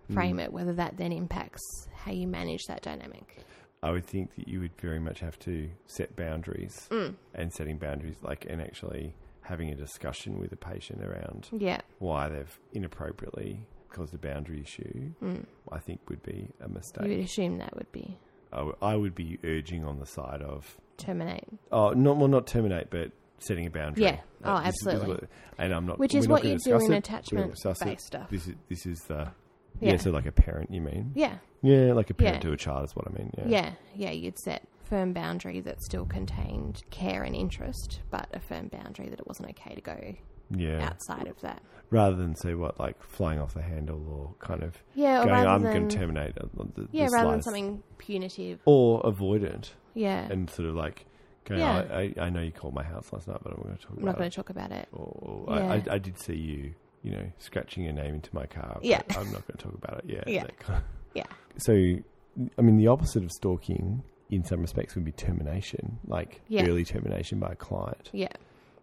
mm. 0.09 0.15
frame 0.15 0.41
it, 0.41 0.51
whether 0.51 0.73
that 0.73 0.97
then 0.97 1.13
impacts 1.13 1.91
how 1.95 2.11
you 2.11 2.27
manage 2.27 2.65
that 2.69 2.81
dynamic. 2.81 3.45
I 3.83 3.91
would 3.91 4.07
think 4.07 4.35
that 4.37 4.49
you 4.49 4.61
would 4.61 4.81
very 4.81 4.99
much 4.99 5.21
have 5.21 5.39
to 5.41 5.69
set 5.89 6.17
boundaries 6.17 6.89
Mm. 6.91 7.17
and 7.35 7.53
setting 7.53 7.77
boundaries, 7.77 8.17
like 8.23 8.47
and 8.49 8.63
actually 8.63 9.15
having 9.45 9.71
a 9.71 9.75
discussion 9.75 10.39
with 10.39 10.53
a 10.53 10.57
patient 10.57 11.03
around 11.03 11.49
Yeah. 11.53 11.81
why 11.99 12.29
they've 12.29 12.59
inappropriately 12.73 13.61
caused 13.91 14.15
a 14.15 14.19
boundary 14.19 14.61
issue. 14.61 15.13
Mm. 15.23 15.45
I 15.71 15.79
think 15.79 16.01
would 16.09 16.23
be 16.23 16.49
a 16.61 16.69
mistake. 16.69 17.07
You 17.09 17.17
would 17.17 17.25
assume 17.25 17.59
that 17.59 17.75
would 17.77 17.91
be 17.93 18.19
I, 18.53 18.57
w- 18.59 18.77
I 18.83 18.95
would 18.97 19.15
be 19.15 19.39
urging 19.45 19.85
on 19.85 19.99
the 19.99 20.07
side 20.07 20.41
of 20.43 20.77
terminate. 20.97 21.45
oh, 21.73 21.91
not 21.91 22.17
well, 22.17 22.29
not 22.29 22.47
terminate, 22.47 22.89
but 22.91 23.11
setting 23.39 23.67
a 23.67 23.71
boundary. 23.71 24.05
Yeah. 24.05 24.21
Oh, 24.45 24.59
this 24.63 24.75
is- 24.75 24.81
is 24.81 24.87
absolutely. 24.87 25.15
what- 25.15 25.29
and 25.59 25.73
I'm 25.75 25.87
not. 25.87 25.99
Which 25.99 26.15
is 26.15 26.29
what 26.29 26.45
you 26.45 26.57
do 26.59 26.77
in 26.77 26.93
it. 26.93 26.99
Attachment 26.99 27.45
gonna 27.45 27.53
discuss 27.55 27.83
it. 27.83 27.85
based 27.87 28.07
stuff. 28.07 28.31
This 28.31 28.47
is 28.49 28.55
this 28.69 28.87
is 28.87 29.01
the 29.09 29.29
yeah. 29.81 29.91
Yeah. 29.93 29.97
So 29.99 30.11
like 30.13 30.27
a 30.27 30.33
parent, 30.33 30.71
you 30.73 30.81
mean? 30.81 31.11
Yeah. 31.15 31.39
Yeah, 31.63 31.93
like 31.95 32.11
a 32.11 32.15
parent 32.15 32.37
Yeah. 32.37 32.51
to 32.51 32.53
a 32.53 32.57
child 32.57 32.85
is 32.85 32.95
what 32.95 33.07
I 33.09 33.13
mean. 33.19 33.33
Yeah. 33.39 33.45
Yeah, 33.49 33.73
yeah, 33.97 34.11
you'd 34.13 34.39
set 34.39 34.63
firm 34.85 35.13
boundary 35.13 35.61
that 35.61 35.83
still 35.83 36.05
contained 36.07 36.83
care 36.91 37.23
and 37.23 37.35
interest, 37.35 38.01
but 38.11 38.29
a 38.35 38.41
firm 38.41 38.69
boundary 38.69 39.09
that 39.09 39.19
it 39.19 39.27
wasn't 39.27 39.49
okay 39.51 39.75
to 39.75 39.81
go 39.81 40.15
Yeah. 40.51 40.85
outside 40.87 41.27
of 41.27 41.41
that. 41.41 41.63
Rather 41.91 42.17
than 42.17 42.35
say 42.37 42.55
what 42.55 42.79
like 42.81 43.01
flying 43.03 43.39
off 43.39 43.55
the 43.55 43.63
handle 43.63 44.03
or 44.09 44.35
kind 44.47 44.63
of 44.63 44.83
Yeah, 44.95 45.23
or 45.23 45.27
going, 45.27 45.47
I'm 45.47 45.63
than 45.63 45.73
going 45.73 45.89
to 45.89 45.97
terminate 45.97 46.35
the, 46.35 46.89
yeah, 46.93 47.07
the 47.07 47.13
rather 47.13 47.31
than 47.33 47.43
something 47.43 47.83
punitive. 47.99 48.61
or 48.65 49.03
avoidant 49.03 49.71
Yeah, 49.95 50.27
and 50.31 50.49
sort 50.51 50.69
of 50.69 50.75
like 50.75 51.07
going, 51.45 51.61
Yeah. 51.61 51.85
I, 51.91 51.97
I, 51.97 52.15
I 52.27 52.31
know 52.31 52.41
you 52.41 52.53
called 52.53 52.75
my 52.75 52.83
house 52.83 53.13
last 53.13 53.29
night, 53.29 53.39
but 53.43 53.53
I'm 53.53 53.63
going 53.63 53.77
to 53.77 53.83
talk 53.83 53.93
I'm 53.93 53.99
about 53.99 54.07
not 54.07 54.19
going 54.19 54.31
to 54.31 54.37
talk 54.37 54.51
about 54.51 54.73
it. 54.73 54.89
Or 54.93 55.45
Yeah. 55.49 55.55
I, 55.73 55.75
I, 55.75 55.83
I 55.93 55.99
did 55.99 56.19
see 56.19 56.35
you, 56.37 56.75
you 57.03 57.11
know, 57.13 57.31
scratching 57.39 57.85
your 57.85 57.93
name 57.93 58.15
into 58.15 58.31
my 58.35 58.47
car. 58.47 58.79
Yeah. 58.83 59.03
I'm 59.11 59.31
not 59.31 59.47
going 59.47 59.57
to 59.59 59.65
talk 59.65 59.75
about 59.75 59.99
it. 59.99 60.05
Yeah. 60.09 60.23
Yeah. 60.27 60.47
kind 60.59 60.79
of- 60.79 60.85
Yeah. 61.15 61.27
So, 61.59 61.73
I 62.59 62.63
mean, 62.63 62.77
the 62.79 62.89
opposite 62.89 63.23
of 63.23 63.31
stalking 63.31 64.03
in 64.31 64.45
some 64.45 64.61
respects 64.61 64.95
would 64.95 65.05
be 65.05 65.13
termination, 65.13 65.99
like 66.07 66.41
Yeah. 66.49 66.67
early 66.67 66.85
termination 66.85 67.39
by 67.39 67.53
a 67.53 67.57
client. 67.57 68.11
Yeah, 68.13 68.29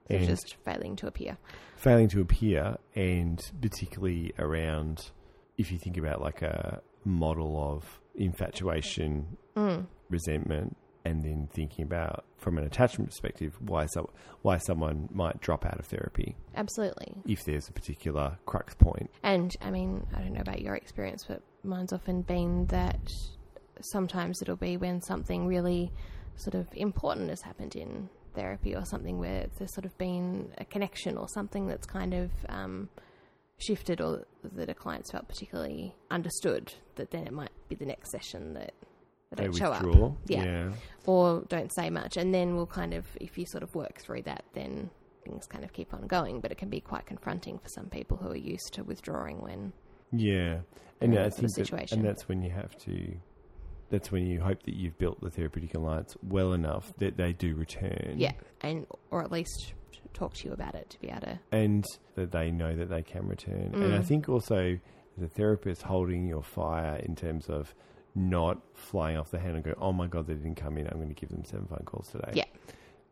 so 0.09 0.15
And- 0.15 0.25
just 0.27 0.55
failing 0.63 0.95
to 0.97 1.07
appear. 1.07 1.37
failing 1.77 2.07
to 2.09 2.21
appear, 2.21 2.77
and 2.95 3.39
particularly 3.61 4.31
around 4.37 5.11
if 5.57 5.71
you 5.71 5.77
think 5.79 5.97
about 5.97 6.21
like 6.21 6.41
a 6.41 6.81
model 7.05 7.57
of 7.61 7.99
infatuation, 8.15 9.37
Mm. 9.55 9.85
resentment, 10.09 10.77
and 11.03 11.23
then 11.23 11.47
thinking 11.47 11.83
about 11.83 12.25
from 12.37 12.57
an 12.59 12.63
attachment 12.63 13.09
perspective 13.09 13.55
why 13.59 13.85
so, 13.87 14.09
why 14.43 14.57
someone 14.57 15.09
might 15.11 15.39
drop 15.41 15.65
out 15.65 15.79
of 15.79 15.85
therapy 15.87 16.35
Absolutely. 16.55 17.15
if 17.25 17.43
there's 17.45 17.67
a 17.67 17.73
particular 17.73 18.37
crux 18.45 18.75
point. 18.75 19.09
And 19.23 19.51
I 19.61 19.71
mean, 19.71 20.05
I 20.13 20.21
don't 20.21 20.33
know 20.33 20.41
about 20.41 20.61
your 20.61 20.75
experience, 20.75 21.25
but 21.27 21.41
mine's 21.63 21.91
often 21.93 22.21
been 22.21 22.65
that 22.67 22.99
sometimes 23.85 24.41
it'll 24.41 24.55
be 24.55 24.77
when 24.77 25.01
something 25.01 25.47
really 25.47 25.91
sort 26.35 26.55
of 26.55 26.67
important 26.73 27.29
has 27.29 27.41
happened 27.41 27.75
in 27.75 28.09
therapy 28.33 28.75
or 28.75 28.85
something 28.85 29.19
where 29.19 29.47
there's 29.57 29.73
sort 29.73 29.85
of 29.85 29.97
been 29.97 30.51
a 30.57 30.65
connection 30.65 31.17
or 31.17 31.27
something 31.29 31.67
that's 31.67 31.85
kind 31.85 32.13
of 32.13 32.31
um, 32.49 32.89
shifted 33.57 34.01
or 34.01 34.25
that 34.53 34.69
a 34.69 34.73
client's 34.73 35.11
felt 35.11 35.27
particularly 35.27 35.93
understood, 36.09 36.73
that 36.95 37.11
then 37.11 37.27
it 37.27 37.33
might 37.33 37.51
be 37.69 37.75
the 37.75 37.85
next 37.85 38.11
session 38.11 38.53
that 38.53 38.73
they 39.31 39.43
They 39.43 39.43
don't 39.43 39.55
show 39.55 39.71
up. 39.71 40.17
Yeah. 40.27 40.43
yeah. 40.43 40.71
or 41.05 41.43
don't 41.49 41.71
say 41.75 41.89
much. 41.89 42.17
And 42.17 42.33
then 42.33 42.55
we'll 42.55 42.65
kind 42.65 42.93
of, 42.93 43.05
if 43.19 43.37
you 43.37 43.45
sort 43.45 43.63
of 43.63 43.73
work 43.75 44.01
through 44.01 44.23
that, 44.23 44.43
then 44.53 44.89
things 45.23 45.45
kind 45.47 45.63
of 45.63 45.71
keep 45.73 45.93
on 45.93 46.07
going. 46.07 46.41
But 46.41 46.51
it 46.51 46.57
can 46.57 46.69
be 46.69 46.81
quite 46.81 47.05
confronting 47.05 47.59
for 47.59 47.69
some 47.69 47.85
people 47.87 48.17
who 48.17 48.29
are 48.31 48.35
used 48.35 48.73
to 48.73 48.83
withdrawing 48.83 49.41
when 49.41 49.73
Yeah, 50.11 50.59
and 50.99 51.13
I 51.17 51.23
that 51.23 51.33
sort 51.35 51.45
of 51.45 51.51
think 51.51 51.55
that, 51.55 51.65
situation. 51.65 51.99
and 51.99 52.07
that's 52.07 52.27
when 52.27 52.41
you 52.41 52.49
have 52.51 52.75
to. 52.79 53.13
That's 53.91 54.11
when 54.11 54.25
you 54.25 54.41
hope 54.41 54.63
that 54.63 54.73
you've 54.75 54.97
built 54.97 55.21
the 55.21 55.29
therapeutic 55.29 55.75
alliance 55.75 56.17
well 56.23 56.53
enough 56.53 56.91
that 56.97 57.17
they 57.17 57.33
do 57.33 57.53
return. 57.55 58.15
Yeah, 58.17 58.31
and 58.61 58.87
or 59.11 59.21
at 59.23 59.31
least 59.31 59.73
talk 60.13 60.33
to 60.33 60.47
you 60.47 60.53
about 60.53 60.73
it 60.75 60.89
to 60.89 60.99
be 60.99 61.09
able 61.09 61.21
to. 61.21 61.39
and 61.51 61.85
that 62.15 62.31
they 62.31 62.49
know 62.51 62.75
that 62.75 62.89
they 62.89 63.03
can 63.03 63.27
return. 63.27 63.71
And 63.75 63.93
I 63.93 63.99
Mm. 63.99 64.05
think 64.05 64.27
also 64.29 64.79
the 65.17 65.27
therapist 65.27 65.83
holding 65.83 66.27
your 66.27 66.41
fire 66.41 66.95
in 66.97 67.15
terms 67.15 67.47
of 67.49 67.75
not 68.15 68.59
flying 68.73 69.17
off 69.17 69.29
the 69.31 69.39
handle 69.39 69.55
and 69.57 69.63
go, 69.65 69.73
oh 69.79 69.93
my 69.93 70.07
God, 70.07 70.27
they 70.27 70.33
didn't 70.33 70.55
come 70.55 70.77
in. 70.77 70.87
I'm 70.87 70.97
going 70.97 71.07
to 71.07 71.13
give 71.13 71.29
them 71.29 71.45
seven 71.45 71.65
phone 71.67 71.83
calls 71.85 72.07
today. 72.09 72.31
Yeah. 72.33 72.45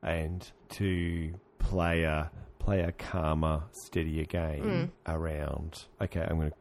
And 0.01 0.49
to 0.69 1.33
play 1.57 2.03
a, 2.03 2.31
play 2.59 2.81
a 2.81 2.91
calmer, 2.93 3.63
steadier 3.71 4.25
game 4.25 4.63
Mm. 4.63 4.89
around, 5.13 5.85
okay, 6.01 6.21
I'm 6.29 6.37
going 6.37 6.51
to, 6.51 6.57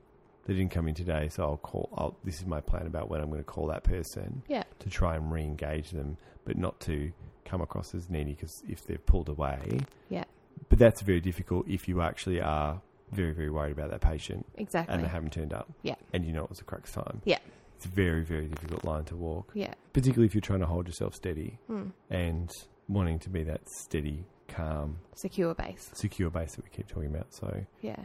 they 0.48 0.54
didn't 0.54 0.70
come 0.70 0.88
in 0.88 0.94
today, 0.94 1.28
so 1.30 1.42
I'll 1.42 1.56
call, 1.58 1.90
I'll, 1.94 2.16
this 2.24 2.40
is 2.40 2.46
my 2.46 2.62
plan 2.62 2.86
about 2.86 3.10
when 3.10 3.20
I'm 3.20 3.28
going 3.28 3.40
to 3.40 3.44
call 3.44 3.66
that 3.66 3.84
person 3.84 4.42
Yeah, 4.48 4.64
to 4.78 4.88
try 4.88 5.14
and 5.14 5.30
re 5.30 5.42
engage 5.42 5.90
them, 5.90 6.16
but 6.46 6.56
not 6.56 6.80
to 6.80 7.12
come 7.44 7.60
across 7.60 7.94
as 7.94 8.08
needy 8.08 8.32
because 8.32 8.62
if 8.66 8.86
they've 8.86 9.04
pulled 9.04 9.28
away, 9.28 9.80
yeah, 10.08 10.24
but 10.70 10.78
that's 10.78 11.02
very 11.02 11.20
difficult 11.20 11.68
if 11.68 11.86
you 11.86 12.00
actually 12.00 12.40
are 12.40 12.80
very, 13.12 13.32
very 13.32 13.50
worried 13.50 13.72
about 13.72 13.90
that 13.90 14.00
patient 14.00 14.46
exactly. 14.56 14.94
and 14.94 15.04
they 15.04 15.08
haven't 15.08 15.34
turned 15.34 15.52
up. 15.52 15.70
Yeah. 15.82 15.96
And 16.14 16.24
you 16.24 16.32
know 16.32 16.44
it 16.44 16.50
was 16.50 16.60
a 16.60 16.64
crux 16.64 16.92
time. 16.92 17.20
Yeah. 17.26 17.38
It's 17.76 17.84
a 17.84 17.90
very, 17.90 18.24
very 18.24 18.46
difficult 18.46 18.84
line 18.84 19.04
to 19.04 19.16
walk, 19.16 19.52
yeah, 19.54 19.74
particularly 19.92 20.26
if 20.26 20.34
you're 20.34 20.40
trying 20.40 20.60
to 20.60 20.66
hold 20.66 20.86
yourself 20.86 21.14
steady 21.14 21.58
mm. 21.70 21.92
and 22.08 22.50
wanting 22.88 23.18
to 23.20 23.28
be 23.28 23.42
that 23.44 23.68
steady, 23.68 24.24
calm, 24.48 24.96
secure 25.14 25.54
base. 25.54 25.90
secure 25.92 26.30
base 26.30 26.56
that 26.56 26.64
we 26.64 26.70
keep 26.70 26.88
talking 26.88 27.10
about. 27.14 27.34
So, 27.34 27.66
Yeah, 27.82 28.00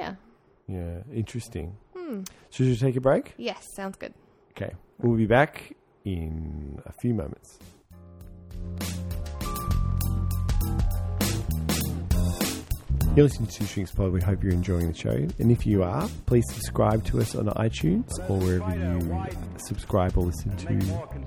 yeah. 0.00 0.16
Yeah, 0.68 0.98
interesting. 1.12 1.76
Hmm. 1.96 2.22
Should 2.50 2.66
we 2.66 2.76
take 2.76 2.96
a 2.96 3.00
break? 3.00 3.34
Yes, 3.36 3.66
sounds 3.74 3.96
good. 3.96 4.14
Okay. 4.50 4.72
We'll 4.98 5.16
be 5.16 5.26
back 5.26 5.74
in 6.04 6.80
a 6.84 6.92
few 6.92 7.14
moments. 7.14 7.58
You're 13.16 13.26
listening 13.26 13.48
to 13.48 13.58
Two 13.58 13.64
Shrinks 13.66 13.90
Pod. 13.90 14.12
We 14.12 14.20
hope 14.20 14.44
you're 14.44 14.52
enjoying 14.52 14.92
the 14.92 14.96
show. 14.96 15.10
And 15.10 15.50
if 15.50 15.66
you 15.66 15.82
are, 15.82 16.08
please 16.26 16.44
subscribe 16.52 17.04
to 17.06 17.20
us 17.20 17.34
on 17.34 17.46
iTunes 17.46 18.08
or 18.28 18.38
wherever 18.38 18.76
you 18.76 19.26
subscribe 19.56 20.16
or 20.16 20.26
listen 20.26 20.56
to 20.56 20.74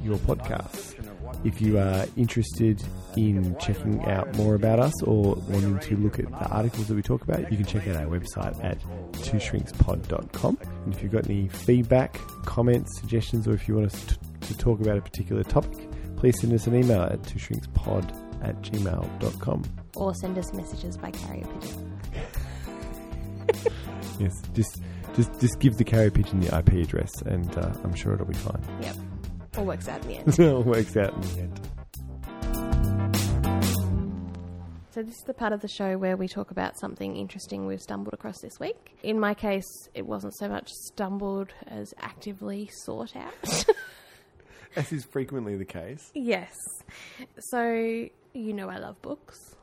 your 0.02 0.18
podcasts. 0.20 0.96
If 1.44 1.62
you 1.62 1.80
are 1.80 2.06
interested 2.16 2.82
in 3.18 3.56
checking 3.60 4.04
out 4.06 4.36
more 4.36 4.56
about 4.56 4.80
us 4.80 5.04
or 5.04 5.36
wanting 5.50 5.80
to 5.80 5.98
look 5.98 6.20
at 6.20 6.30
the 6.30 6.50
articles 6.50 6.88
that 6.88 6.94
we 6.96 7.02
talk 7.02 7.24
about, 7.24 7.52
you 7.52 7.58
can 7.58 7.66
check 7.66 7.88
out 7.88 7.96
our 7.96 8.06
website 8.06 8.64
at 8.64 8.78
twoshrinkspod.com. 9.14 10.58
And 10.62 10.94
if 10.94 11.02
you've 11.02 11.12
got 11.12 11.26
any 11.26 11.48
feedback, 11.48 12.20
comments, 12.46 13.00
suggestions, 13.00 13.48
or 13.48 13.54
if 13.54 13.68
you 13.68 13.76
want 13.76 13.94
us 13.94 14.06
to, 14.06 14.18
to 14.48 14.58
talk 14.58 14.80
about 14.82 14.98
a 14.98 15.02
particular 15.02 15.44
topic, 15.44 15.90
please 16.16 16.40
send 16.40 16.54
us 16.54 16.68
an 16.68 16.76
email 16.76 17.02
at 17.02 17.22
twoshrinkspod 17.24 18.44
at 18.44 18.62
gmail.com. 18.62 19.64
Or 19.96 20.14
send 20.16 20.38
us 20.38 20.54
messages 20.54 20.98
by 20.98 21.12
carrier 21.12 21.46
pigeon. 21.48 22.00
Yes, 24.20 24.40
just 24.54 24.82
just 25.16 25.40
just 25.42 25.60
give 25.60 25.78
the 25.78 25.84
carrier 25.84 26.12
pigeon 26.12 26.42
the 26.42 26.56
IP 26.56 26.74
address, 26.74 27.10
and 27.24 27.58
uh, 27.58 27.74
I'm 27.84 27.96
sure 27.96 28.14
it'll 28.14 28.28
be 28.28 28.36
fine. 28.36 28.62
Yep, 28.82 28.96
all 29.58 29.66
works 29.66 29.88
out 29.88 30.02
in 30.04 30.08
the 30.08 30.18
end. 30.18 30.28
it 30.40 30.54
all 30.54 30.64
works 30.64 30.96
out 30.98 31.14
in 31.14 31.22
the 31.22 31.40
end. 31.42 31.60
So 34.92 35.02
this 35.02 35.16
is 35.16 35.24
the 35.24 35.34
part 35.34 35.54
of 35.54 35.62
the 35.62 35.70
show 35.70 35.98
where 35.98 36.18
we 36.18 36.28
talk 36.28 36.52
about 36.52 36.78
something 36.78 37.16
interesting 37.16 37.66
we've 37.66 37.82
stumbled 37.82 38.14
across 38.14 38.42
this 38.42 38.60
week. 38.60 38.98
In 39.04 39.20
my 39.20 39.34
case, 39.34 39.88
it 39.94 40.06
wasn't 40.06 40.36
so 40.36 40.50
much 40.50 40.70
stumbled 40.70 41.54
as 41.68 41.94
actively 42.00 42.68
sought 42.68 43.16
out. 43.16 43.66
As 44.76 44.92
is 44.94 45.04
frequently 45.04 45.58
the 45.58 45.66
case. 45.66 46.12
yes. 46.14 46.56
So 47.40 48.08
you 48.34 48.54
know 48.54 48.70
I 48.70 48.78
love 48.78 49.02
books. 49.02 49.56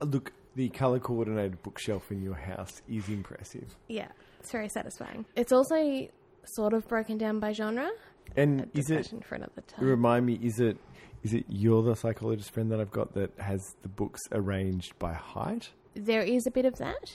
Uh, 0.00 0.04
look, 0.06 0.32
the 0.54 0.68
color 0.68 1.00
coordinated 1.00 1.62
bookshelf 1.64 2.12
in 2.12 2.22
your 2.22 2.34
house 2.34 2.80
is 2.88 3.08
impressive. 3.08 3.74
Yeah, 3.88 4.08
it's 4.38 4.52
very 4.52 4.68
satisfying. 4.68 5.26
It's 5.34 5.50
also 5.50 6.08
sort 6.44 6.74
of 6.74 6.86
broken 6.86 7.18
down 7.18 7.40
by 7.40 7.52
genre 7.52 7.90
And 8.36 8.70
is 8.74 8.90
it 8.90 9.12
for 9.24 9.34
another 9.34 9.62
time. 9.66 9.84
remind 9.84 10.26
me? 10.26 10.38
Is 10.42 10.60
it 10.60 10.78
is 11.22 11.34
it 11.34 11.44
you're 11.48 11.82
the 11.82 11.94
psychologist 11.94 12.50
friend 12.50 12.70
that 12.70 12.80
I've 12.80 12.90
got 12.90 13.14
that 13.14 13.32
has 13.38 13.60
the 13.82 13.88
books 13.88 14.20
arranged 14.32 14.98
by 14.98 15.14
height? 15.14 15.70
There 15.94 16.22
is 16.22 16.46
a 16.46 16.50
bit 16.50 16.64
of 16.64 16.76
that, 16.78 17.12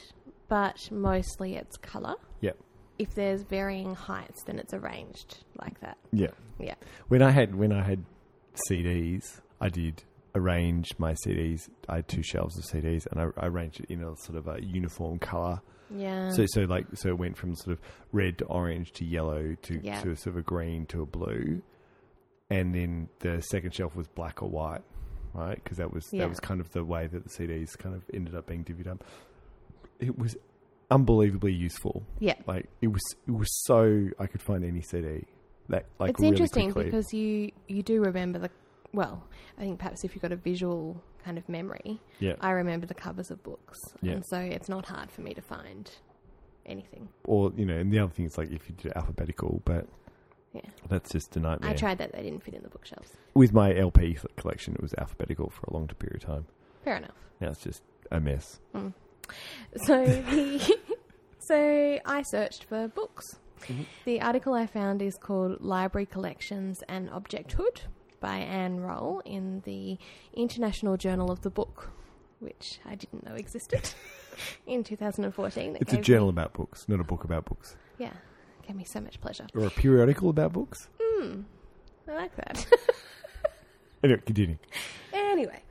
but 0.48 0.92
mostly 0.92 1.56
it's 1.56 1.78
colour. 1.78 2.16
Yep. 2.42 2.58
If 2.98 3.14
there's 3.16 3.44
varying 3.44 3.96
heights, 3.96 4.44
then 4.44 4.60
it's 4.60 4.74
arranged 4.74 5.44
like 5.60 5.80
that. 5.82 5.98
Yeah. 6.12 6.32
Yeah. 6.60 6.76
When 7.08 7.22
I 7.22 7.32
had 7.32 7.56
when 7.56 7.72
I 7.72 7.84
had 7.84 8.04
CDs, 8.70 9.42
I 9.60 9.70
did 9.70 10.04
arrange 10.36 10.90
my 10.98 11.14
CDs. 11.26 11.70
I 11.88 11.98
had 11.98 12.08
two 12.08 12.24
shelves 12.24 12.58
of 12.58 12.66
CDs, 12.66 13.06
and 13.12 13.22
I, 13.22 13.28
I 13.38 13.48
arranged 13.48 13.80
it 13.82 13.90
in 13.90 14.04
a 14.04 14.16
sort 14.18 14.38
of 14.38 14.48
a 14.48 14.62
uniform 14.62 15.20
color. 15.20 15.62
Yeah. 15.96 16.32
So 16.32 16.46
so 16.48 16.62
like 16.62 16.86
so 16.96 17.10
it 17.10 17.18
went 17.18 17.38
from 17.38 17.56
sort 17.56 17.74
of 17.74 17.80
red 18.12 18.38
to 18.40 18.46
orange 18.46 18.92
to 18.94 19.06
yellow 19.06 19.56
to 19.64 19.80
Yeah. 19.84 20.02
to 20.02 20.16
sort 20.16 20.36
of 20.36 20.38
a 20.38 20.42
green 20.42 20.86
to 20.88 21.02
a 21.02 21.06
blue, 21.06 21.62
and 22.50 22.74
then 22.76 23.10
the 23.20 23.42
second 23.42 23.74
shelf 23.74 23.96
was 23.96 24.08
black 24.08 24.42
or 24.42 24.50
white, 24.50 24.82
right? 25.34 25.62
Because 25.62 25.78
that 25.78 25.94
was 25.94 26.06
Yeah. 26.12 26.22
that 26.22 26.30
was 26.30 26.40
kind 26.40 26.62
of 26.62 26.72
the 26.72 26.84
way 26.84 27.08
that 27.08 27.24
the 27.24 27.30
CDs 27.30 27.78
kind 27.78 27.96
of 27.96 28.04
ended 28.14 28.36
up 28.36 28.48
being 28.48 28.64
divvied 28.64 28.88
up. 28.88 29.04
It 30.00 30.18
was 30.18 30.36
unbelievably 30.90 31.54
useful. 31.54 32.04
yeah. 32.20 32.36
Like 32.48 32.68
it 32.82 32.88
was 32.88 33.02
it 33.28 33.32
was 33.32 33.48
so 33.66 34.10
I 34.20 34.28
could 34.28 34.42
find 34.42 34.64
any 34.66 34.82
CD 34.82 35.26
that 35.70 35.86
like 36.00 36.10
it's 36.12 36.20
really 36.20 36.32
interesting 36.34 36.72
quickly. 36.72 36.92
because 36.92 37.14
you 37.14 37.52
you 37.68 37.82
do 37.84 38.02
remember 38.02 38.40
the 38.40 38.50
well 38.94 39.24
i 39.58 39.62
think 39.62 39.78
perhaps 39.80 40.04
if 40.04 40.14
you've 40.14 40.22
got 40.22 40.34
a 40.34 40.36
visual 40.36 41.02
kind 41.24 41.38
of 41.38 41.48
memory 41.50 42.00
yeah. 42.20 42.34
i 42.42 42.52
remember 42.52 42.86
the 42.86 42.94
covers 42.94 43.32
of 43.32 43.42
books 43.44 43.80
Yeah. 44.02 44.14
and 44.14 44.26
so 44.26 44.38
it's 44.40 44.70
not 44.70 44.86
hard 44.86 45.12
for 45.12 45.22
me 45.22 45.34
to 45.34 45.42
find 45.42 45.90
anything 46.66 47.10
or 47.26 47.52
you 47.56 47.66
know, 47.66 47.78
and 47.78 47.92
the 47.92 48.00
other 48.00 48.12
thing 48.12 48.26
is 48.26 48.38
like 48.38 48.52
if 48.52 48.70
you 48.70 48.76
did 48.76 48.92
alphabetical, 48.96 49.62
but 49.66 49.88
Yeah. 50.54 50.62
that's 50.90 51.12
just 51.12 51.36
a 51.36 51.40
nightmare. 51.40 51.72
i 51.72 51.74
tried 51.74 51.98
that 51.98 52.12
they 52.14 52.22
didn't 52.22 52.44
fit 52.44 52.54
in 52.54 52.62
the 52.64 52.70
bookshelves 52.70 53.12
with 53.34 53.52
my 53.54 53.74
LP 53.76 54.18
collection. 54.38 54.76
It 54.76 54.82
was 54.82 54.94
alphabetical 54.98 55.50
for 55.50 55.64
a 55.70 55.74
long 55.74 55.88
period 55.88 56.22
of 56.24 56.28
time. 56.28 56.46
fair 56.84 56.98
enough 56.98 57.16
Now 57.40 57.50
it's 57.50 57.64
just 57.64 57.82
a 58.12 58.20
mess. 58.20 58.60
Mm. 58.76 58.94
so 59.86 60.06
the 60.06 60.78
so 61.40 62.00
i 62.06 62.22
searched 62.22 62.64
for 62.66 62.88
books 62.88 63.40
mm-hmm. 63.62 63.84
the 64.06 64.22
article 64.22 64.54
i 64.54 64.66
found 64.68 65.02
is 65.02 65.16
called 65.16 65.62
library 65.62 66.06
collections 66.06 66.84
and 66.90 67.10
objecthood 67.10 67.82
by 68.22 68.38
anne 68.38 68.80
roll 68.80 69.22
in 69.26 69.62
the 69.66 69.98
international 70.34 70.96
journal 70.96 71.30
of 71.30 71.42
the 71.42 71.50
book 71.50 71.92
which 72.40 72.80
i 72.86 72.96
didn't 72.96 73.26
know 73.26 73.36
existed 73.36 73.90
in 74.66 74.84
2014 74.84 75.74
That 75.74 75.82
It's 75.82 75.92
a 75.94 75.98
journal 75.98 76.28
me- 76.28 76.30
about 76.32 76.54
books, 76.54 76.88
not 76.88 77.00
a 77.02 77.04
book 77.04 77.24
about 77.26 77.44
books, 77.46 77.76
yeah 77.98 78.14
gave 78.66 78.76
me 78.78 78.84
so 78.86 79.02
much 79.02 79.20
pleasure 79.20 79.48
or 79.56 79.66
a 79.66 79.70
periodical 79.72 80.30
about 80.30 80.54
books. 80.54 80.88
hmm 81.02 81.42
i 82.08 82.14
like 82.16 82.36
that 82.38 82.66
Anyway, 84.04 84.20
continue. 84.26 84.58
Anyway, 85.14 85.62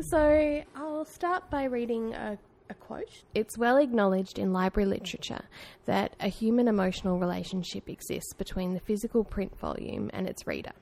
so 0.00 0.62
I'll 0.74 1.04
start 1.04 1.50
by 1.50 1.64
reading 1.64 2.14
a, 2.14 2.38
a 2.70 2.74
quote. 2.74 3.22
It's 3.34 3.58
well 3.58 3.76
acknowledged 3.76 4.38
in 4.38 4.50
library 4.54 4.88
literature 4.88 5.42
that 5.84 6.16
a 6.18 6.28
human 6.28 6.68
emotional 6.68 7.18
relationship 7.18 7.90
exists 7.90 8.32
between 8.32 8.72
the 8.72 8.80
physical 8.80 9.24
print 9.24 9.58
volume 9.58 10.08
and 10.14 10.26
its 10.26 10.46
reader. 10.46 10.72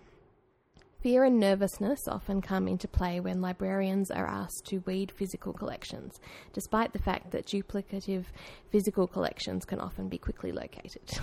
Fear 1.04 1.24
and 1.24 1.38
nervousness 1.38 2.08
often 2.08 2.40
come 2.40 2.66
into 2.66 2.88
play 2.88 3.20
when 3.20 3.42
librarians 3.42 4.10
are 4.10 4.26
asked 4.26 4.64
to 4.68 4.78
weed 4.86 5.12
physical 5.12 5.52
collections, 5.52 6.18
despite 6.54 6.94
the 6.94 6.98
fact 6.98 7.30
that 7.32 7.44
duplicative 7.44 8.24
physical 8.72 9.06
collections 9.06 9.66
can 9.66 9.80
often 9.80 10.08
be 10.08 10.16
quickly 10.16 10.50
located. 10.50 11.02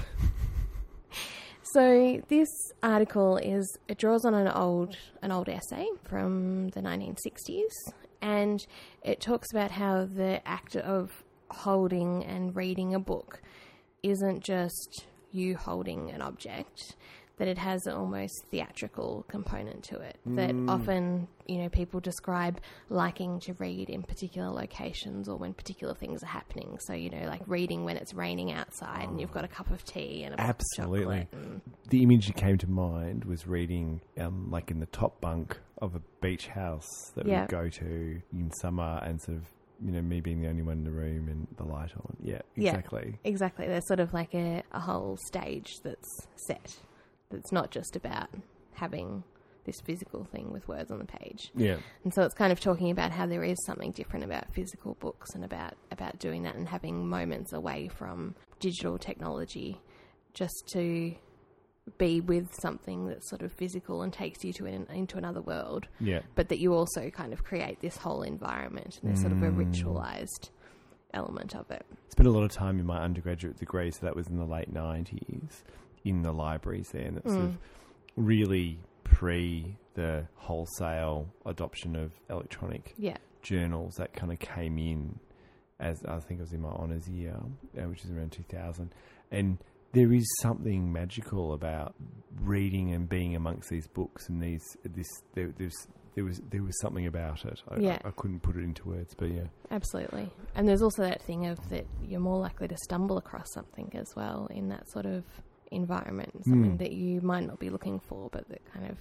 So 1.63 2.21
this 2.27 2.49
article 2.83 3.37
is 3.37 3.77
it 3.87 3.97
draws 3.97 4.25
on 4.25 4.33
an 4.33 4.49
old 4.49 4.97
an 5.21 5.31
old 5.31 5.47
essay 5.47 5.87
from 6.03 6.67
the 6.69 6.81
1960s, 6.81 7.93
and 8.21 8.65
it 9.03 9.21
talks 9.21 9.51
about 9.51 9.71
how 9.71 10.03
the 10.03 10.45
act 10.45 10.75
of 10.75 11.23
holding 11.49 12.25
and 12.25 12.53
reading 12.55 12.93
a 12.93 12.99
book 12.99 13.41
isn't 14.03 14.43
just 14.43 15.05
you 15.31 15.55
holding 15.55 16.11
an 16.11 16.21
object, 16.21 16.95
that 17.41 17.47
it 17.47 17.57
has 17.57 17.87
an 17.87 17.93
almost 17.95 18.45
theatrical 18.51 19.25
component 19.27 19.81
to 19.83 19.99
it. 19.99 20.15
That 20.27 20.53
often, 20.67 21.27
you 21.47 21.57
know, 21.57 21.69
people 21.69 21.99
describe 21.99 22.61
liking 22.89 23.39
to 23.39 23.53
read 23.53 23.89
in 23.89 24.03
particular 24.03 24.51
locations 24.51 25.27
or 25.27 25.37
when 25.37 25.55
particular 25.55 25.95
things 25.95 26.21
are 26.21 26.27
happening. 26.27 26.77
So, 26.81 26.93
you 26.93 27.09
know, 27.09 27.25
like 27.25 27.41
reading 27.47 27.83
when 27.83 27.97
it's 27.97 28.13
raining 28.13 28.51
outside 28.51 29.09
and 29.09 29.19
you've 29.19 29.31
got 29.31 29.43
a 29.43 29.47
cup 29.47 29.71
of 29.71 29.83
tea 29.83 30.21
and 30.21 30.35
a 30.35 30.37
box 30.37 30.63
of 30.77 30.83
Absolutely. 30.83 31.27
and- 31.31 31.61
The 31.89 32.03
image 32.03 32.27
that 32.27 32.35
came 32.35 32.59
to 32.59 32.69
mind 32.69 33.25
was 33.25 33.47
reading, 33.47 34.01
um, 34.19 34.51
like 34.51 34.69
in 34.69 34.79
the 34.79 34.85
top 34.85 35.19
bunk 35.19 35.57
of 35.81 35.95
a 35.95 36.01
beach 36.21 36.45
house 36.49 36.85
that 37.15 37.25
Yeah. 37.25 37.41
we 37.41 37.47
go 37.47 37.69
to 37.69 38.21
in 38.31 38.51
summer, 38.61 39.01
and 39.03 39.19
sort 39.19 39.39
of 39.39 39.45
you 39.83 39.91
know 39.91 40.01
me 40.03 40.21
being 40.21 40.41
the 40.43 40.47
only 40.47 40.61
one 40.61 40.77
in 40.77 40.83
the 40.83 40.91
room 40.91 41.27
and 41.27 41.47
the 41.57 41.63
light 41.63 41.89
on. 41.97 42.15
Yeah, 42.21 42.41
Yeah. 42.55 42.69
exactly. 42.69 43.17
Exactly. 43.23 43.65
There's 43.65 43.87
sort 43.87 43.99
of 43.99 44.13
like 44.13 44.35
a, 44.35 44.61
a 44.71 44.79
whole 44.79 45.17
stage 45.25 45.79
that's 45.83 46.27
set. 46.35 46.77
That's 47.31 47.51
not 47.51 47.71
just 47.71 47.95
about 47.95 48.29
having 48.73 49.23
this 49.65 49.79
physical 49.81 50.23
thing 50.25 50.51
with 50.51 50.67
words 50.67 50.91
on 50.91 50.99
the 50.99 51.05
page. 51.05 51.51
Yeah. 51.55 51.77
And 52.03 52.13
so 52.13 52.23
it's 52.23 52.33
kind 52.33 52.51
of 52.51 52.59
talking 52.59 52.89
about 52.89 53.11
how 53.11 53.27
there 53.27 53.43
is 53.43 53.57
something 53.65 53.91
different 53.91 54.25
about 54.25 54.51
physical 54.53 54.95
books 54.99 55.35
and 55.35 55.43
about, 55.43 55.75
about 55.91 56.19
doing 56.19 56.43
that 56.43 56.55
and 56.55 56.67
having 56.67 57.07
moments 57.07 57.53
away 57.53 57.89
from 57.95 58.35
digital 58.59 58.97
technology 58.97 59.79
just 60.33 60.63
to 60.73 61.13
be 61.97 62.21
with 62.21 62.47
something 62.61 63.07
that's 63.07 63.29
sort 63.29 63.41
of 63.41 63.51
physical 63.51 64.01
and 64.03 64.13
takes 64.13 64.43
you 64.43 64.53
to 64.53 64.65
an, 64.65 64.87
into 64.93 65.17
another 65.17 65.41
world, 65.41 65.87
Yeah. 65.99 66.21
but 66.35 66.49
that 66.49 66.59
you 66.59 66.73
also 66.73 67.09
kind 67.09 67.33
of 67.33 67.43
create 67.43 67.81
this 67.81 67.97
whole 67.97 68.21
environment 68.21 68.99
and 69.01 69.09
there's 69.09 69.21
sort 69.21 69.33
of 69.33 69.41
a 69.41 69.47
mm. 69.47 69.57
ritualized 69.57 70.49
element 71.13 71.55
of 71.55 71.69
it. 71.69 71.85
spent 72.09 72.27
a 72.27 72.31
lot 72.31 72.43
of 72.43 72.51
time 72.51 72.79
in 72.79 72.85
my 72.85 73.01
undergraduate 73.03 73.57
degree, 73.57 73.91
so 73.91 73.99
that 74.05 74.15
was 74.15 74.27
in 74.27 74.37
the 74.37 74.45
late 74.45 74.71
nineties 74.71 75.63
in 76.03 76.21
the 76.23 76.31
libraries 76.31 76.89
there, 76.91 77.05
and 77.05 77.17
it's 77.17 77.31
sort 77.33 77.45
of 77.45 77.57
really 78.15 78.79
pre 79.03 79.77
the 79.93 80.25
wholesale 80.35 81.27
adoption 81.45 81.95
of 81.95 82.11
electronic 82.29 82.93
Yeah. 82.97 83.17
journals 83.41 83.95
that 83.95 84.13
kind 84.13 84.31
of 84.31 84.39
came 84.39 84.77
in 84.77 85.19
as 85.79 85.97
I 86.05 86.19
think 86.19 86.39
it 86.39 86.43
was 86.43 86.53
in 86.53 86.61
my 86.61 86.69
honours 86.69 87.09
year, 87.09 87.35
uh, 87.77 87.81
which 87.89 88.05
is 88.05 88.11
around 88.11 88.31
two 88.31 88.43
thousand, 88.43 88.93
and 89.31 89.57
there 89.93 90.13
is 90.13 90.25
something 90.41 90.91
magical 90.93 91.53
about 91.53 91.95
reading 92.39 92.93
and 92.93 93.09
being 93.09 93.35
amongst 93.35 93.69
these 93.69 93.87
books 93.87 94.29
and 94.29 94.41
these 94.41 94.63
this 94.85 95.07
there, 95.33 95.51
there's 95.57 95.75
there 96.15 96.23
was 96.23 96.39
there 96.49 96.61
was 96.63 96.79
something 96.81 97.07
about 97.07 97.43
it. 97.45 97.61
I, 97.67 97.79
Yeah. 97.79 97.97
I, 98.05 98.09
I 98.09 98.11
couldn't 98.11 98.41
put 98.41 98.55
it 98.57 98.63
into 98.63 98.87
words, 98.87 99.13
but 99.17 99.31
yeah. 99.31 99.45
Absolutely. 99.71 100.29
And 100.55 100.67
there's 100.67 100.81
also 100.83 101.01
that 101.03 101.21
thing 101.23 101.47
of 101.47 101.57
that 101.69 101.85
you're 102.03 102.19
more 102.19 102.37
likely 102.39 102.67
to 102.67 102.77
stumble 102.77 103.17
across 103.17 103.51
something 103.53 103.89
as 103.95 104.07
well 104.15 104.47
in 104.51 104.69
that 104.69 104.87
sort 104.91 105.05
of 105.07 105.23
environment, 105.71 106.31
something 106.45 106.73
Mm. 106.73 106.79
that 106.79 106.91
you 106.91 107.21
might 107.21 107.45
not 107.47 107.59
be 107.59 107.69
looking 107.69 107.99
for, 107.99 108.29
but 108.31 108.47
that 108.49 108.61
kind 108.73 108.89
of 108.89 108.97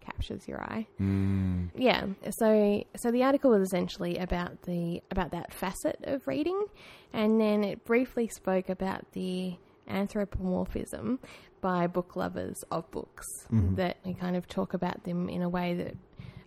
captures 0.00 0.46
your 0.48 0.60
eye. 0.62 0.86
Mm. 1.00 1.70
Yeah. 1.76 2.06
So 2.38 2.84
so 2.96 3.10
the 3.10 3.22
article 3.22 3.50
was 3.52 3.62
essentially 3.68 4.18
about 4.18 4.62
the 4.62 5.02
about 5.10 5.30
that 5.32 5.52
facet 5.52 5.98
of 6.04 6.26
reading 6.26 6.64
and 7.12 7.40
then 7.40 7.64
it 7.64 7.84
briefly 7.84 8.28
spoke 8.28 8.68
about 8.68 9.10
the 9.12 9.56
anthropomorphism 9.88 11.18
by 11.60 11.86
book 11.86 12.16
lovers 12.16 12.56
of 12.70 12.90
books 12.90 13.26
that 13.50 13.96
we 14.04 14.12
kind 14.14 14.36
of 14.36 14.46
talk 14.46 14.74
about 14.74 15.04
them 15.04 15.28
in 15.28 15.40
a 15.42 15.48
way 15.48 15.74
that 15.74 15.94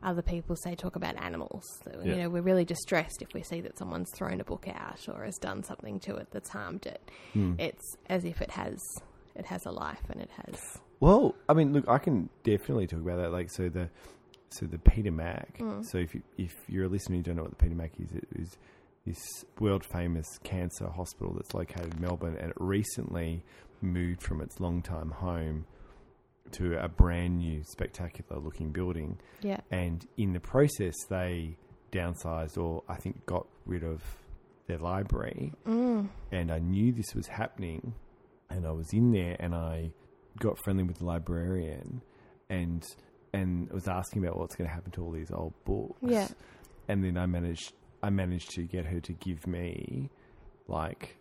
other 0.04 0.22
people 0.22 0.56
say 0.56 0.76
talk 0.76 0.96
about 0.96 1.16
animals. 1.22 1.64
So, 1.84 2.02
You 2.04 2.16
know, 2.18 2.30
we're 2.30 2.44
really 2.44 2.66
distressed 2.66 3.22
if 3.24 3.34
we 3.34 3.42
see 3.42 3.62
that 3.62 3.78
someone's 3.80 4.12
thrown 4.16 4.40
a 4.40 4.44
book 4.44 4.68
out 4.68 5.08
or 5.10 5.24
has 5.26 5.36
done 5.38 5.64
something 5.64 6.00
to 6.02 6.16
it 6.18 6.28
that's 6.32 6.50
harmed 6.50 6.86
it. 6.86 7.02
It's 7.58 7.98
as 8.08 8.24
if 8.24 8.40
it 8.42 8.52
has 8.52 8.78
it 9.38 9.46
has 9.46 9.66
a 9.66 9.72
life 9.72 10.02
and 10.10 10.22
it 10.22 10.30
has 10.46 10.80
Well, 11.00 11.36
I 11.48 11.54
mean, 11.54 11.74
look, 11.74 11.88
I 11.88 12.00
can 12.00 12.30
definitely 12.44 12.88
talk 12.88 13.02
about 13.02 13.18
that. 13.18 13.32
Like, 13.32 13.50
so 13.52 13.70
the 13.70 13.90
so 14.50 14.66
the 14.66 14.80
Peter 14.80 15.12
Mac. 15.12 15.60
So 15.92 15.98
if 15.98 16.16
you, 16.16 16.22
if 16.38 16.54
you're 16.68 16.86
a 16.86 16.90
listener, 16.90 17.16
and 17.16 17.26
you 17.26 17.34
don't 17.34 17.36
know 17.36 17.44
what 17.44 17.58
the 17.58 17.64
Peter 17.64 17.76
Mac 17.76 17.92
is. 18.00 18.12
It 18.14 18.28
is 18.36 18.58
this 19.06 19.46
world 19.60 19.86
famous 19.86 20.26
cancer 20.44 20.88
hospital 20.88 21.34
that's 21.36 21.54
located 21.54 21.94
in 21.96 22.02
Melbourne, 22.02 22.38
and 22.40 22.50
it 22.50 22.58
recently 22.60 23.44
moved 23.82 24.22
from 24.22 24.42
its 24.42 24.60
long 24.60 24.82
time 24.82 25.12
home 25.12 25.66
to 26.54 26.82
a 26.82 26.88
brand 26.88 27.40
new, 27.40 27.62
spectacular 27.64 28.42
looking 28.42 28.72
building. 28.72 29.20
yeah. 29.42 29.60
And 29.70 30.06
in 30.18 30.34
the 30.34 30.40
process, 30.40 30.96
they 31.10 31.58
downsized, 31.92 32.58
or 32.58 32.84
I 32.88 32.96
think 32.96 33.26
got 33.26 33.48
rid 33.66 33.84
of 33.84 34.02
their 34.68 34.80
library. 34.80 35.54
Mm. 35.66 36.10
And 36.32 36.52
I 36.52 36.60
knew 36.60 36.92
this 36.92 37.14
was 37.16 37.28
happening, 37.28 37.94
and 38.50 38.66
I 38.66 38.72
was 38.72 38.92
in 38.94 39.12
there, 39.12 39.36
and 39.40 39.54
I 39.56 39.92
got 40.40 40.58
friendly 40.60 40.84
with 40.84 41.00
the 41.00 41.06
librarian, 41.06 42.02
and 42.50 42.84
and 43.34 43.70
was 43.72 43.88
asking 43.88 44.24
about 44.26 44.38
what's 44.38 44.56
going 44.56 44.68
to 44.70 44.74
happen 44.74 44.92
to 44.92 45.04
all 45.04 45.12
these 45.12 45.32
old 45.32 45.54
books. 45.66 45.98
Yeah. 46.02 46.28
And 46.88 47.04
then 47.04 47.18
I 47.18 47.26
managed, 47.26 47.74
I 48.02 48.10
managed 48.10 48.52
to 48.52 48.64
get 48.64 48.86
her 48.86 49.00
to 49.02 49.14
give 49.14 49.46
me 49.46 50.10
like 50.68 51.18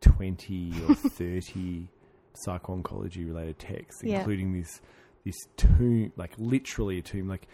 twenty 0.00 0.72
or 0.88 0.94
thirty 0.94 1.88
psycho-oncology 2.34 3.26
related 3.26 3.58
texts, 3.58 4.02
Yeah. 4.04 4.18
including 4.18 4.52
this 4.52 4.80
this 5.24 5.36
tome, 5.56 6.12
like 6.16 6.32
literally 6.38 6.98
a 6.98 7.02
tome, 7.02 7.28
like 7.28 7.46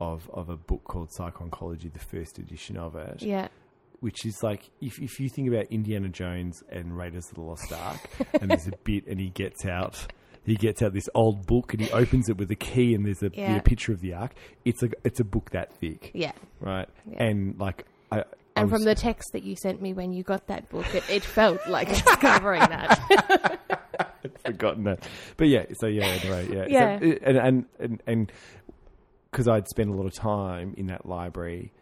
of 0.00 0.28
of 0.30 0.48
a 0.50 0.56
book 0.56 0.82
called 0.84 1.10
Psycho-oncology, 1.12 1.92
the 1.92 1.98
first 2.00 2.38
edition 2.38 2.76
of 2.76 2.96
it, 2.96 3.22
Yeah. 3.22 3.48
Which 4.04 4.24
is 4.26 4.42
like 4.42 4.70
if 4.80 5.00
if 5.00 5.18
you 5.18 5.28
think 5.28 5.48
about 5.48 5.66
Indiana 5.70 6.08
Jones 6.08 6.62
and 6.70 6.96
Raiders 6.96 7.26
of 7.30 7.34
the 7.36 7.40
Lost 7.40 7.72
Ark, 7.72 7.98
and 8.40 8.50
there's 8.50 8.68
a 8.68 8.72
bit, 8.84 9.06
and 9.06 9.18
he 9.18 9.30
gets 9.30 9.64
out. 9.64 10.06
He 10.46 10.56
gets 10.56 10.82
out 10.82 10.92
this 10.92 11.08
old 11.14 11.46
book 11.46 11.72
and 11.72 11.80
he 11.80 11.90
opens 11.90 12.28
it 12.28 12.36
with 12.36 12.50
a 12.50 12.54
key 12.54 12.94
and 12.94 13.06
there's 13.06 13.22
a, 13.22 13.30
Yeah. 13.32 13.58
picture 13.60 13.92
of 13.92 14.02
the 14.02 14.12
ark. 14.12 14.34
It's 14.66 14.82
a 14.82 14.90
it's 15.02 15.18
a 15.18 15.24
book 15.24 15.52
that 15.52 15.74
thick, 15.78 16.10
Yeah. 16.12 16.32
right? 16.60 16.86
Yeah. 17.10 17.24
And 17.24 17.58
like 17.58 17.86
I, 18.12 18.24
And 18.54 18.68
from 18.68 18.80
was- 18.80 18.84
the 18.84 18.94
text 18.94 19.32
that 19.32 19.42
you 19.42 19.56
sent 19.56 19.80
me 19.80 19.94
when 19.94 20.12
you 20.12 20.22
got 20.22 20.46
that 20.48 20.68
book, 20.68 20.84
it, 20.94 21.02
it 21.08 21.24
felt 21.24 21.66
like 21.66 21.88
discovering 22.04 22.60
that. 22.60 23.58
forgotten 24.44 24.84
that. 24.84 25.08
But 25.38 25.48
yeah, 25.48 25.64
so 25.72 25.86
yeah, 25.86 26.04
anyway, 26.04 26.48
yeah, 26.52 26.66
Yeah. 26.68 26.98
So, 26.98 27.18
and 27.22 27.36
and 27.38 27.64
and 27.78 28.02
and 28.06 28.32
because 29.30 29.48
I'd 29.48 29.66
spent 29.68 29.88
a 29.88 29.94
lot 29.94 30.04
of 30.04 30.12
time 30.14 30.74
in 30.76 30.88
that 30.88 31.06
library 31.06 31.72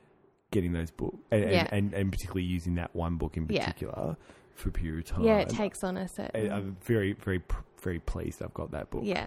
getting 0.52 0.72
those 0.72 0.90
books, 0.92 1.16
and, 1.32 1.42
Yeah. 1.42 1.68
and, 1.72 1.72
and 1.72 1.94
and 1.94 2.12
particularly 2.12 2.44
using 2.46 2.76
that 2.76 2.94
one 2.94 3.16
book 3.16 3.36
in 3.36 3.46
Yeah. 3.50 3.64
particular 3.66 4.16
for 4.54 4.68
a 4.68 4.72
period 4.72 5.00
of 5.10 5.16
time. 5.16 5.24
yeah, 5.24 5.38
it 5.38 5.48
takes 5.48 5.82
on 5.82 5.96
a 5.96 6.06
certain. 6.08 6.52
I'm 6.52 6.76
very 6.84 7.14
very 7.14 7.42
very 7.82 7.98
pleased 7.98 8.40
I've 8.42 8.54
got 8.54 8.70
that 8.70 8.90
book. 8.90 9.02
Yeah. 9.04 9.26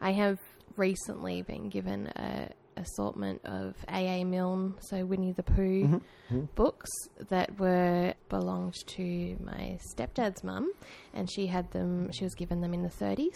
I 0.00 0.12
have 0.12 0.38
recently 0.76 1.42
been 1.42 1.68
given 1.68 2.06
a 2.16 2.50
assortment 2.76 3.40
of 3.44 3.74
A.A. 3.88 4.24
Milne, 4.24 4.74
so 4.80 5.04
Winnie 5.04 5.32
the 5.32 5.42
Pooh 5.42 6.00
Mm-hmm. 6.30 6.44
books 6.54 6.88
that 7.28 7.58
were 7.58 8.14
belonged 8.28 8.76
to 8.96 9.36
my 9.44 9.76
stepdad's 9.92 10.44
mum, 10.44 10.70
and 11.12 11.28
she 11.30 11.46
had 11.48 11.70
them. 11.72 12.10
She 12.12 12.22
was 12.24 12.34
given 12.36 12.60
them 12.60 12.72
in 12.72 12.82
the 12.82 12.88
30s, 12.88 13.34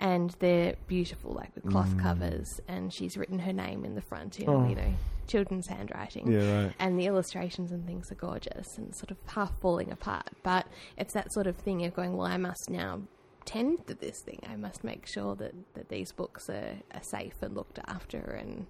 and 0.00 0.30
they're 0.40 0.74
beautiful, 0.86 1.32
like 1.32 1.54
with 1.54 1.68
cloth 1.70 1.94
Mm. 1.96 2.02
covers, 2.02 2.60
and 2.68 2.92
she's 2.92 3.16
written 3.16 3.38
her 3.40 3.52
name 3.52 3.84
in 3.84 3.94
the 3.94 4.00
front 4.02 4.38
in 4.40 4.48
Oh. 4.48 4.68
you 4.68 4.74
know 4.74 4.94
children's 5.26 5.66
handwriting. 5.68 6.30
Yeah, 6.30 6.64
right. 6.64 6.74
And 6.78 6.98
the 7.00 7.06
illustrations 7.06 7.72
and 7.72 7.86
things 7.86 8.12
are 8.12 8.14
gorgeous 8.16 8.76
and 8.76 8.94
sort 8.94 9.10
of 9.10 9.16
half 9.26 9.58
falling 9.60 9.90
apart. 9.90 10.28
But 10.42 10.66
it's 10.98 11.14
that 11.14 11.32
sort 11.32 11.46
of 11.46 11.56
thing 11.56 11.82
of 11.86 11.94
going, 11.94 12.14
well, 12.14 12.26
I 12.26 12.36
must 12.36 12.68
now 12.68 13.00
tend 13.46 13.86
to 13.86 13.94
this 13.94 14.20
thing. 14.20 14.40
I 14.46 14.56
must 14.56 14.84
make 14.84 15.06
sure 15.06 15.34
that, 15.36 15.54
that 15.74 15.88
these 15.88 16.12
books 16.12 16.50
are, 16.50 16.74
are 16.92 17.02
safe 17.02 17.34
and 17.40 17.54
looked 17.54 17.78
after. 17.86 18.18
And 18.18 18.66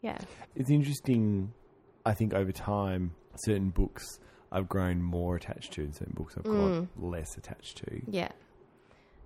yeah, 0.00 0.16
It's 0.54 0.70
interesting. 0.70 1.52
I 2.06 2.14
think 2.14 2.32
over 2.32 2.50
time, 2.52 3.12
certain 3.36 3.68
books 3.68 4.20
I've 4.50 4.70
grown 4.70 5.02
more 5.02 5.36
attached 5.36 5.72
to, 5.74 5.82
and 5.82 5.94
certain 5.94 6.14
books 6.16 6.34
I've 6.38 6.44
got 6.44 6.52
Mm. 6.54 6.88
less 6.98 7.36
attached 7.36 7.76
to. 7.84 8.00
yeah, 8.10 8.30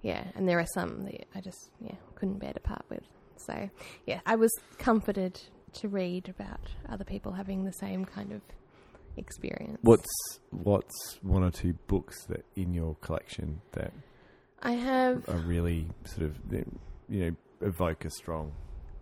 yeah. 0.05 0.23
And 0.37 0.47
there 0.47 0.61
are 0.61 0.67
some 0.75 1.05
that 1.05 1.27
I 1.35 1.41
just, 1.41 1.71
yeah, 1.81 1.97
couldn't 2.15 2.39
bear 2.39 2.53
to 2.53 2.61
part 2.61 2.85
with. 2.89 3.03
So 3.37 3.71
yeah, 4.07 4.21
I 4.27 4.37
was 4.37 4.53
comforted 4.79 5.41
to 5.75 5.89
read 5.89 6.29
about 6.29 6.61
other 6.89 7.05
people 7.05 7.33
having 7.33 7.65
the 7.65 7.73
same 7.73 8.05
kind 8.05 8.31
of 8.31 8.43
experience. 9.17 9.79
What's 9.83 10.39
what's 10.51 11.19
one 11.23 11.43
or 11.43 11.51
two 11.51 11.73
books 11.89 12.25
that 12.27 12.45
in 12.55 12.75
your 12.75 12.95
collection 12.97 13.61
that 13.73 13.93
I 14.63 14.73
have 14.73 15.29
are 15.29 15.39
really 15.39 15.89
sort 16.05 16.31
of 16.31 16.37
you 17.09 17.25
know 17.25 17.37
evoke 17.61 18.05
a 18.05 18.11
strong 18.11 18.53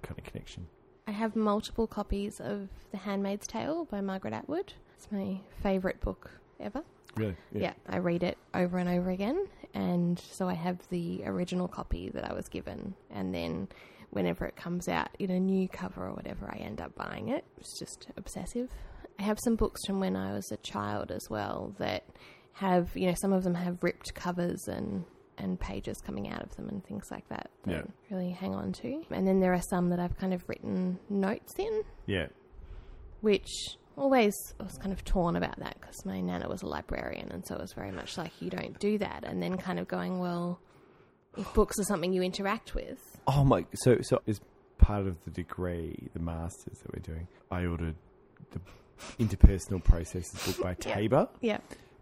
kind 0.02 0.18
of 0.18 0.24
connection. 0.24 0.66
I 1.06 1.10
have 1.10 1.34
multiple 1.34 1.88
copies 1.88 2.40
of 2.40 2.68
The 2.92 2.96
Handmaid's 2.96 3.46
Tale 3.48 3.86
by 3.86 4.00
Margaret 4.00 4.34
Atwood. 4.34 4.72
It's 4.96 5.10
my 5.10 5.40
favourite 5.62 6.00
book 6.00 6.30
ever. 6.60 6.82
Really? 7.16 7.36
Yeah. 7.52 7.74
I 7.88 7.98
read 7.98 8.22
it 8.22 8.38
over 8.54 8.78
and 8.78 8.88
over 8.88 9.10
again. 9.10 9.46
And 9.74 10.18
so 10.18 10.48
I 10.48 10.54
have 10.54 10.78
the 10.90 11.22
original 11.24 11.68
copy 11.68 12.10
that 12.10 12.28
I 12.30 12.34
was 12.34 12.48
given. 12.48 12.94
And 13.10 13.34
then 13.34 13.68
whenever 14.10 14.44
it 14.44 14.56
comes 14.56 14.88
out 14.88 15.08
in 15.18 15.30
a 15.30 15.40
new 15.40 15.68
cover 15.68 16.06
or 16.08 16.12
whatever, 16.14 16.46
I 16.52 16.58
end 16.58 16.80
up 16.80 16.94
buying 16.94 17.28
it. 17.28 17.44
It's 17.58 17.78
just 17.78 18.08
obsessive. 18.16 18.68
I 19.18 19.22
have 19.22 19.38
some 19.44 19.56
books 19.56 19.80
from 19.86 20.00
when 20.00 20.16
I 20.16 20.32
was 20.32 20.50
a 20.52 20.56
child 20.58 21.10
as 21.10 21.26
well 21.30 21.74
that 21.78 22.04
have, 22.54 22.90
you 22.94 23.06
know, 23.06 23.14
some 23.20 23.32
of 23.32 23.44
them 23.44 23.54
have 23.54 23.82
ripped 23.82 24.14
covers 24.14 24.68
and 24.68 25.04
and 25.38 25.58
pages 25.58 25.96
coming 26.04 26.28
out 26.28 26.42
of 26.42 26.54
them 26.56 26.68
and 26.68 26.84
things 26.84 27.10
like 27.10 27.26
that 27.30 27.50
that 27.64 27.72
Yeah. 27.72 27.82
really 28.10 28.30
hang 28.30 28.54
on 28.54 28.70
to. 28.74 29.02
And 29.10 29.26
then 29.26 29.40
there 29.40 29.54
are 29.54 29.62
some 29.70 29.88
that 29.88 29.98
I've 29.98 30.16
kind 30.18 30.34
of 30.34 30.46
written 30.46 30.98
notes 31.08 31.54
in, 31.58 31.82
Yeah. 32.06 32.26
which 33.22 33.48
always 33.96 34.34
I 34.60 34.64
was 34.64 34.78
kind 34.78 34.92
of 34.92 35.04
torn 35.04 35.36
about 35.36 35.58
that 35.60 35.76
because 35.80 36.04
my 36.04 36.20
nana 36.20 36.48
was 36.48 36.62
a 36.62 36.66
librarian, 36.66 37.30
and 37.32 37.46
so 37.46 37.54
it 37.56 37.60
was 37.60 37.72
very 37.72 37.90
much 37.92 38.16
like 38.18 38.32
you 38.40 38.50
don't 38.50 38.78
do 38.78 38.98
that. 38.98 39.24
And 39.24 39.42
then 39.42 39.56
kind 39.58 39.78
of 39.78 39.88
going, 39.88 40.18
well, 40.18 40.60
if 41.36 41.52
books 41.54 41.78
are 41.78 41.84
something 41.84 42.12
you 42.12 42.22
interact 42.22 42.74
with, 42.74 42.98
Oh 43.26 43.44
my! 43.44 43.64
So 43.74 43.98
so 44.02 44.20
as 44.26 44.40
part 44.78 45.06
of 45.06 45.16
the 45.24 45.30
degree, 45.30 46.08
the 46.12 46.20
masters 46.20 46.78
that 46.78 46.92
we're 46.92 47.14
doing, 47.14 47.28
I 47.50 47.66
ordered 47.66 47.94
the 48.50 48.60
interpersonal 49.18 49.82
processes 49.82 50.44
book 50.46 50.62
by 50.62 50.74
Teyber. 50.74 51.28
yeah, 51.40 51.58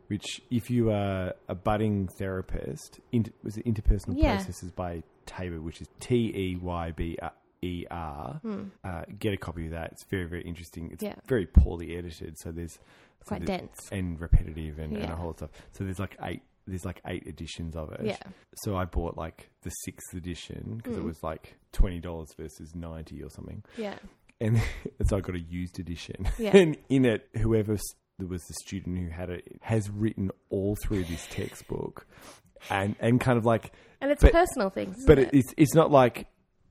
Which, 0.09 0.41
if 0.51 0.71
you 0.71 0.91
are 0.91 1.35
a 1.49 1.55
budding 1.55 2.09
therapist, 2.19 3.01
inter, 3.13 3.31
was 3.43 3.57
it 3.59 3.67
interpersonal 3.67 4.15
Yeah. 4.17 4.37
processes 4.37 4.71
by 4.71 5.03
Teyber, 5.27 5.61
which 5.63 5.81
is 5.81 5.89
T 6.01 6.15
E 6.35 6.57
Y 6.61 6.93
B 6.93 7.19
E 7.63 7.85
R. 7.91 8.41
Uh, 8.85 9.03
get 9.19 9.33
a 9.35 9.37
copy 9.37 9.67
of 9.67 9.73
that. 9.73 9.93
It's 9.93 10.05
very 10.05 10.25
very 10.29 10.43
interesting. 10.43 10.91
It's 10.93 11.03
Hmm. 11.03 11.09
Yeah. 11.09 11.15
very 11.27 11.47
poorly 11.47 11.97
edited, 11.97 12.39
so 12.39 12.53
there's 12.53 12.75
so 12.75 12.79
quite 13.27 13.45
there's- 13.47 13.61
dense. 13.61 13.89
and 13.93 14.19
repetitive 14.21 14.79
and, 14.79 14.97
and 14.97 15.13
a 15.13 15.17
whole 15.17 15.27
lot 15.27 15.43
of 15.43 15.51
stuff. 15.51 15.67
So 15.73 15.85
there's 15.85 15.99
like 15.99 16.17
eight. 16.23 16.43
There's 16.67 16.85
like 16.85 17.01
eight 17.07 17.27
editions 17.27 17.75
of 17.75 17.91
it. 17.93 18.01
Yeah. 18.05 18.19
So 18.65 18.77
I 18.77 18.85
bought 18.85 19.17
like 19.17 19.51
the 19.63 19.71
sixth 19.85 20.15
edition 20.15 20.77
because 20.77 20.95
Hmm. 20.95 21.01
it 21.03 21.05
was 21.05 21.23
like 21.23 21.57
twenty 21.73 21.99
dollars 22.01 22.29
versus 22.39 22.75
ninety 22.75 23.23
or 23.23 23.31
something, 23.31 23.63
Yeah, 23.77 23.99
and, 24.41 24.61
so 25.07 25.17
I 25.17 25.21
got 25.21 25.35
a 25.35 25.41
used 25.41 25.81
edition. 25.81 26.29
Yeah. 26.39 26.51
and 26.57 26.77
in 26.89 27.05
it, 27.05 27.29
whoever 27.39 27.77
there 28.19 28.29
was 28.29 28.43
the 28.45 28.55
student 28.63 28.99
who 28.99 29.09
had 29.09 29.31
it 29.31 29.57
has 29.63 29.89
written 29.91 30.31
all 30.51 30.77
through 30.85 31.05
this 31.05 31.27
textbook, 31.31 32.07
and 32.69 32.95
and 33.01 33.21
kind 33.21 33.39
of 33.39 33.45
like, 33.47 33.73
and 34.01 34.13
it's 34.13 34.23
But- 34.23 34.33
personal 34.33 34.71
things, 34.71 34.97
but 35.07 35.19
it? 35.19 35.29
it, 35.29 35.39
it's 35.39 35.55
it's 35.57 35.75
not 35.75 35.91
like. 35.91 36.27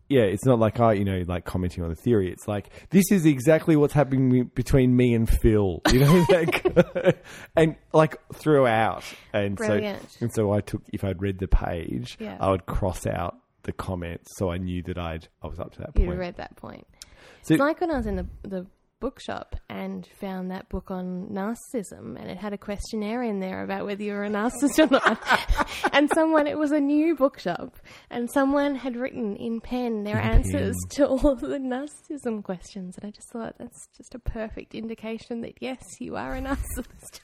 Yeah, 0.10 0.22
it's 0.24 0.44
not 0.44 0.58
like 0.60 0.80
I, 0.80 0.94
you 0.94 1.06
know, 1.06 1.24
like 1.28 1.46
commenting 1.46 1.84
on 1.84 1.90
the 1.90 1.96
theory. 1.96 2.32
It's 2.32 2.48
like 2.48 2.70
this 2.90 3.12
is 3.12 3.26
exactly 3.28 3.76
what's 3.76 3.94
happening 3.94 4.50
between 4.56 4.96
me 4.96 5.14
and 5.14 5.30
Phil, 5.30 5.82
you 5.92 6.00
know, 6.00 6.26
like, 6.30 7.24
and 7.56 7.76
like 7.94 8.18
throughout. 8.34 9.04
And 9.34 9.56
Brilliant. 9.56 10.10
so, 10.12 10.18
and 10.22 10.34
so 10.34 10.52
I 10.52 10.62
took 10.62 10.82
if 10.92 11.04
I'd 11.04 11.22
read 11.22 11.38
the 11.40 11.48
page, 11.48 12.18
Yeah. 12.20 12.38
I 12.40 12.50
would 12.50 12.66
cross 12.66 13.06
out 13.06 13.38
the 13.64 13.72
comments, 13.72 14.32
so 14.38 14.50
I 14.50 14.58
knew 14.58 14.82
that 14.84 14.98
I'd 14.98 15.28
I 15.44 15.48
was 15.48 15.60
up 15.60 15.74
to 15.74 15.80
that 15.82 15.94
point. 15.96 16.10
you 16.10 16.16
read 16.16 16.38
that 16.38 16.56
point. 16.56 16.88
So- 17.44 17.54
it's 17.54 17.60
like 17.62 17.80
when 17.80 17.92
I 17.92 17.98
was 17.98 18.08
in 18.08 18.16
the 18.16 18.26
the 18.44 18.66
bookshop 19.00 19.56
and 19.70 20.08
found 20.20 20.52
that 20.52 20.70
book 20.70 20.92
on 20.92 21.28
narcissism, 21.32 22.20
and 22.20 22.30
it 22.30 22.38
had 22.38 22.54
a 22.54 22.58
questionnaire 22.58 23.24
in 23.24 23.40
there 23.40 23.64
about 23.64 23.86
whether 23.86 24.04
you 24.04 24.14
were 24.14 24.26
a 24.26 24.30
narcissist 24.30 24.80
or 24.80 24.88
not. 24.88 25.20
and 25.94 26.10
someone, 26.14 26.48
it 26.48 26.58
was 26.58 26.72
a 26.72 26.80
new 26.80 27.16
bookshop, 27.16 27.78
and 28.10 28.30
someone 28.32 28.76
had 28.76 28.96
written 28.96 29.36
in 29.36 29.62
pen 29.62 30.04
their 30.04 30.20
In 30.20 30.30
answers 30.30 30.76
pen. 30.90 30.90
to 30.92 31.08
all 31.08 31.28
of 31.28 31.42
the 31.42 31.60
narcissism 31.60 32.44
questions, 32.44 32.98
and 32.98 33.08
I 33.08 33.12
just 33.12 33.30
thought 33.32 33.56
that's 33.58 33.88
just 33.98 34.16
a 34.16 34.20
perfect 34.20 34.76
indication 34.76 35.42
that 35.42 35.56
yes, 35.62 35.84
you 36.00 36.16
are 36.16 36.36
a 36.36 36.42
narcissist. 36.42 37.20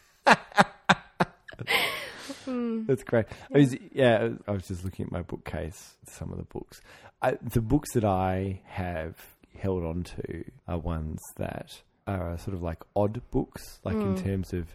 Hmm. 2.45 2.85
That's 2.85 3.03
great. 3.03 3.25
I 3.53 3.59
was, 3.59 3.75
yeah, 3.93 4.29
I 4.47 4.51
was 4.51 4.67
just 4.67 4.83
looking 4.83 5.05
at 5.05 5.11
my 5.11 5.21
bookcase, 5.21 5.95
some 6.05 6.31
of 6.31 6.37
the 6.37 6.43
books. 6.43 6.81
I, 7.21 7.37
the 7.41 7.61
books 7.61 7.93
that 7.93 8.03
I 8.03 8.61
have 8.65 9.15
held 9.57 9.83
on 9.83 10.03
to 10.03 10.43
are 10.67 10.77
ones 10.77 11.19
that 11.37 11.81
are 12.07 12.37
sort 12.37 12.55
of 12.55 12.61
like 12.61 12.83
odd 12.95 13.21
books, 13.31 13.79
like 13.83 13.95
in 13.95 14.15
hmm. 14.15 14.23
terms 14.23 14.53
of 14.53 14.67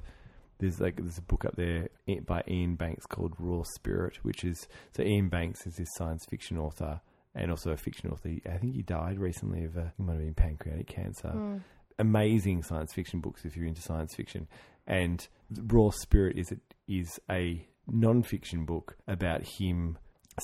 there's 0.58 0.80
like 0.80 0.96
there's 0.96 1.18
a 1.18 1.22
book 1.22 1.44
up 1.44 1.56
there 1.56 1.88
eh, 2.08 2.20
by 2.26 2.42
Iain 2.48 2.76
Banks 2.76 3.06
called 3.06 3.34
Raw 3.38 3.62
Spirit, 3.76 4.18
which 4.22 4.44
is 4.44 4.68
so 4.96 5.02
Iain 5.02 5.28
Banks 5.28 5.66
is 5.66 5.74
this 5.76 5.88
science 5.96 6.24
fiction 6.28 6.58
author 6.58 7.00
and 7.34 7.50
also 7.50 7.70
a 7.70 7.76
fiction 7.76 8.10
author. 8.10 8.30
I 8.46 8.58
think 8.58 8.74
he 8.74 8.82
died 8.82 9.18
recently 9.18 9.64
of 9.64 9.76
a, 9.76 9.92
it 9.98 10.02
might 10.02 10.14
have 10.14 10.22
been 10.22 10.34
pancreatic 10.34 10.88
cancer 10.88 11.30
hmm. 11.30 11.56
amazing 11.98 12.62
science 12.62 12.92
fiction 12.92 13.20
books 13.20 13.44
if 13.44 13.56
you're 13.56 13.66
into 13.66 13.82
science 13.82 14.14
fiction. 14.14 14.48
And 14.86 15.26
Raw 15.50 15.90
Spirit 15.90 16.36
is 16.36 16.50
a, 16.50 16.56
is 16.88 17.20
a 17.30 17.66
non-fiction 17.86 18.64
book 18.64 18.96
about 19.06 19.42
him. 19.42 19.98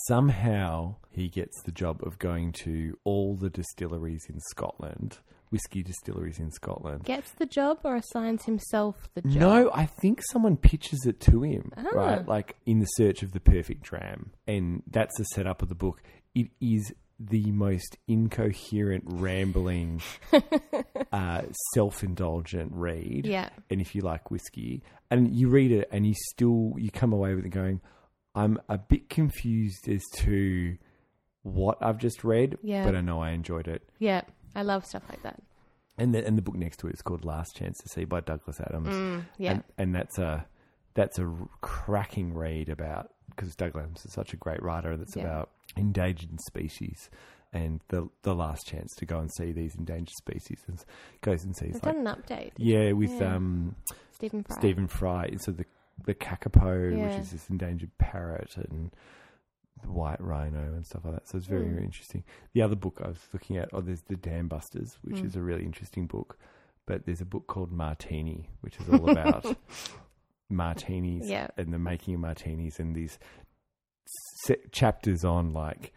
Somehow 0.09 0.97
he 1.11 1.29
gets 1.29 1.63
the 1.63 1.73
job 1.73 2.01
of 2.07 2.19
going 2.19 2.53
to 2.53 2.99
all 3.05 3.35
the 3.37 3.51
distilleries 3.51 4.25
in 4.29 4.41
Scotland, 4.51 5.19
whiskey 5.51 5.83
distilleries 5.83 6.39
in 6.39 6.51
Scotland. 6.51 7.05
Gets 7.05 7.31
the 7.33 7.47
job 7.47 7.79
or 7.85 7.97
assigns 7.97 8.45
himself 8.45 9.09
the 9.15 9.23
job? 9.23 9.33
No, 9.33 9.71
I 9.73 9.87
think 9.87 10.21
someone 10.31 10.57
pitches 10.57 11.07
it 11.07 11.21
to 11.21 11.43
him, 11.43 11.73
Ah. 11.77 11.83
right? 11.95 12.29
Like 12.29 12.57
in 12.67 12.81
the 12.81 12.87
search 12.87 13.23
of 13.23 13.33
the 13.33 13.41
perfect 13.41 13.83
dram. 13.83 14.31
And 14.47 14.83
that's 14.87 15.17
the 15.17 15.25
setup 15.25 15.63
of 15.63 15.69
the 15.69 15.75
book. 15.75 16.03
It 16.35 16.49
is 16.61 16.93
the 17.19 17.51
most 17.53 17.97
incoherent, 18.07 19.05
rambling, 19.07 20.03
uh, 21.13 21.43
self 21.75 22.03
indulgent 22.05 22.73
read. 22.75 23.25
Yeah. 23.25 23.49
And 23.71 23.81
if 23.81 23.95
you 23.95 24.03
like 24.03 24.31
whiskey, 24.31 24.83
and 25.11 25.35
you 25.35 25.49
read 25.49 25.73
it 25.73 25.89
and 25.91 26.07
you 26.07 26.13
still, 26.33 26.75
you 26.77 26.91
come 26.91 27.15
away 27.15 27.35
with 27.35 27.47
it 27.47 27.51
going, 27.51 27.81
I'm 28.37 28.59
a 28.69 28.79
bit 28.79 29.09
confused 29.09 29.89
as 29.89 30.03
to 30.19 30.77
what 31.43 31.79
I've 31.81 31.99
just 31.99 32.23
read, 32.25 32.59
Yeah. 32.63 32.85
but 32.85 32.95
I 32.95 33.01
know 33.01 33.21
I 33.21 33.31
enjoyed 33.31 33.67
it. 33.69 33.83
Yeah, 33.99 34.23
I 34.55 34.63
love 34.63 34.85
stuff 34.85 35.03
like 35.09 35.23
that. 35.23 35.43
And 35.99 36.15
the, 36.15 36.25
and 36.27 36.37
the 36.37 36.43
book 36.43 36.55
next 36.57 36.77
to 36.81 36.89
it 36.89 36.95
is 36.95 37.03
called 37.03 37.25
Last 37.25 37.57
Chance 37.57 37.79
to 37.79 37.89
See 37.89 38.05
by 38.05 38.21
Douglas 38.21 38.61
Adams. 38.61 38.89
Mm, 38.89 39.25
yeah, 39.39 39.51
and, 39.53 39.65
and 39.79 39.95
that's 39.95 40.19
a 40.19 40.47
that's 40.95 41.19
a 41.19 41.25
r- 41.25 41.49
cracking 41.63 42.35
read 42.35 42.69
about 42.69 43.13
because 43.31 43.55
Douglas 43.57 43.83
Adams 43.85 44.05
is 44.05 44.13
such 44.13 44.33
a 44.33 44.37
great 44.37 44.63
writer 44.63 44.97
that's 44.97 45.17
Yeah. 45.17 45.25
about 45.25 45.51
endangered 45.77 46.39
species 46.41 47.09
and 47.53 47.81
the 47.89 48.09
the 48.23 48.35
last 48.35 48.67
chance 48.67 48.95
to 48.97 49.07
go 49.07 49.19
and 49.21 49.31
see 49.33 49.53
these 49.53 49.75
endangered 49.77 50.15
species 50.19 50.59
and 50.69 50.83
goes 51.23 51.45
and 51.45 51.57
sees 51.57 51.75
we've 51.75 51.83
like 51.85 51.95
done 51.95 52.07
an 52.07 52.15
update. 52.15 52.51
yeah 52.59 52.93
with 52.93 53.11
Yeah. 53.21 53.37
um 53.37 53.77
Stephen 54.13 54.43
Fry. 54.43 54.57
Stephen 54.59 54.89
Fry 54.89 55.31
so 55.39 55.53
the 55.53 55.65
the 56.05 56.15
kakapo 56.15 56.97
Yeah. 56.97 57.07
which 57.09 57.21
is 57.21 57.31
this 57.33 57.49
endangered 57.51 57.91
parrot 57.99 58.57
and 58.57 58.91
the 59.83 59.91
white 59.91 60.21
rhino 60.21 60.59
and 60.75 60.87
stuff 60.87 61.05
like 61.05 61.15
that 61.15 61.29
so 61.29 61.37
it's 61.39 61.47
very 61.47 61.67
Mm. 61.67 61.73
very 61.73 61.85
interesting 61.85 62.25
the 62.55 62.63
other 62.63 62.77
book 62.77 63.01
I 63.05 63.09
was 63.09 63.19
looking 63.33 63.57
at 63.57 63.69
oh 63.73 63.81
there's 63.81 64.03
the 64.03 64.17
Dam 64.17 64.49
Busters 64.49 64.99
which 65.03 65.17
Mm. 65.17 65.27
is 65.27 65.37
a 65.37 65.43
really 65.43 65.65
interesting 65.65 66.07
book 66.07 66.39
but 66.87 67.05
there's 67.05 67.21
a 67.21 67.27
book 67.27 67.47
called 67.47 67.73
Martini 67.73 68.51
which 68.61 68.79
is 68.81 68.89
all 68.89 69.11
about 69.11 69.45
martinis 70.49 71.29
Yeah. 71.29 71.49
and 71.57 71.73
the 71.73 71.79
making 71.79 72.15
of 72.15 72.21
martinis 72.21 72.79
and 72.79 72.95
these 72.95 73.19
se- 74.45 74.63
chapters 74.71 75.25
on 75.25 75.53
like 75.53 75.93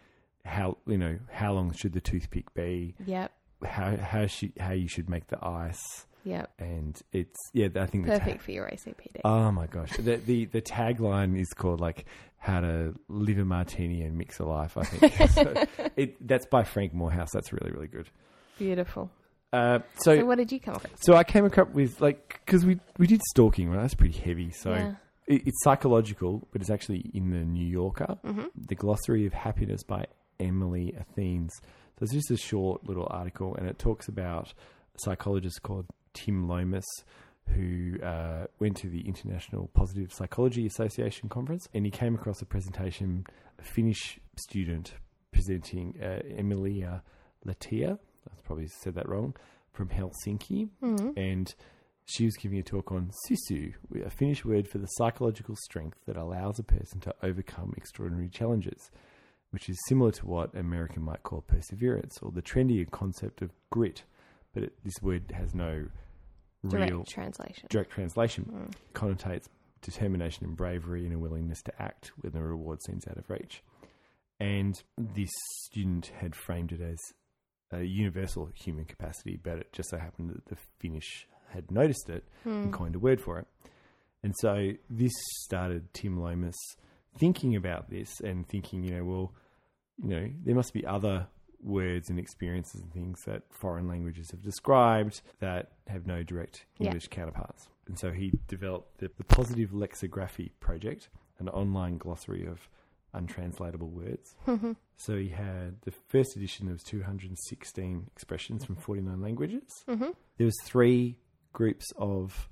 how 0.46 0.78
you 0.88 0.98
know 0.98 1.20
how 1.32 1.54
long 1.54 1.72
should 1.72 1.94
the 1.94 2.02
toothpick 2.02 2.54
be 2.54 2.96
Yep, 3.06 3.32
how 3.64 3.98
how 3.98 4.26
she, 4.26 4.54
how 4.60 4.72
you 4.72 4.88
should 4.88 5.10
make 5.10 5.28
the 5.28 5.38
ice 5.46 6.08
yep. 6.30 6.52
and 6.60 7.00
it's 7.12 7.38
yeah 7.54 7.68
I 7.76 7.86
think 7.88 8.06
the 8.06 8.12
ta- 8.14 8.20
Perfect 8.20 8.42
for 8.44 8.52
your 8.52 8.68
ACPD. 8.68 9.22
oh 9.26 9.52
my 9.52 9.68
gosh 9.68 9.92
the, 9.98 10.16
the 10.18 10.46
the 10.46 10.62
tagline 10.62 11.40
is 11.40 11.50
called 11.54 11.80
like 11.82 12.06
how 12.38 12.62
to 12.62 12.94
live 13.10 13.38
a 13.40 13.46
martini 13.46 14.02
and 14.04 14.18
mix 14.18 14.40
a 14.40 14.46
life 14.46 14.78
I 14.78 14.84
think 14.84 15.30
so 15.32 15.66
it 15.96 16.26
that's 16.26 16.46
by 16.46 16.64
Frank 16.64 16.94
Moorhouse 16.94 17.30
that's 17.34 17.52
really 17.52 17.72
really 17.72 17.88
good 17.88 18.10
Beautiful. 18.58 19.10
uh, 19.54 19.80
So, 19.98 20.18
so 20.18 20.26
what 20.26 20.38
did 20.38 20.52
you 20.52 20.60
come 20.60 20.76
up 20.76 20.84
with? 20.84 20.94
so 21.02 21.16
I 21.16 21.24
came 21.24 21.46
up 21.46 21.58
with 21.74 22.00
like 22.02 22.42
because 22.46 22.66
we 22.66 22.80
we 22.98 23.08
did 23.08 23.22
stalking 23.32 23.70
right 23.70 23.82
that's 23.82 23.94
pretty 23.96 24.18
heavy 24.18 24.52
so 24.52 24.72
yeah. 24.74 24.94
it, 25.28 25.44
it's 25.48 25.64
psychological, 25.64 26.48
but 26.52 26.62
it's 26.62 26.70
actually 26.72 27.10
in 27.14 27.30
the 27.32 27.40
New 27.46 27.66
Yorker. 27.66 28.18
hmm 28.26 28.46
The 28.56 28.76
Glossary 28.76 29.26
of 29.28 29.34
Happiness 29.34 29.84
by 29.84 30.06
Emily 30.40 30.96
Anthes. 30.98 31.52
So 31.98 32.04
it's 32.04 32.14
just 32.14 32.32
a 32.32 32.38
short 32.38 32.88
little 32.88 33.08
article, 33.12 33.56
and 33.56 33.68
it 33.68 33.78
talks 33.78 34.08
about 34.08 34.54
a 34.96 35.00
psychologist 35.00 35.62
called 35.62 35.86
Tim 36.14 36.48
Lomas 36.48 36.86
who 37.56 38.00
uh, 38.04 38.46
went 38.60 38.78
to 38.78 38.90
the 38.90 39.02
International 39.08 39.70
Positive 39.74 40.12
Psychology 40.14 40.66
Association 40.66 41.30
conference, 41.30 41.68
and 41.74 41.86
he 41.86 41.92
came 41.92 42.16
across 42.16 42.42
a 42.42 42.46
presentation, 42.46 43.26
a 43.58 43.64
Finnish 43.64 44.20
student 44.38 44.94
presenting 45.32 45.96
uh, 46.02 46.20
Emilia 46.38 47.02
Latia. 47.46 47.98
I 48.28 48.42
probably 48.44 48.68
said 48.68 48.96
that 48.96 49.10
wrong. 49.10 49.36
From 49.72 49.90
Helsinki, 49.90 50.70
hmm 50.82 51.12
and 51.16 51.54
she 52.06 52.26
was 52.26 52.36
giving 52.36 52.58
a 52.58 52.64
talk 52.64 52.92
on 52.92 53.12
sisu, 53.30 53.74
a 54.04 54.10
Finnish 54.10 54.44
word 54.44 54.68
for 54.68 54.80
the 54.80 54.88
psychological 54.88 55.56
strength 55.56 56.00
that 56.08 56.18
allows 56.18 56.58
a 56.58 56.64
person 56.64 57.00
to 57.02 57.14
overcome 57.22 57.74
extraordinary 57.78 58.30
challenges, 58.30 58.90
which 59.52 59.70
is 59.70 59.78
similar 59.88 60.12
to 60.12 60.26
what 60.26 60.54
American 60.56 61.04
might 61.04 61.22
call 61.24 61.42
perseverance 61.42 62.18
or 62.22 62.32
the 62.32 62.42
trendier 62.42 62.90
concept 62.90 63.42
of 63.44 63.52
grit. 63.70 64.04
But 64.54 64.64
it, 64.64 64.74
this 64.84 64.96
word 65.02 65.32
has 65.36 65.54
no 65.54 65.86
Direct 66.68 66.92
real 66.92 67.04
translation. 67.06 67.68
direct 67.70 67.92
translation. 67.92 68.46
Mm. 68.46 68.74
Connotates 68.94 69.46
determination 69.82 70.46
and 70.46 70.58
bravery 70.58 71.06
and 71.06 71.14
a 71.16 71.20
willingness 71.20 71.62
to 71.64 71.82
act 71.82 72.12
when 72.20 72.34
the 72.34 72.42
reward 72.44 72.82
seems 72.84 73.08
out 73.08 73.16
of 73.18 73.30
reach. 73.30 73.64
And 74.40 74.76
this 74.98 75.30
student 75.66 76.08
had 76.20 76.36
framed 76.36 76.72
it 76.72 76.82
as 76.82 76.98
a 77.72 77.84
universal 77.84 78.50
human 78.56 78.86
capacity, 78.86 79.40
but 79.42 79.58
it 79.60 79.72
just 79.72 79.90
so 79.90 79.98
happened 79.98 80.32
that 80.32 80.46
the 80.48 80.58
Finnish 80.80 81.28
had 81.54 81.72
noticed 81.72 82.10
it 82.10 82.26
and 82.46 82.72
Mm. 82.72 82.74
coined 82.74 82.96
a 82.96 83.00
word 83.00 83.22
for 83.22 83.40
it. 83.40 83.48
And 84.24 84.34
so 84.40 84.72
this 84.90 85.14
started 85.46 85.94
Tim 85.94 86.20
Lomas 86.20 86.58
thinking 87.18 87.56
about 87.56 87.90
this 87.90 88.20
and 88.22 88.48
thinking, 88.48 88.84
you 88.84 88.92
know, 88.96 89.06
well, 89.06 89.34
you 89.98 90.10
know, 90.10 90.30
there 90.44 90.56
must 90.56 90.74
be 90.74 90.86
other 90.86 91.28
words 91.62 92.10
and 92.10 92.18
experiences 92.20 92.82
and 92.82 92.92
things 92.94 93.24
that 93.26 93.44
foreign 93.52 93.88
languages 93.88 94.32
have 94.32 94.42
described 94.42 95.22
that 95.40 95.72
have 95.88 96.08
no 96.08 96.24
direct 96.24 96.66
Yeah. 96.78 96.88
English 96.88 97.08
counterparts. 97.10 97.68
And 97.88 97.98
so 98.00 98.12
he 98.12 98.32
developed 98.48 99.00
the, 99.00 99.10
the 99.18 99.24
Positive 99.24 99.74
Lexicography 99.74 100.52
Project, 100.60 101.10
an 101.40 101.50
online 101.50 101.98
glossary 101.98 102.46
of 102.46 102.70
untranslatable 103.14 103.90
words. 103.90 104.36
Mhm. 104.46 104.76
So 104.98 105.18
he 105.18 105.30
had 105.30 105.82
the 105.82 105.92
first 105.92 106.36
edition, 106.38 106.68
there 106.68 106.74
was 106.74 106.84
216 106.84 108.08
expressions 108.12 108.64
from 108.66 108.76
49 108.76 109.20
languages 109.22 109.84
Mhm. 109.88 110.16
there 110.38 110.46
was 110.46 110.56
three 110.64 111.18
groups 111.52 111.92
of 111.98 112.48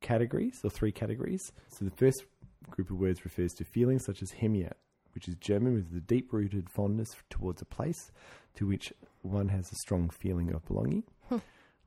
categories 0.00 0.60
or 0.64 0.70
three 0.70 0.92
categories. 0.92 1.52
So 1.68 1.84
the 1.84 1.90
first 1.90 2.24
group 2.70 2.90
of 2.90 2.98
words 2.98 3.24
refers 3.24 3.52
to 3.54 3.64
feelings 3.64 4.04
such 4.04 4.22
as 4.22 4.30
Hemiat, 4.32 4.74
which 5.18 5.26
is 5.26 5.34
German 5.40 5.74
with 5.74 5.92
the 5.92 6.00
deep-rooted 6.00 6.70
fondness 6.70 7.16
towards 7.28 7.60
a 7.60 7.64
place 7.64 8.12
to 8.54 8.68
which 8.68 8.92
one 9.22 9.48
has 9.48 9.72
a 9.72 9.74
strong 9.74 10.08
feeling 10.10 10.52
of 10.52 10.64
belonging. 10.64 11.02
Hmm. 11.28 11.38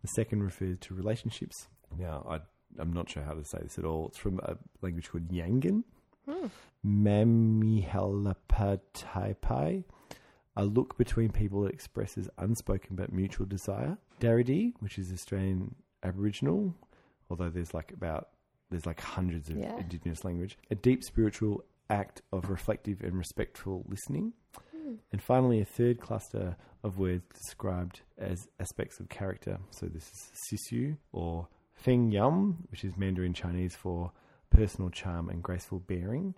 The 0.01 0.09
second 0.09 0.43
refers 0.43 0.77
to 0.79 0.93
relationships. 0.93 1.69
Now, 1.97 2.25
I, 2.29 2.39
I'm 2.77 2.91
not 2.91 3.09
sure 3.09 3.23
how 3.23 3.31
to 3.33 3.45
say 3.45 3.59
this 3.61 3.77
at 3.79 3.85
all. 3.85 4.07
It's 4.09 4.17
from 4.17 4.41
a 4.43 4.57
language 4.81 5.09
called 5.09 5.29
Yangan. 5.29 5.83
Hmm. 6.29 6.47
A 10.57 10.65
look 10.65 10.97
between 10.97 11.29
people 11.31 11.61
that 11.61 11.71
expresses 11.73 12.27
unspoken 12.37 12.97
but 12.97 13.13
mutual 13.13 13.45
desire. 13.45 13.97
Daridi, 14.19 14.73
which 14.81 14.99
is 14.99 15.13
Australian 15.13 15.73
Aboriginal, 16.03 16.75
although 17.29 17.49
there's 17.49 17.73
like 17.73 17.93
about 17.93 18.27
there's 18.69 18.85
like 18.85 18.99
hundreds 18.99 19.49
of 19.49 19.55
Yeah. 19.57 19.77
indigenous 19.77 20.25
language. 20.25 20.57
A 20.69 20.75
deep 20.75 21.01
spiritual 21.05 21.63
act 21.91 22.21
of 22.31 22.49
reflective 22.49 23.01
and 23.01 23.17
respectful 23.17 23.85
listening. 23.87 24.33
Hmm. 24.75 24.95
And 25.11 25.21
finally, 25.21 25.61
a 25.61 25.65
third 25.65 25.99
cluster 25.99 26.55
of 26.83 26.97
words 26.97 27.23
described 27.35 28.01
as 28.17 28.47
aspects 28.59 28.99
of 28.99 29.09
character. 29.09 29.59
So 29.69 29.85
this 29.85 30.03
is 30.03 30.31
Sisu 30.47 30.97
or 31.11 31.47
Feng 31.73 32.11
Yum, 32.11 32.65
which 32.71 32.83
is 32.83 32.97
Mandarin 32.97 33.33
Chinese 33.33 33.75
for 33.75 34.11
personal 34.49 34.89
charm 34.89 35.29
and 35.29 35.43
graceful 35.43 35.79
bearing. 35.79 36.33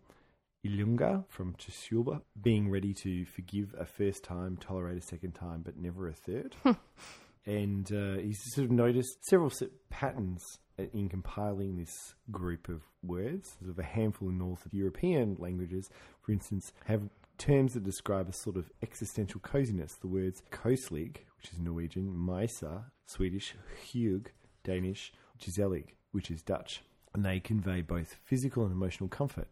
Ilunga 0.66 1.26
from 1.28 1.56
Tsuba, 1.56 2.22
being 2.42 2.70
ready 2.70 2.94
to 2.94 3.26
forgive 3.26 3.76
a 3.78 3.86
first 3.86 4.24
time, 4.24 4.58
tolerate 4.58 4.98
a 4.98 5.02
second 5.02 5.34
time, 5.34 5.62
but 5.62 5.78
never 5.78 6.08
a 6.08 6.14
third. 6.14 6.56
and 7.46 7.92
uh, 7.92 8.22
he's 8.22 8.40
sort 8.54 8.66
of 8.66 8.72
noticed 8.72 9.26
several 9.26 9.52
patterns 9.90 10.42
Uh, 10.80 10.86
in 10.92 11.08
compiling 11.08 11.78
this 11.78 12.16
group 12.32 12.68
of 12.68 12.82
words. 13.04 13.58
Sort 13.60 13.70
of 13.70 13.78
a 13.78 13.84
handful 13.84 14.30
of 14.30 14.34
North 14.34 14.68
European 14.72 15.36
languages, 15.38 15.92
for 16.20 16.32
instance, 16.32 16.74
have 16.86 17.10
terms 17.38 17.76
that 17.76 17.84
describe 17.84 18.28
a 18.28 18.34
sort 18.34 18.58
of 18.58 18.72
existential 18.82 19.40
coziness. 19.40 19.94
The 19.94 20.08
words 20.08 20.42
koslig, 20.52 21.18
which 21.38 21.52
is 21.52 21.60
Norwegian, 21.60 22.12
Meisa, 22.12 22.86
Swedish, 23.06 23.54
Hug, 23.94 24.32
Danish, 24.64 25.14
Giselig, 25.40 25.90
which 26.12 26.32
is 26.32 26.42
Dutch. 26.42 26.82
And 27.14 27.24
they 27.24 27.40
convey 27.40 27.82
both 27.82 28.16
physical 28.24 28.64
and 28.64 28.72
emotional 28.72 29.10
comfort. 29.10 29.50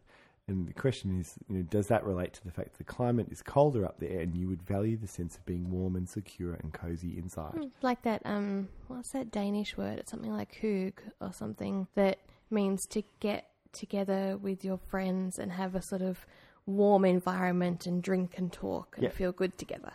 And 0.48 0.66
the 0.66 0.72
question 0.74 1.18
is, 1.20 1.38
you 1.48 1.56
know, 1.58 1.62
does 1.62 1.86
that 1.86 2.04
relate 2.04 2.32
to 2.34 2.44
the 2.44 2.50
fact 2.50 2.72
that 2.72 2.78
the 2.78 2.84
climate 2.92 3.28
is 3.30 3.42
colder 3.42 3.84
up 3.84 4.00
there 4.00 4.20
and 4.20 4.34
you 4.36 4.48
would 4.48 4.62
value 4.62 4.96
the 4.96 5.06
sense 5.06 5.36
of 5.36 5.46
being 5.46 5.70
warm 5.70 5.94
and 5.94 6.08
secure 6.08 6.54
and 6.54 6.72
cozy 6.72 7.16
inside? 7.16 7.54
Mm, 7.54 7.70
Like 7.80 8.02
that, 8.02 8.22
um, 8.24 8.68
what's 8.88 9.10
that 9.12 9.30
Danish 9.30 9.76
word? 9.76 9.98
It's 10.00 10.10
something 10.10 10.32
like 10.32 10.58
hug 10.60 11.00
or 11.20 11.32
something 11.32 11.86
that 11.94 12.18
means 12.50 12.84
to 12.88 13.02
get 13.20 13.48
together 13.72 14.36
with 14.36 14.64
your 14.64 14.78
friends 14.78 15.38
and 15.38 15.52
have 15.52 15.74
a 15.76 15.82
sort 15.82 16.02
of 16.02 16.26
warm 16.66 17.04
environment 17.04 17.86
and 17.86 18.02
drink 18.02 18.34
and 18.36 18.52
talk 18.52 18.96
and 18.96 19.04
Yeah. 19.04 19.10
feel 19.10 19.32
good 19.32 19.56
together. 19.58 19.92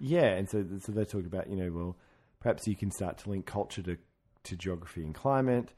Yeah, 0.00 0.26
and 0.34 0.48
so 0.48 0.64
so 0.80 0.92
they 0.92 1.04
talk 1.04 1.24
about 1.26 1.48
you 1.48 1.56
know 1.56 1.70
well 1.72 1.96
perhaps 2.40 2.66
you 2.66 2.76
can 2.76 2.90
start 2.90 3.18
to 3.18 3.30
link 3.30 3.46
culture 3.46 3.82
to 3.82 3.96
to 4.44 4.56
geography 4.56 5.02
and 5.02 5.14
climate, 5.14 5.72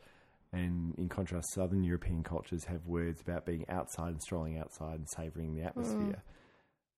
and 0.52 0.94
in 0.98 1.08
contrast, 1.08 1.52
Southern 1.54 1.82
European 1.84 2.22
cultures 2.22 2.64
have 2.64 2.86
words 2.86 3.20
about 3.20 3.44
being 3.46 3.64
outside 3.68 4.08
and 4.12 4.22
strolling 4.22 4.58
outside 4.58 4.94
and 4.96 5.08
savouring 5.08 5.54
the 5.54 5.62
atmosphere. 5.62 6.22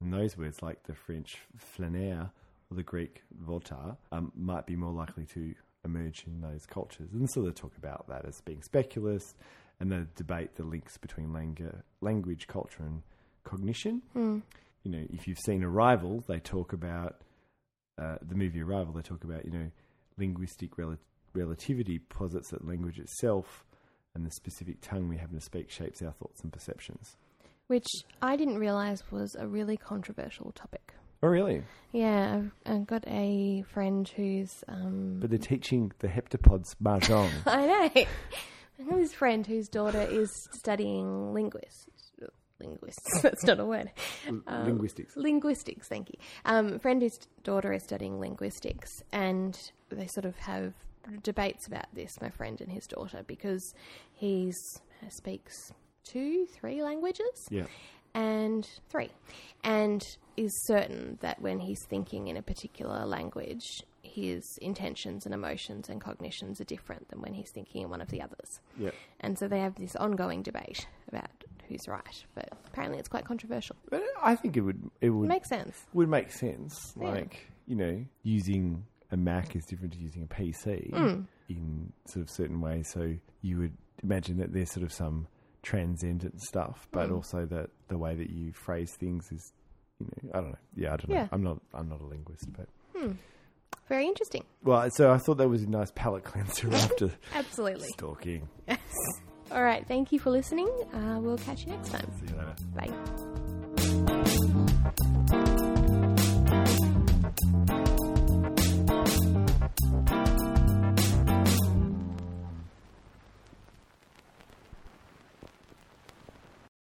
And 0.01 0.13
those 0.13 0.37
words, 0.39 0.63
like 0.63 0.85
the 0.85 0.95
French 0.95 1.39
flaner 1.59 2.31
or 2.71 2.77
the 2.77 2.83
Greek 2.83 3.23
volta, 3.39 3.97
um, 4.13 4.33
might 4.37 4.67
be 4.67 4.77
more 4.77 4.93
likely 4.93 5.27
to 5.35 5.55
emerge 5.85 6.25
in 6.27 6.41
those 6.41 6.65
cultures. 6.67 7.11
And 7.13 7.29
so 7.31 7.43
they 7.43 7.51
talk 7.51 7.77
about 7.77 8.07
that 8.09 8.25
as 8.25 8.41
being 8.43 8.63
speculous, 8.63 9.35
and 9.81 9.91
they 9.91 10.03
debate 10.17 10.55
the 10.57 10.65
links 10.65 10.97
between 10.99 11.29
langu- 11.31 11.83
language, 12.01 12.47
culture, 12.47 12.83
and 12.83 13.03
cognition 13.45 14.03
Mm. 14.15 14.43
you 14.85 14.91
know, 14.93 15.05
if 15.11 15.27
you've 15.27 15.39
seen 15.39 15.63
Arrival, 15.65 16.23
they 16.29 16.39
talk 16.39 16.73
about 16.73 17.21
uh, 17.99 18.17
the 18.23 18.35
movie 18.35 18.63
Arrival. 18.63 18.93
They 18.95 19.03
talk 19.03 19.25
about 19.25 19.45
you 19.45 19.51
know, 19.51 19.71
linguistic 20.17 20.79
rel- 20.79 20.97
relativity 21.35 21.99
posits 21.99 22.51
that 22.51 22.67
language 22.67 22.99
itself 22.99 23.65
and 24.15 24.27
the 24.27 24.31
specific 24.31 24.81
tongue 24.81 25.09
we 25.09 25.17
happen 25.17 25.37
to 25.37 25.41
speak 25.45 25.71
shapes 25.71 26.03
our 26.03 26.13
thoughts 26.13 26.41
and 26.43 26.53
perceptions. 26.53 27.17
which 27.69 27.87
I 28.21 28.37
didn't 28.37 28.59
realize 28.59 29.03
was 29.13 29.37
a 29.39 29.47
really 29.47 29.77
controversial 29.77 30.51
topic. 30.53 30.95
Oh, 31.23 31.29
really? 31.29 31.63
Yeah, 31.93 32.37
I've, 32.37 32.53
I've 32.75 32.87
got 32.87 33.05
a 33.07 33.63
friend 33.73 34.09
who's. 34.17 34.65
Um, 34.69 35.19
But 35.21 35.29
they're 35.31 35.39
teaching 35.39 35.93
the 35.99 36.09
heptapods 36.09 36.75
mahjong. 36.83 37.31
I 37.47 37.67
know. 37.67 37.91
I 37.95 38.07
have 38.89 38.99
this 38.99 39.13
friend 39.13 39.47
whose 39.47 39.69
daughter 39.69 40.01
is 40.01 40.31
studying 40.53 41.33
linguists. 41.35 41.87
Linguists, 42.59 43.07
that's 43.23 43.45
not 43.45 43.59
a 43.61 43.65
word. 43.65 43.91
Um, 44.29 44.43
linguistics. 44.67 45.17
Linguistics, 45.17 45.89
thank 45.89 46.11
you. 46.11 46.19
Um, 46.45 46.79
friend 46.79 47.01
whose 47.01 47.19
daughter 47.43 47.73
is 47.73 47.83
studying 47.85 48.19
linguistics, 48.21 48.91
and 49.13 49.59
they 49.91 50.07
sort 50.09 50.25
of 50.27 50.37
have 50.37 50.75
debates 51.23 51.67
about 51.67 51.87
this, 51.95 52.21
my 52.21 52.31
friend 52.31 52.61
and 52.61 52.71
his 52.71 52.87
daughter, 52.87 53.23
because 53.27 53.75
he 54.13 54.53
speaks 55.09 55.73
two, 56.05 56.47
three 56.47 56.83
languages 56.83 57.47
Yeah. 57.51 57.67
and 58.15 58.69
three, 58.89 59.11
and 59.65 60.03
is 60.37 60.51
certain 60.67 61.19
that 61.21 61.41
when 61.41 61.61
he's 61.61 61.85
thinking 61.89 62.29
in 62.29 62.37
a 62.37 62.43
particular 62.43 63.05
language, 63.07 63.83
his 64.03 64.43
intentions 64.63 65.25
and 65.27 65.35
emotions 65.35 65.89
and 65.89 66.01
cognitions 66.01 66.61
are 66.61 66.65
different 66.65 67.09
than 67.09 67.21
when 67.21 67.35
he's 67.35 67.51
thinking 67.53 67.83
in 67.83 67.91
one 67.91 68.01
of 68.01 68.09
the 68.09 68.21
others. 68.23 68.61
Yeah. 68.79 68.91
And 69.21 69.39
so 69.39 69.47
they 69.47 69.61
have 69.61 69.75
this 69.77 69.95
ongoing 69.97 70.43
debate 70.43 70.87
about 71.09 71.31
who's 71.69 71.87
right, 71.87 72.25
but 72.35 72.49
apparently 72.67 72.99
it's 72.99 73.09
quite 73.09 73.25
controversial. 73.25 73.77
But 73.91 74.03
I 74.21 74.35
think 74.35 74.57
it 74.57 74.63
would 74.63 74.91
it 75.01 75.11
would 75.11 75.29
Makes 75.29 75.49
sense. 75.51 75.87
would 75.93 76.09
make 76.09 76.33
sense. 76.33 76.95
Yeah. 76.99 77.11
Like 77.11 77.47
you 77.67 77.77
know, 77.77 78.05
using 78.25 78.85
a 79.13 79.17
Mac 79.17 79.57
is 79.57 79.65
different 79.65 79.93
to 79.95 79.99
using 79.99 80.23
a 80.23 80.27
PC 80.27 80.91
Mm. 80.93 81.27
in 81.49 81.93
sort 82.07 82.23
of 82.23 82.31
certain 82.31 82.61
ways. 82.61 82.89
So 82.89 83.15
you 83.43 83.59
would 83.59 83.77
imagine 84.03 84.39
that 84.39 84.53
there's 84.53 84.71
sort 84.71 84.85
of 84.85 84.93
some 84.93 85.27
transcendent 85.63 86.41
stuff, 86.43 86.89
but 86.93 87.09
Mm. 87.11 87.17
also 87.17 87.45
that 87.47 87.71
the 87.89 87.99
way 87.99 88.15
that 88.15 88.31
you 88.31 88.53
phrase 88.53 88.95
things 88.95 89.31
is, 89.33 89.53
you 89.99 90.07
know, 90.23 90.31
I 90.33 90.41
don't 90.41 90.51
know. 90.51 90.59
Yeah, 90.77 90.93
I 90.95 90.97
don't 90.97 91.11
Yeah. 91.11 91.23
know. 91.25 91.29
I'm 91.33 91.43
not. 91.43 91.61
I'm 91.75 91.89
not 91.89 92.01
a 92.01 92.05
linguist, 92.07 92.47
but 92.53 92.69
Very 93.89 94.07
interesting. 94.07 94.45
well, 94.63 94.89
so 94.91 95.13
I 95.13 95.19
thought 95.19 95.39
that 95.39 95.49
was 95.49 95.63
a 95.65 95.69
nice 95.69 95.91
palate 95.95 96.23
cleanser 96.25 96.69
after 96.75 97.11
Absolutely. 97.35 97.89
stalking. 97.89 98.49
Yes. 98.69 98.79
All 99.51 99.63
right. 99.65 99.85
Thank 99.87 100.13
you 100.13 100.21
for 100.21 100.31
listening. 100.31 100.69
Uh, 100.95 101.19
we'll 101.21 101.39
catch 101.39 101.67
you 101.67 101.73
next 101.73 101.89
time. 101.91 102.09
See 102.21 102.33
you 102.33 102.39
later. 102.39 102.55
Bye. 104.07 104.20